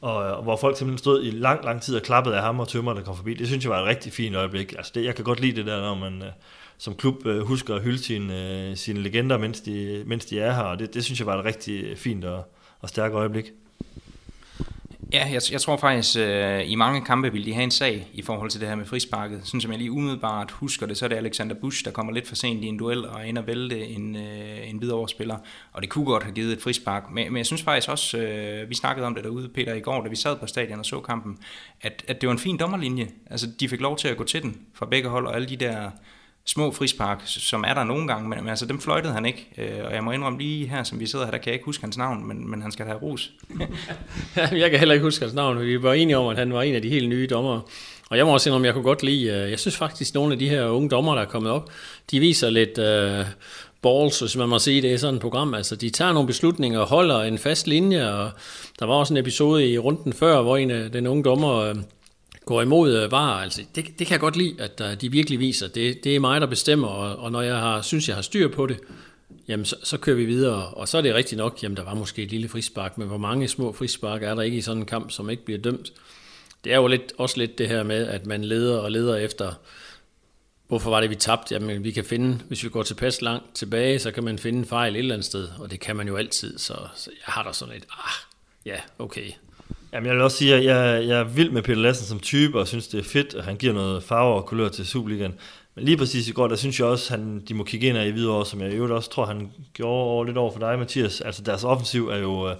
og, 0.00 0.16
og 0.16 0.42
hvor 0.42 0.56
folk 0.56 0.76
simpelthen 0.76 0.98
stod 0.98 1.24
i 1.24 1.30
lang, 1.30 1.64
lang 1.64 1.82
tid 1.82 1.96
og 1.96 2.02
klappede 2.02 2.36
af 2.36 2.42
ham 2.42 2.60
og 2.60 2.68
tømmer, 2.68 2.94
der 2.94 3.02
kom 3.02 3.16
forbi. 3.16 3.34
Det 3.34 3.46
synes 3.46 3.64
jeg 3.64 3.70
var 3.70 3.80
et 3.80 3.86
rigtig 3.86 4.12
fint 4.12 4.36
øjeblik. 4.36 4.72
Altså 4.72 4.92
det, 4.94 5.04
jeg 5.04 5.14
kan 5.14 5.24
godt 5.24 5.40
lide 5.40 5.56
det 5.56 5.66
der, 5.66 5.80
når 5.80 5.94
man, 5.94 6.22
øh, 6.22 6.28
som 6.78 6.94
klub 6.94 7.26
øh, 7.26 7.40
husker 7.40 7.74
at 7.74 7.82
hylde 7.82 7.98
sine, 7.98 8.68
øh, 8.70 8.76
sine 8.76 9.02
legender, 9.02 9.38
mens 9.38 9.60
de, 9.60 10.02
mens 10.06 10.24
de 10.24 10.40
er 10.40 10.52
her, 10.52 10.62
og 10.62 10.78
det, 10.78 10.94
det 10.94 11.04
synes 11.04 11.20
jeg 11.20 11.26
var 11.26 11.38
et 11.38 11.44
rigtig 11.44 11.98
fint 11.98 12.24
og, 12.24 12.44
og 12.80 12.88
stærkt 12.88 13.14
øjeblik. 13.14 13.52
Ja, 15.12 15.28
jeg, 15.32 15.42
jeg 15.52 15.60
tror 15.60 15.76
faktisk, 15.76 16.18
øh, 16.18 16.70
i 16.70 16.74
mange 16.74 17.00
kampe 17.04 17.32
vil 17.32 17.46
de 17.46 17.52
have 17.52 17.64
en 17.64 17.70
sag 17.70 18.08
i 18.12 18.22
forhold 18.22 18.50
til 18.50 18.60
det 18.60 18.68
her 18.68 18.74
med 18.74 18.84
frisparket. 18.84 19.40
Sådan 19.44 19.60
som 19.60 19.70
jeg 19.70 19.78
lige 19.78 19.92
umiddelbart 19.92 20.50
husker 20.50 20.86
det, 20.86 20.96
så 20.96 21.04
er 21.04 21.08
det 21.08 21.16
Alexander 21.16 21.54
Busch, 21.54 21.84
der 21.84 21.90
kommer 21.90 22.12
lidt 22.12 22.28
for 22.28 22.34
sent 22.34 22.64
i 22.64 22.66
en 22.66 22.78
duel 22.78 23.06
og 23.06 23.28
ender 23.28 23.42
vælte 23.42 23.86
en, 23.86 24.16
øh, 24.16 24.70
en 24.70 24.80
videre 24.80 25.08
spiller. 25.08 25.36
Og 25.72 25.82
det 25.82 25.90
kunne 25.90 26.04
godt 26.04 26.22
have 26.22 26.34
givet 26.34 26.52
et 26.52 26.62
frispark. 26.62 27.10
Men, 27.10 27.32
men 27.32 27.36
jeg 27.36 27.46
synes 27.46 27.62
faktisk 27.62 27.88
også, 27.88 28.18
øh, 28.18 28.70
vi 28.70 28.74
snakkede 28.74 29.06
om 29.06 29.14
det 29.14 29.24
derude, 29.24 29.48
Peter, 29.48 29.74
i 29.74 29.80
går, 29.80 30.02
da 30.02 30.08
vi 30.08 30.16
sad 30.16 30.36
på 30.36 30.46
stadion 30.46 30.78
og 30.78 30.86
så 30.86 31.00
kampen, 31.00 31.38
at, 31.80 32.04
at 32.08 32.20
det 32.20 32.26
var 32.26 32.32
en 32.32 32.38
fin 32.38 32.56
dommerlinje. 32.56 33.08
Altså, 33.30 33.46
de 33.60 33.68
fik 33.68 33.80
lov 33.80 33.96
til 33.96 34.08
at 34.08 34.16
gå 34.16 34.24
til 34.24 34.42
den 34.42 34.60
fra 34.74 34.86
begge 34.86 35.08
hold, 35.08 35.26
og 35.26 35.34
alle 35.34 35.48
de 35.48 35.56
der 35.56 35.90
små 36.46 36.72
frispark, 36.72 37.22
som 37.24 37.64
er 37.68 37.74
der 37.74 37.84
nogle 37.84 38.08
gange, 38.08 38.28
men, 38.28 38.38
men 38.38 38.48
altså 38.48 38.66
dem 38.66 38.80
fløjtede 38.80 39.12
han 39.12 39.26
ikke, 39.26 39.46
øh, 39.58 39.84
og 39.84 39.94
jeg 39.94 40.04
må 40.04 40.12
indrømme 40.12 40.38
lige 40.38 40.68
her, 40.68 40.82
som 40.82 41.00
vi 41.00 41.06
sidder 41.06 41.24
her, 41.24 41.30
der 41.30 41.38
kan 41.38 41.46
jeg 41.46 41.54
ikke 41.54 41.64
huske 41.64 41.82
hans 41.82 41.96
navn, 41.96 42.28
men, 42.28 42.50
men 42.50 42.62
han 42.62 42.72
skal 42.72 42.86
have 42.86 42.98
ros. 42.98 43.30
jeg 44.36 44.70
kan 44.70 44.78
heller 44.78 44.92
ikke 44.92 45.04
huske 45.04 45.24
hans 45.24 45.34
navn, 45.34 45.60
vi 45.60 45.82
var 45.82 45.92
enige 45.92 46.18
om, 46.18 46.28
at 46.28 46.38
han 46.38 46.52
var 46.52 46.62
en 46.62 46.74
af 46.74 46.82
de 46.82 46.88
helt 46.88 47.08
nye 47.08 47.26
dommere, 47.30 47.60
og 48.10 48.16
jeg 48.16 48.26
må 48.26 48.32
også 48.32 48.48
indrømme, 48.48 48.66
jeg 48.66 48.74
kunne 48.74 48.84
godt 48.84 49.02
lide, 49.02 49.30
øh, 49.30 49.50
jeg 49.50 49.58
synes 49.58 49.76
faktisk, 49.76 50.10
at 50.10 50.14
nogle 50.14 50.32
af 50.32 50.38
de 50.38 50.48
her 50.48 50.66
unge 50.66 50.88
dommer, 50.88 51.14
der 51.14 51.22
er 51.22 51.26
kommet 51.26 51.52
op, 51.52 51.70
de 52.10 52.20
viser 52.20 52.50
lidt 52.50 52.78
uh, 52.78 53.26
balls, 53.82 54.20
hvis 54.20 54.36
man 54.36 54.48
må 54.48 54.58
sige 54.58 54.82
det 54.82 54.94
i 54.94 54.98
sådan 54.98 55.14
et 55.14 55.20
program, 55.20 55.54
altså 55.54 55.76
de 55.76 55.90
tager 55.90 56.12
nogle 56.12 56.26
beslutninger 56.26 56.80
og 56.80 56.86
holder 56.86 57.22
en 57.22 57.38
fast 57.38 57.66
linje, 57.66 58.12
og 58.12 58.30
der 58.78 58.86
var 58.86 58.94
også 58.94 59.14
en 59.14 59.18
episode 59.18 59.70
i 59.70 59.78
runden 59.78 60.12
før, 60.12 60.42
hvor 60.42 60.56
en 60.56 60.70
af 60.70 60.92
den 60.92 61.06
unge 61.06 61.24
dommer, 61.24 61.54
øh, 61.56 61.74
går 62.44 62.62
imod 62.62 62.96
øh, 62.96 63.10
varer. 63.10 63.34
var, 63.34 63.42
altså 63.42 63.62
det, 63.74 63.84
det 63.98 64.06
kan 64.06 64.10
jeg 64.10 64.20
godt 64.20 64.36
lide, 64.36 64.56
at 64.58 64.80
øh, 64.80 65.00
de 65.00 65.10
virkelig 65.10 65.38
viser, 65.38 65.68
det, 65.68 66.04
det 66.04 66.16
er 66.16 66.20
mig, 66.20 66.40
der 66.40 66.46
bestemmer, 66.46 66.88
og, 66.88 67.16
og 67.16 67.32
når 67.32 67.42
jeg 67.42 67.56
har, 67.56 67.82
synes, 67.82 68.08
jeg 68.08 68.16
har 68.16 68.22
styr 68.22 68.48
på 68.48 68.66
det, 68.66 68.78
jamen 69.48 69.66
så, 69.66 69.76
så 69.82 69.98
kører 69.98 70.16
vi 70.16 70.24
videre, 70.24 70.66
og 70.66 70.88
så 70.88 70.98
er 70.98 71.02
det 71.02 71.14
rigtigt 71.14 71.38
nok, 71.38 71.62
jamen 71.62 71.76
der 71.76 71.84
var 71.84 71.94
måske 71.94 72.22
et 72.22 72.30
lille 72.30 72.48
frispark, 72.48 72.98
men 72.98 73.08
hvor 73.08 73.18
mange 73.18 73.48
små 73.48 73.72
frispark 73.72 74.22
er 74.22 74.34
der 74.34 74.42
ikke 74.42 74.56
i 74.56 74.60
sådan 74.60 74.82
en 74.82 74.86
kamp, 74.86 75.10
som 75.10 75.30
ikke 75.30 75.44
bliver 75.44 75.60
dømt? 75.60 75.92
Det 76.64 76.72
er 76.72 76.76
jo 76.76 76.86
lidt, 76.86 77.12
også 77.18 77.38
lidt 77.38 77.58
det 77.58 77.68
her 77.68 77.82
med, 77.82 78.06
at 78.06 78.26
man 78.26 78.44
leder 78.44 78.78
og 78.78 78.92
leder 78.92 79.16
efter, 79.16 79.52
hvorfor 80.68 80.90
var 80.90 81.00
det, 81.00 81.10
vi 81.10 81.14
tabte? 81.14 81.54
Jamen 81.54 81.84
vi 81.84 81.90
kan 81.90 82.04
finde, 82.04 82.38
hvis 82.48 82.64
vi 82.64 82.68
går 82.68 82.82
tilpas 82.82 83.22
langt 83.22 83.54
tilbage, 83.54 83.98
så 83.98 84.10
kan 84.10 84.24
man 84.24 84.38
finde 84.38 84.58
en 84.58 84.64
fejl 84.64 84.94
et 84.94 84.98
eller 84.98 85.14
andet 85.14 85.26
sted, 85.26 85.48
og 85.58 85.70
det 85.70 85.80
kan 85.80 85.96
man 85.96 86.08
jo 86.08 86.16
altid, 86.16 86.58
så, 86.58 86.74
så 86.96 87.10
jeg 87.26 87.32
har 87.34 87.42
da 87.42 87.52
sådan 87.52 87.74
et, 87.74 87.84
ah, 87.92 88.14
ja, 88.66 88.76
okay, 88.98 89.30
Jamen, 89.94 90.06
jeg 90.06 90.14
vil 90.14 90.22
også 90.22 90.36
sige, 90.36 90.54
at 90.54 90.64
jeg, 90.64 91.08
jeg 91.08 91.20
er 91.20 91.24
vild 91.24 91.50
med 91.50 91.62
Peter 91.62 91.80
Lassen 91.80 92.06
som 92.06 92.20
type, 92.20 92.60
og 92.60 92.68
synes, 92.68 92.88
det 92.88 93.00
er 93.00 93.04
fedt, 93.04 93.34
at 93.34 93.44
han 93.44 93.56
giver 93.56 93.72
noget 93.72 94.02
farve 94.02 94.34
og 94.34 94.46
kulør 94.46 94.68
til 94.68 94.86
Superligaen. 94.86 95.34
Men 95.74 95.84
lige 95.84 95.96
præcis 95.96 96.28
i 96.28 96.32
går, 96.32 96.48
der 96.48 96.56
synes 96.56 96.80
jeg 96.80 96.86
også, 96.86 97.14
at 97.14 97.20
han, 97.20 97.42
de 97.48 97.54
må 97.54 97.64
kigge 97.64 97.86
ind 97.86 97.98
i 97.98 98.10
videre, 98.10 98.46
som 98.46 98.60
jeg 98.60 98.72
i 98.72 98.74
øvrigt 98.74 98.92
også 98.92 99.10
tror, 99.10 99.26
han 99.26 99.52
gjorde 99.72 100.02
over, 100.02 100.24
lidt 100.24 100.36
over 100.36 100.52
for 100.52 100.58
dig, 100.58 100.78
Mathias. 100.78 101.20
Altså, 101.20 101.42
deres 101.42 101.64
offensiv 101.64 102.08
er 102.08 102.16
jo, 102.16 102.50
øh, 102.50 102.56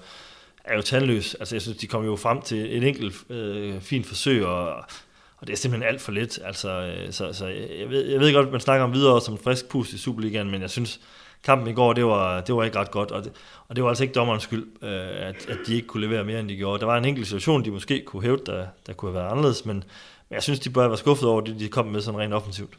er 0.64 0.76
jo 0.76 0.82
tandløs. 0.82 1.34
Altså, 1.34 1.54
jeg 1.54 1.62
synes, 1.62 1.78
de 1.78 1.86
kommer 1.86 2.08
jo 2.08 2.16
frem 2.16 2.42
til 2.42 2.76
et 2.76 2.84
enkelt 2.88 3.14
øh, 3.30 3.80
fint 3.80 4.06
forsøg, 4.06 4.46
og, 4.46 4.68
og 5.36 5.46
det 5.46 5.52
er 5.52 5.56
simpelthen 5.56 5.88
alt 5.88 6.00
for 6.00 6.12
lidt. 6.12 6.38
Altså, 6.44 6.70
øh, 6.70 7.12
så, 7.12 7.32
så 7.32 7.46
jeg, 7.80 7.90
ved, 7.90 8.04
jeg 8.04 8.20
ved 8.20 8.32
godt, 8.32 8.46
at 8.46 8.52
man 8.52 8.60
snakker 8.60 8.84
om 8.84 8.94
videre 8.94 9.20
som 9.20 9.38
frisk 9.38 9.68
pust 9.68 9.92
i 9.92 9.98
Superligaen, 9.98 10.50
men 10.50 10.62
jeg 10.62 10.70
synes, 10.70 11.00
kampen 11.44 11.68
i 11.68 11.72
går, 11.72 11.92
det 11.92 12.04
var, 12.06 12.40
det 12.40 12.54
var 12.54 12.64
ikke 12.64 12.78
ret 12.78 12.90
godt, 12.90 13.10
og 13.10 13.24
det, 13.24 13.32
og 13.68 13.76
det 13.76 13.84
var 13.84 13.88
altså 13.88 14.04
ikke 14.04 14.14
dommerens 14.14 14.42
skyld, 14.42 14.66
øh, 14.82 15.28
at, 15.28 15.48
at 15.48 15.58
de 15.66 15.74
ikke 15.74 15.88
kunne 15.88 16.06
levere 16.06 16.24
mere, 16.24 16.40
end 16.40 16.48
de 16.48 16.56
gjorde. 16.56 16.80
Der 16.80 16.86
var 16.86 16.98
en 16.98 17.04
enkelt 17.04 17.26
situation, 17.26 17.64
de 17.64 17.70
måske 17.70 18.02
kunne 18.06 18.22
hæve, 18.22 18.38
der, 18.46 18.66
der 18.86 18.92
kunne 18.92 19.10
have 19.10 19.20
været 19.20 19.30
anderledes, 19.30 19.64
men, 19.64 19.76
men 20.28 20.34
jeg 20.34 20.42
synes, 20.42 20.60
de 20.60 20.70
bør 20.70 20.88
være 20.88 20.96
skuffet 20.96 21.28
over 21.28 21.40
det, 21.40 21.60
de 21.60 21.68
kom 21.68 21.86
med 21.86 22.00
sådan 22.00 22.20
rent 22.20 22.34
offensivt. 22.34 22.74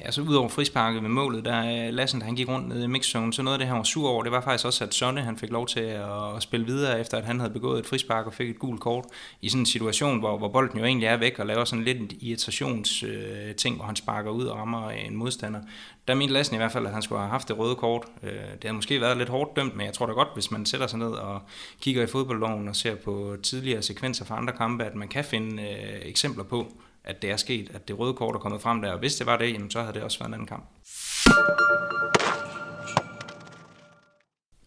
Ja, 0.00 0.10
så 0.10 0.20
udover 0.20 0.48
frisparket 0.48 1.02
med 1.02 1.10
målet, 1.10 1.44
der 1.44 1.86
øh, 1.86 1.94
Lassen, 1.94 2.20
der 2.20 2.26
han 2.26 2.34
gik 2.34 2.48
rundt 2.48 2.68
nede 2.68 2.84
i 2.84 2.86
mixzone, 2.86 3.32
så 3.32 3.42
noget 3.42 3.54
af 3.54 3.58
det, 3.58 3.68
han 3.68 3.76
var 3.76 3.82
sur 3.82 4.08
over, 4.08 4.22
det 4.22 4.32
var 4.32 4.40
faktisk 4.40 4.66
også, 4.66 4.84
at 4.84 4.94
Sonne, 4.94 5.20
han 5.20 5.36
fik 5.36 5.50
lov 5.50 5.66
til 5.66 5.80
at 5.80 6.42
spille 6.42 6.66
videre, 6.66 7.00
efter 7.00 7.18
at 7.18 7.24
han 7.24 7.40
havde 7.40 7.52
begået 7.52 7.78
et 7.78 7.86
frispark 7.86 8.26
og 8.26 8.34
fik 8.34 8.50
et 8.50 8.58
gult 8.58 8.80
kort, 8.80 9.04
i 9.42 9.48
sådan 9.48 9.62
en 9.62 9.66
situation, 9.66 10.18
hvor, 10.18 10.38
hvor 10.38 10.48
bolden 10.48 10.78
jo 10.78 10.84
egentlig 10.84 11.06
er 11.06 11.16
væk, 11.16 11.38
og 11.38 11.46
laver 11.46 11.64
sådan 11.64 11.84
lidt 11.84 11.98
en 11.98 12.10
irritationsting, 12.20 13.12
øh, 13.12 13.54
ting, 13.54 13.76
hvor 13.76 13.84
han 13.84 13.96
sparker 13.96 14.30
ud 14.30 14.44
og 14.44 14.58
rammer 14.58 14.86
øh, 14.86 15.06
en 15.06 15.16
modstander. 15.16 15.60
Der 16.08 16.14
mente 16.14 16.34
Lassen 16.34 16.54
i 16.54 16.58
hvert 16.58 16.72
fald, 16.72 16.86
at 16.86 16.92
han 16.92 17.02
skulle 17.02 17.18
have 17.18 17.30
haft 17.30 17.48
det 17.48 17.58
røde 17.58 17.74
kort. 17.74 18.04
Øh, 18.22 18.30
det 18.30 18.62
havde 18.62 18.74
måske 18.74 19.00
været 19.00 19.16
lidt 19.16 19.28
hårdt 19.28 19.56
dømt, 19.56 19.76
men 19.76 19.86
jeg 19.86 19.94
tror 19.94 20.06
da 20.06 20.12
godt, 20.12 20.28
hvis 20.34 20.50
man 20.50 20.66
sætter 20.66 20.86
sig 20.86 20.98
ned 20.98 21.10
og 21.10 21.40
kigger 21.80 22.02
i 22.02 22.06
fodboldloven 22.06 22.68
og 22.68 22.76
ser 22.76 22.94
på 22.94 23.36
tidligere 23.42 23.82
sekvenser 23.82 24.24
fra 24.24 24.36
andre 24.36 24.52
kampe, 24.52 24.84
at 24.84 24.94
man 24.94 25.08
kan 25.08 25.24
finde 25.24 25.62
øh, 25.62 26.00
eksempler 26.02 26.44
på, 26.44 26.72
at 27.06 27.22
det 27.22 27.30
er 27.30 27.36
sket, 27.36 27.70
at 27.74 27.88
det 27.88 27.98
røde 27.98 28.14
kort 28.14 28.34
er 28.34 28.38
kommet 28.38 28.60
frem 28.60 28.82
der. 28.82 28.92
Og 28.92 28.98
hvis 28.98 29.14
det 29.14 29.26
var 29.26 29.38
det, 29.38 29.52
jamen, 29.52 29.70
så 29.70 29.80
havde 29.80 29.94
det 29.94 30.02
også 30.02 30.18
været 30.18 30.28
en 30.28 30.34
anden 30.34 30.48
kamp. 30.48 30.64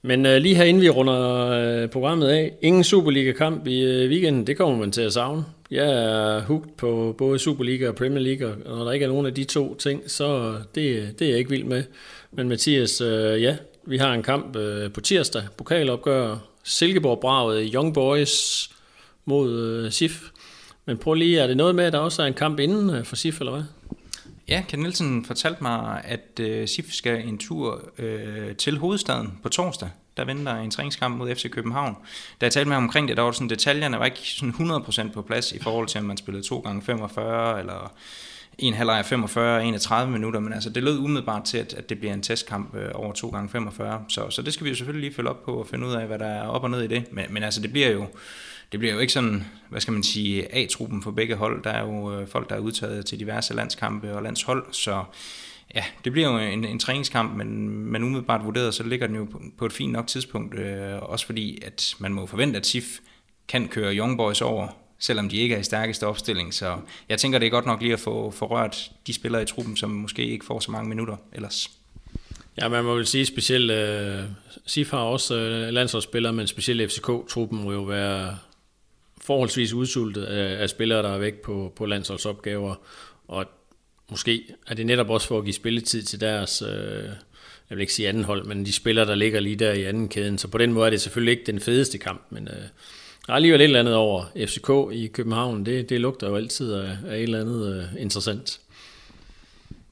Men 0.02 0.26
uh, 0.26 0.32
lige 0.32 0.56
herinde 0.56 0.80
vi 0.80 0.90
runder 0.90 1.84
uh, 1.84 1.90
programmet 1.90 2.28
af, 2.28 2.54
ingen 2.62 2.84
Superliga-kamp 2.84 3.68
i 3.68 4.04
uh, 4.04 4.10
weekenden, 4.10 4.48
det 4.48 4.58
kommer 4.58 4.78
man 4.78 4.92
til 4.92 5.02
at 5.02 5.14
savne. 5.14 5.46
Jeg 5.72 5.90
er 5.90 6.42
hugt 6.42 6.78
på 6.78 7.16
både 7.18 7.40
Superliga 7.40 7.88
og 7.88 7.96
Premier 7.96 8.20
League, 8.20 8.48
og 8.48 8.78
når 8.78 8.86
der 8.86 8.92
ikke 8.92 9.04
er 9.04 9.10
nogen 9.10 9.26
af 9.26 9.34
de 9.34 9.44
to 9.44 9.76
ting, 9.76 10.12
så 10.12 10.56
det, 10.76 11.20
det 11.20 11.26
er 11.26 11.30
jeg 11.30 11.40
ikke 11.40 11.50
vild 11.50 11.64
med. 11.64 11.84
Men 12.32 12.50
Mathias, 12.50 13.02
uh, 13.02 13.42
ja, 13.42 13.58
vi 13.86 13.98
har 13.98 14.14
en 14.14 14.24
kamp 14.24 14.56
uh, 14.56 14.92
på 14.94 15.02
tirsdag, 15.02 15.44
pokalopgør, 15.58 16.38
Silkeborg-braget, 16.64 17.72
Young 17.74 17.94
Boys 17.94 18.70
mod 19.26 19.84
uh, 19.86 19.92
SIF. 19.92 20.30
Men 20.90 20.98
prøv 20.98 21.14
lige, 21.14 21.40
er 21.40 21.48
det 21.48 21.58
noget 21.58 21.76
med, 21.76 21.86
at 21.86 21.94
der 21.94 22.00
også 22.00 22.22
er 22.24 22.28
en 22.28 22.34
kamp 22.34 22.60
inden 22.60 22.90
øh, 22.90 23.06
for 23.06 23.16
SIF, 23.16 23.40
eller 23.40 23.52
hvad? 23.52 23.64
Ja, 24.48 24.64
Ken 24.68 24.80
Nielsen 24.80 25.26
fortalte 25.26 25.64
mig, 25.64 26.02
at 26.04 26.40
øh, 26.40 26.68
SIF 26.68 26.92
skal 26.92 27.28
en 27.28 27.38
tur 27.38 27.92
øh, 27.98 28.56
til 28.56 28.78
hovedstaden 28.78 29.40
på 29.44 29.50
torsdag. 29.50 29.90
Der 30.18 30.26
venter 30.26 30.56
en 30.56 30.72
træningskamp 30.72 31.18
mod 31.18 31.36
FC 31.36 31.50
København. 31.50 31.96
Da 32.42 32.46
jeg 32.46 32.54
talte 32.54 32.68
med 32.68 32.76
ham 32.76 32.84
omkring 32.84 33.08
det, 33.08 33.18
der 33.18 33.24
var 33.24 33.32
sådan, 33.32 33.50
detaljerne 33.50 34.00
var 34.00 34.06
ikke 34.06 34.20
sådan 34.20 34.54
100% 35.10 35.12
på 35.12 35.22
plads 35.22 35.52
i 35.52 35.60
forhold 35.60 35.88
til, 35.88 36.00
om 36.00 36.06
man 36.06 36.18
spillede 36.18 36.44
2 36.44 36.60
gange 36.60 36.82
45 36.82 37.60
eller 37.60 37.94
en 38.58 38.74
halvleg 38.74 39.06
45, 39.06 39.66
31 39.66 40.12
minutter, 40.12 40.40
men 40.40 40.54
altså 40.54 40.70
det 40.70 40.84
lød 40.84 40.98
umiddelbart 40.98 41.44
til, 41.44 41.58
at, 41.58 41.74
at 41.74 41.90
det 41.90 42.00
bliver 42.00 42.14
en 42.14 42.22
testkamp 42.22 42.76
øh, 42.76 42.90
over 42.94 43.14
2 43.14 43.30
gange 43.30 43.50
45, 43.50 44.04
så, 44.08 44.30
så 44.30 44.42
det 44.42 44.54
skal 44.54 44.64
vi 44.64 44.70
jo 44.70 44.76
selvfølgelig 44.76 45.10
lige 45.10 45.16
følge 45.16 45.30
op 45.30 45.44
på 45.46 45.54
og 45.54 45.68
finde 45.68 45.88
ud 45.88 45.94
af, 45.94 46.08
hvad 46.08 46.20
der 46.20 46.26
er 46.28 46.48
op 46.48 46.64
og 46.64 46.70
ned 46.70 46.82
i 46.82 46.88
det, 46.88 47.04
men, 47.12 47.26
men 47.30 47.44
altså 47.44 47.62
det 47.62 47.72
bliver 47.72 47.90
jo 47.90 48.08
det 48.72 48.80
bliver 48.80 48.94
jo 48.94 49.00
ikke 49.00 49.14
sådan, 49.14 49.46
hvad 49.70 49.82
skal 49.82 49.92
man 49.92 50.04
sige, 50.04 50.56
A-truppen 50.56 51.04
for 51.04 51.12
begge 51.12 51.36
hold. 51.36 51.64
Der 51.64 51.70
er 51.70 51.86
jo 51.86 52.14
øh, 52.14 52.28
folk, 52.28 52.50
der 52.50 52.56
er 52.56 52.60
udtaget 52.60 53.06
til 53.06 53.20
diverse 53.20 53.54
landskampe 53.54 54.16
og 54.16 54.24
landshold, 54.24 54.66
så 54.72 55.04
ja, 55.76 55.84
det 56.04 56.12
bliver 56.12 56.30
jo 56.30 56.38
en, 56.38 56.66
en 56.66 56.80
træningskamp, 56.80 57.38
men, 57.38 57.70
men 57.70 58.04
umiddelbart 58.04 58.46
vurderet, 58.46 58.74
så 58.74 58.84
ligger 58.84 59.08
den 59.08 59.16
jo 59.16 59.28
på, 59.32 59.42
på 59.58 59.66
et 59.66 59.74
fint 59.74 59.92
nok 59.92 60.08
tidspunkt, 60.08 60.60
øh, 60.60 61.02
også 61.02 61.26
fordi, 61.26 61.60
at 61.66 61.96
man 62.00 62.14
må 62.14 62.26
forvente, 62.26 62.58
at 62.60 62.66
SIF 62.66 63.00
kan 63.48 63.68
køre 63.68 63.96
Young 63.96 64.18
Boys 64.18 64.42
over, 64.42 64.68
selvom 65.00 65.30
de 65.30 65.38
ikke 65.38 65.56
er 65.56 65.60
i 65.60 65.64
stærkeste 65.64 66.08
opstilling. 66.08 66.54
Så 66.54 66.78
jeg 67.10 67.20
tænker, 67.20 67.40
det 67.40 67.46
er 67.46 67.50
godt 67.50 67.66
nok 67.66 67.82
lige 67.82 67.94
at 67.94 68.00
få, 68.00 68.32
få 68.32 68.46
rørt 68.46 68.92
de 69.08 69.14
spillere 69.14 69.42
i 69.42 69.46
truppen, 69.46 69.78
som 69.78 69.90
måske 69.90 70.26
ikke 70.26 70.46
får 70.46 70.60
så 70.60 70.72
mange 70.72 70.90
minutter 70.90 71.16
ellers. 71.34 71.72
Ja, 72.62 72.68
man 72.68 72.84
må 72.84 72.96
vel 72.96 73.08
sige 73.08 73.26
specielt, 73.26 73.72
uh, 73.72 74.26
SIF 74.66 74.92
har 74.92 75.00
også 75.00 75.36
uh, 75.36 75.74
landsholdsspillere, 75.74 76.34
men 76.34 76.48
specielt 76.48 76.92
FCK-truppen 76.92 77.64
må 77.64 77.72
jo 77.72 77.82
være 77.82 78.38
forholdsvis 79.22 79.74
udsultet 79.74 80.24
af, 80.24 80.62
af 80.62 80.70
spillere, 80.70 81.04
der 81.04 81.10
er 81.10 81.18
væk 81.18 81.34
på, 81.34 81.74
på 81.76 81.86
landsholdsopgaver, 81.86 82.76
og 83.28 83.46
måske 84.10 84.44
er 84.68 84.76
det 84.76 84.86
netop 84.86 85.10
også 85.10 85.28
for 85.28 85.38
at 85.38 85.44
give 85.44 85.54
spilletid 85.54 86.04
til 86.04 86.22
deres, 86.22 86.62
øh, 86.62 87.04
jeg 87.70 87.78
vil 87.78 87.82
ikke 87.82 87.94
sige 87.94 88.10
anden 88.10 88.24
hold, 88.24 88.46
men 88.46 88.66
de 88.66 88.74
spillere, 88.74 89.06
der 89.06 89.16
ligger 89.16 89.40
lige 89.40 89.56
der 89.56 89.72
i 89.72 89.84
anden 89.84 90.10
kæden. 90.10 90.38
Så 90.38 90.48
på 90.48 90.58
den 90.58 90.74
måde 90.74 90.86
er 90.86 90.90
det 90.90 91.02
selvfølgelig 91.02 91.32
ikke 91.32 91.52
den 91.52 91.60
fedeste 91.60 91.98
kamp, 91.98 92.22
men 92.30 92.48
øh, 92.48 92.64
der 93.28 93.34
er 93.34 93.36
alligevel 93.36 93.62
et 93.62 93.66
eller 93.66 93.80
andet 93.80 93.96
over 93.96 94.26
FCK 94.48 94.94
i 94.94 95.08
København. 95.08 95.66
Det, 95.66 95.90
det 95.90 96.02
lugter 96.02 96.28
jo 96.28 96.36
altid 96.36 96.74
af, 96.74 96.98
af 97.08 97.16
et 97.16 97.24
eller 97.24 97.42
andet 97.42 97.76
øh, 97.76 98.02
interessant. 98.02 98.60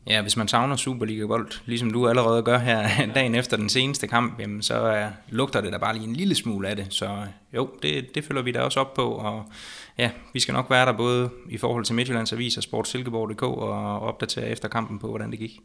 Ja, 0.10 0.22
hvis 0.22 0.38
man 0.38 0.48
savner 0.48 0.76
Superliga-bold, 0.76 1.52
ligesom 1.66 1.92
du 1.92 2.08
allerede 2.08 2.44
gør 2.44 2.58
her 2.58 2.90
dagen 3.16 3.36
efter 3.36 3.58
den 3.58 3.70
seneste 3.70 4.08
kamp, 4.08 4.40
jamen, 4.40 4.62
så 4.62 4.74
er, 4.74 5.08
lugter 5.30 5.62
det 5.62 5.74
da 5.74 5.78
bare 5.78 5.94
lige 5.94 6.08
en 6.08 6.16
lille 6.16 6.36
smule 6.36 6.70
af 6.70 6.76
det. 6.76 6.88
Så 6.90 7.06
øh, 7.06 7.56
jo, 7.56 7.70
det, 7.82 8.16
det 8.16 8.24
følger 8.24 8.44
vi 8.44 8.52
da 8.52 8.60
også 8.60 8.80
op 8.80 8.94
på, 8.94 9.12
og 9.12 9.44
ja, 9.98 10.10
vi 10.34 10.40
skal 10.40 10.54
nok 10.54 10.70
være 10.70 10.86
der 10.86 10.92
både 10.92 11.30
i 11.50 11.58
forhold 11.58 11.86
til 11.86 11.96
Midtjyllands 11.96 12.34
Avis 12.34 12.58
og 12.58 12.64
Sportsilkeborg.dk 12.64 13.44
og 13.44 14.02
opdatere 14.02 14.50
efter 14.50 14.68
kampen 14.68 15.00
på, 15.00 15.08
hvordan 15.08 15.32
det 15.32 15.40
gik. 15.40 15.60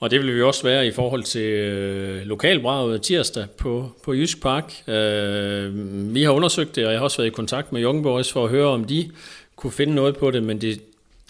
Og 0.00 0.10
det 0.10 0.20
vil 0.20 0.34
vi 0.34 0.42
også 0.42 0.62
være 0.62 0.86
i 0.86 0.90
forhold 0.90 1.22
til 1.22 1.50
øh, 1.50 2.22
lokalbraget 2.22 3.02
tirsdag 3.02 3.46
på, 3.58 3.90
på 4.04 4.14
Jysk 4.14 4.42
Park. 4.42 4.88
Øh, 4.88 6.14
vi 6.14 6.22
har 6.22 6.30
undersøgt 6.30 6.76
det, 6.76 6.86
og 6.86 6.92
jeg 6.92 7.00
har 7.00 7.04
også 7.04 7.16
været 7.16 7.30
i 7.30 7.34
kontakt 7.34 7.72
med 7.72 7.82
Young 7.82 8.02
Boys 8.02 8.32
for 8.32 8.44
at 8.44 8.50
høre, 8.50 8.66
om 8.66 8.84
de 8.84 9.10
kunne 9.56 9.72
finde 9.72 9.94
noget 9.94 10.16
på 10.16 10.30
det, 10.30 10.42
men 10.42 10.60
det, 10.60 10.80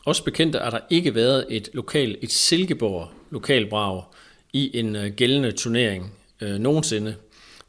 også 0.08 0.24
bekendt 0.24 0.56
er 0.56 0.70
der 0.70 0.80
ikke 0.90 1.14
været 1.14 1.46
et 1.50 1.68
lokal, 1.72 2.16
et 2.22 2.32
Silkeborg 2.32 3.08
lokalbrag 3.30 4.02
i 4.52 4.78
en 4.78 4.96
øh, 4.96 5.12
gældende 5.12 5.52
turnering 5.52 6.12
øh, 6.40 6.58
nogensinde. 6.58 7.14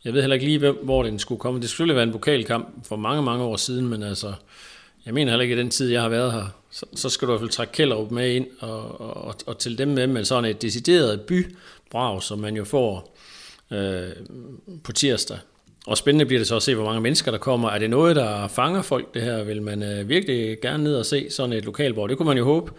Jeg 0.03 0.13
ved 0.13 0.21
heller 0.21 0.33
ikke 0.33 0.45
lige, 0.45 0.59
hvem, 0.59 0.75
hvor 0.83 1.03
den 1.03 1.19
skulle 1.19 1.39
komme. 1.39 1.59
Det 1.59 1.69
skulle 1.69 1.71
selvfølgelig 1.71 1.95
være 1.95 2.03
en 2.03 2.11
pokalkamp 2.11 2.87
for 2.87 2.95
mange, 2.95 3.23
mange 3.23 3.43
år 3.43 3.55
siden, 3.55 3.87
men 3.87 4.03
altså, 4.03 4.33
jeg 5.05 5.13
mener 5.13 5.31
heller 5.31 5.43
ikke, 5.43 5.53
at 5.53 5.57
den 5.57 5.69
tid, 5.69 5.89
jeg 5.89 6.01
har 6.01 6.09
været 6.09 6.31
her, 6.31 6.45
så, 6.71 6.85
så 6.95 7.09
skal 7.09 7.27
du 7.27 7.31
i 7.31 7.33
hvert 7.33 7.41
fald 7.41 7.49
trække 7.49 7.73
Kjellerup 7.73 8.11
med 8.11 8.35
ind 8.35 8.47
og, 8.59 9.01
og, 9.01 9.35
og 9.45 9.57
til 9.57 9.77
dem 9.77 9.87
med 9.87 10.07
med 10.07 10.25
sådan 10.25 10.45
et 10.45 10.61
decideret 10.61 11.21
bybrag, 11.21 12.23
som 12.23 12.39
man 12.39 12.55
jo 12.55 12.63
får 12.63 13.17
øh, 13.71 14.09
på 14.83 14.91
tirsdag. 14.91 15.37
Og 15.87 15.97
spændende 15.97 16.25
bliver 16.25 16.39
det 16.39 16.47
så 16.47 16.55
at 16.55 16.63
se, 16.63 16.75
hvor 16.75 16.85
mange 16.85 17.01
mennesker 17.01 17.31
der 17.31 17.37
kommer. 17.37 17.69
Er 17.69 17.79
det 17.79 17.89
noget, 17.89 18.15
der 18.15 18.47
fanger 18.47 18.81
folk, 18.81 19.13
det 19.13 19.21
her? 19.21 19.43
Vil 19.43 19.61
man 19.61 19.83
øh, 19.83 20.09
virkelig 20.09 20.61
gerne 20.61 20.83
ned 20.83 20.95
og 20.95 21.05
se 21.05 21.29
sådan 21.29 21.53
et 21.53 21.65
lokalborg? 21.65 22.09
Det 22.09 22.17
kunne 22.17 22.27
man 22.27 22.37
jo 22.37 22.45
håbe. 22.45 22.71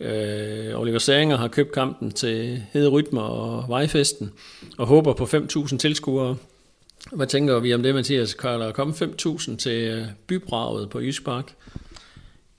Øh, 0.00 0.80
Oliver 0.80 0.98
Særinger 0.98 1.36
har 1.36 1.48
købt 1.48 1.72
kampen 1.72 2.10
til 2.10 2.62
Hede 2.72 2.88
Rytmer 2.88 3.22
og 3.22 3.64
Vejfesten, 3.68 4.30
og 4.78 4.86
håber 4.86 5.12
på 5.12 5.24
5.000 5.24 5.76
tilskuere. 5.76 6.36
Hvad 7.12 7.26
tænker 7.26 7.58
vi 7.58 7.74
om 7.74 7.82
det, 7.82 7.94
Mathias? 7.94 8.34
Kan 8.34 8.50
der 8.50 8.72
komme 8.72 8.94
5.000 8.94 9.56
til 9.56 9.72
øh, 9.72 10.04
bybraget 10.26 10.90
på 10.90 11.00
Jysk 11.00 11.24
Park? 11.24 11.54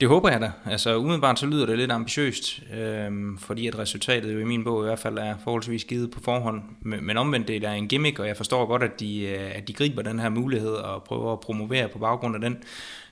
Det 0.02 0.08
håber 0.08 0.30
jeg 0.30 0.40
da. 0.40 0.50
Altså 0.66 0.96
umiddelbart 0.96 1.38
så 1.38 1.46
lyder 1.46 1.66
det 1.66 1.78
lidt 1.78 1.92
ambitiøst, 1.92 2.60
øh, 2.74 3.10
fordi 3.38 3.66
at 3.66 3.78
resultatet 3.78 4.34
jo 4.34 4.38
i 4.38 4.44
min 4.44 4.64
bog 4.64 4.82
i 4.82 4.86
hvert 4.86 4.98
fald 4.98 5.18
er 5.18 5.34
forholdsvis 5.44 5.84
givet 5.84 6.10
på 6.10 6.20
forhånd. 6.20 6.62
Men, 6.80 7.04
men 7.04 7.16
omvendt 7.16 7.48
det 7.48 7.64
er 7.64 7.72
en 7.72 7.88
gimmick, 7.88 8.18
og 8.18 8.26
jeg 8.28 8.36
forstår 8.36 8.66
godt, 8.66 8.82
at 8.82 9.00
de, 9.00 9.22
øh, 9.22 9.56
at 9.56 9.68
de 9.68 9.72
griber 9.72 10.02
den 10.02 10.18
her 10.18 10.28
mulighed 10.28 10.72
og 10.72 11.02
prøver 11.02 11.32
at 11.32 11.40
promovere 11.40 11.88
på 11.88 11.98
baggrund 11.98 12.34
af 12.34 12.40
den. 12.40 12.56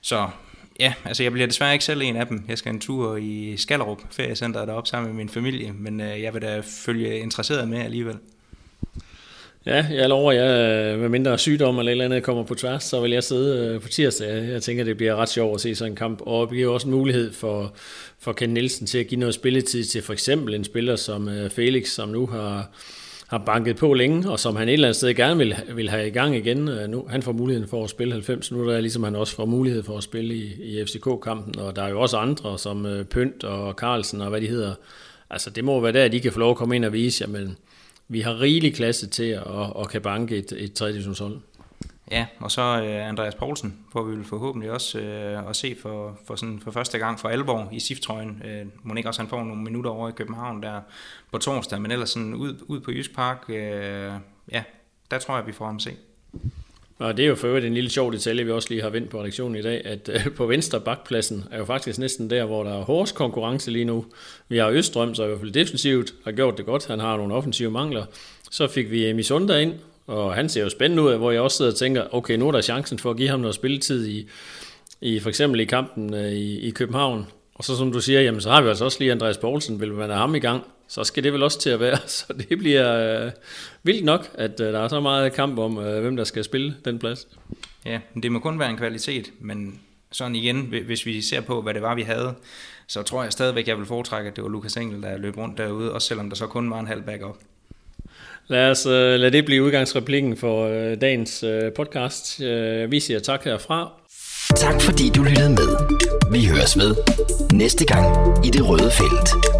Så 0.01 0.29
ja, 0.79 0.93
altså 1.05 1.23
jeg 1.23 1.31
bliver 1.31 1.47
desværre 1.47 1.73
ikke 1.73 1.85
selv 1.85 2.01
en 2.01 2.15
af 2.15 2.27
dem. 2.27 2.45
Jeg 2.47 2.57
skal 2.57 2.73
en 2.73 2.79
tur 2.79 3.15
i 3.15 3.57
Skallerup 3.57 4.01
feriecenteret 4.09 4.67
deroppe 4.67 4.89
sammen 4.89 5.11
med 5.11 5.17
min 5.17 5.29
familie, 5.29 5.73
men 5.73 6.01
øh, 6.01 6.21
jeg 6.21 6.33
vil 6.33 6.41
da 6.41 6.61
følge 6.85 7.19
interesseret 7.19 7.67
med 7.67 7.79
alligevel. 7.79 8.17
Ja, 9.65 9.85
jeg 9.91 10.09
lover, 10.09 10.31
jeg 10.31 10.93
øh, 10.93 10.99
med 10.99 11.09
mindre 11.09 11.37
sygdom 11.37 11.79
eller 11.79 11.89
et 11.89 11.91
eller 11.91 12.05
andet 12.05 12.23
kommer 12.23 12.43
på 12.43 12.55
tværs, 12.55 12.83
så 12.83 13.01
vil 13.01 13.11
jeg 13.11 13.23
sidde 13.23 13.67
øh, 13.67 13.81
på 13.81 13.87
tirsdag. 13.87 14.49
Jeg 14.49 14.63
tænker, 14.63 14.83
det 14.83 14.97
bliver 14.97 15.15
ret 15.15 15.29
sjovt 15.29 15.55
at 15.55 15.61
se 15.61 15.75
sådan 15.75 15.91
en 15.91 15.95
kamp, 15.95 16.21
og 16.21 16.47
det 16.47 16.57
giver 16.57 16.73
også 16.73 16.87
en 16.87 16.93
mulighed 16.93 17.33
for, 17.33 17.73
for 18.19 18.33
Ken 18.33 18.49
Nielsen 18.49 18.87
til 18.87 18.97
at 18.97 19.07
give 19.07 19.19
noget 19.19 19.35
spilletid 19.35 19.83
til 19.83 20.01
for 20.01 20.13
eksempel 20.13 20.53
en 20.53 20.63
spiller 20.63 20.95
som 20.95 21.29
øh, 21.29 21.49
Felix, 21.49 21.87
som 21.87 22.09
nu 22.09 22.25
har, 22.25 22.69
har 23.27 23.37
banket 23.37 23.75
på 23.75 23.93
længe, 23.93 24.31
og 24.31 24.39
som 24.39 24.55
han 24.55 24.69
et 24.69 24.73
eller 24.73 24.87
andet 24.87 24.95
sted 24.95 25.13
gerne 25.13 25.37
vil, 25.37 25.55
vil 25.75 25.89
have 25.89 26.07
i 26.07 26.11
gang 26.11 26.35
igen. 26.35 26.69
Nu, 26.89 27.05
han 27.09 27.21
får 27.21 27.31
muligheden 27.31 27.69
for 27.69 27.83
at 27.83 27.89
spille 27.89 28.13
90, 28.13 28.51
nu 28.51 28.69
er 28.69 28.79
ligesom 28.79 29.03
han 29.03 29.15
også 29.15 29.35
får 29.35 29.45
mulighed 29.45 29.83
for 29.83 29.97
at 29.97 30.03
spille 30.03 30.35
i, 30.35 30.53
i 30.63 30.85
FCK-kampen, 30.85 31.59
og 31.59 31.75
der 31.75 31.83
er 31.83 31.89
jo 31.89 32.01
også 32.01 32.17
andre 32.17 32.59
som 32.59 33.05
Pønt 33.09 33.43
og 33.43 33.73
Carlsen 33.73 34.21
og 34.21 34.29
hvad 34.29 34.41
de 34.41 34.47
hedder. 34.47 34.73
Altså 35.29 35.49
det 35.49 35.63
må 35.63 35.79
være 35.79 35.91
der, 35.91 36.05
at 36.05 36.11
de 36.11 36.19
kan 36.19 36.31
få 36.31 36.39
lov 36.39 36.51
at 36.51 36.57
komme 36.57 36.75
ind 36.75 36.85
og 36.85 36.93
vise, 36.93 37.23
jamen, 37.23 37.57
vi 38.11 38.21
har 38.21 38.39
rigelig 38.39 38.75
klasse 38.75 39.07
til 39.07 39.23
at, 39.23 39.43
at 39.79 39.89
kan 39.89 40.01
banke 40.01 40.37
et, 40.37 40.53
et 40.57 40.73
3. 40.73 40.91
divisionshold. 40.91 41.41
Ja, 42.11 42.25
og 42.39 42.51
så 42.51 42.61
uh, 42.61 43.09
Andreas 43.09 43.35
Poulsen 43.35 43.79
får 43.91 44.03
vi 44.03 44.15
vil 44.15 44.25
forhåbentlig 44.25 44.71
også 44.71 44.99
uh, 44.99 45.49
at 45.49 45.55
se 45.55 45.75
for, 45.81 46.19
for, 46.27 46.35
sådan, 46.35 46.59
for 46.59 46.71
første 46.71 46.97
gang 46.97 47.19
for 47.19 47.29
alvor 47.29 47.69
i 47.71 47.79
SIF-trøjen. 47.79 48.43
Uh, 48.45 48.87
må 48.87 48.95
ikke 48.95 49.09
også 49.09 49.21
han 49.21 49.29
får 49.29 49.43
nogle 49.43 49.63
minutter 49.63 49.91
over 49.91 50.09
i 50.09 50.11
København 50.11 50.63
der 50.63 50.81
på 51.31 51.37
torsdag, 51.37 51.81
men 51.81 51.91
ellers 51.91 52.09
sådan 52.09 52.33
ud, 52.33 52.55
ud 52.61 52.79
på 52.79 52.91
Jysk 52.91 53.15
Park, 53.15 53.45
uh, 53.49 53.55
ja, 54.51 54.63
der 55.11 55.19
tror 55.19 55.37
jeg, 55.37 55.47
vi 55.47 55.51
får 55.51 55.65
ham 55.65 55.75
at 55.75 55.81
se. 55.81 55.91
Og 56.97 57.17
det 57.17 57.25
er 57.25 57.29
jo 57.29 57.35
for 57.35 57.47
øvrigt 57.47 57.65
en 57.65 57.73
lille 57.73 57.89
sjov 57.89 58.13
detalje, 58.13 58.43
vi 58.43 58.51
også 58.51 58.69
lige 58.69 58.81
har 58.81 58.89
vendt 58.89 59.09
på 59.09 59.19
redaktionen 59.19 59.55
i 59.55 59.61
dag, 59.61 59.81
at 59.85 60.09
øh, 60.13 60.31
på 60.35 60.45
venstre 60.45 60.79
bakpladsen 60.79 61.43
er 61.51 61.57
jo 61.57 61.65
faktisk 61.65 61.99
næsten 61.99 62.29
der, 62.29 62.45
hvor 62.45 62.63
der 62.63 62.79
er 62.79 62.83
hårdest 62.83 63.15
konkurrence 63.15 63.71
lige 63.71 63.85
nu. 63.85 64.05
Vi 64.49 64.57
har 64.57 64.69
Østrøm, 64.69 65.15
så 65.15 65.23
i 65.23 65.27
hvert 65.27 65.39
fald 65.39 65.51
defensivt 65.51 66.13
har 66.23 66.31
gjort 66.31 66.57
det 66.57 66.65
godt. 66.65 66.87
Han 66.87 66.99
har 66.99 67.17
nogle 67.17 67.33
offensive 67.33 67.71
mangler. 67.71 68.05
Så 68.51 68.67
fik 68.67 68.91
vi 68.91 69.13
Misunda 69.13 69.57
ind, 69.57 69.73
og 70.07 70.33
han 70.33 70.49
ser 70.49 70.63
jo 70.63 70.69
spændende 70.69 71.03
ud, 71.03 71.15
hvor 71.15 71.31
jeg 71.31 71.41
også 71.41 71.57
sidder 71.57 71.71
og 71.71 71.77
tænker, 71.77 72.03
okay, 72.11 72.35
nu 72.35 72.47
er 72.47 72.51
der 72.51 72.61
chancen 72.61 72.99
for 72.99 73.11
at 73.11 73.17
give 73.17 73.29
ham 73.29 73.39
noget 73.39 73.55
spilletid 73.55 74.07
i, 74.07 74.27
i 75.01 75.19
for 75.19 75.29
eksempel 75.29 75.59
i 75.59 75.65
kampen 75.65 76.13
øh, 76.13 76.31
i, 76.31 76.59
i 76.59 76.69
København. 76.69 77.27
Og 77.55 77.63
så 77.63 77.75
som 77.77 77.91
du 77.91 78.01
siger, 78.01 78.21
jamen 78.21 78.41
så 78.41 78.49
har 78.49 78.61
vi 78.61 78.69
altså 78.69 78.85
også 78.85 78.97
lige 78.99 79.11
Andreas 79.11 79.37
Poulsen, 79.37 79.81
vil 79.81 79.93
man 79.93 80.09
have 80.09 80.19
ham 80.19 80.35
i 80.35 80.39
gang, 80.39 80.63
så 80.91 81.03
skal 81.03 81.23
det 81.23 81.33
vel 81.33 81.43
også 81.43 81.59
til 81.59 81.69
at 81.69 81.79
være. 81.79 81.97
Så 82.17 82.25
det 82.49 82.59
bliver 82.59 83.23
øh, 83.25 83.31
vildt 83.83 84.05
nok, 84.05 84.29
at 84.33 84.59
øh, 84.59 84.73
der 84.73 84.79
er 84.79 84.87
så 84.87 84.99
meget 84.99 85.33
kamp 85.33 85.59
om, 85.59 85.77
øh, 85.77 86.01
hvem 86.01 86.15
der 86.15 86.23
skal 86.23 86.43
spille 86.43 86.75
den 86.85 86.99
plads. 86.99 87.27
Ja, 87.85 87.99
det 88.23 88.31
må 88.31 88.39
kun 88.39 88.59
være 88.59 88.69
en 88.69 88.77
kvalitet, 88.77 89.31
men 89.39 89.79
sådan 90.11 90.35
igen, 90.35 90.61
hvis 90.85 91.05
vi 91.05 91.21
ser 91.21 91.41
på, 91.41 91.61
hvad 91.61 91.73
det 91.73 91.81
var, 91.81 91.95
vi 91.95 92.01
havde, 92.01 92.33
så 92.87 93.03
tror 93.03 93.23
jeg 93.23 93.31
stadigvæk, 93.31 93.67
jeg 93.67 93.77
vil 93.77 93.85
foretrække, 93.85 94.29
at 94.29 94.35
det 94.35 94.43
var 94.43 94.49
Lukas 94.49 94.77
Engel, 94.77 95.01
der 95.01 95.17
løb 95.17 95.37
rundt 95.37 95.57
derude, 95.57 95.93
også 95.93 96.07
selvom 96.07 96.29
der 96.29 96.35
så 96.35 96.47
kun 96.47 96.69
var 96.69 96.79
en 96.79 96.87
halv 96.87 97.01
backup. 97.01 97.35
Lad 98.47 98.71
os 98.71 98.85
uh, 98.85 98.91
lade 98.91 99.31
det 99.31 99.45
blive 99.45 99.63
udgangsreplikken 99.63 100.37
for 100.37 100.67
uh, 100.67 101.01
dagens 101.01 101.43
uh, 101.43 101.73
podcast. 101.75 102.39
Uh, 102.39 102.91
vi 102.91 102.99
siger 102.99 103.19
tak 103.19 103.43
herfra. 103.43 103.91
Tak 104.55 104.81
fordi 104.81 105.09
du 105.15 105.23
lyttede 105.23 105.49
med. 105.49 105.77
Vi 106.31 106.45
høres 106.45 106.75
med 106.75 106.95
næste 107.53 107.85
gang 107.85 108.05
i 108.45 108.49
det 108.49 108.69
røde 108.69 108.91
felt. 108.91 109.50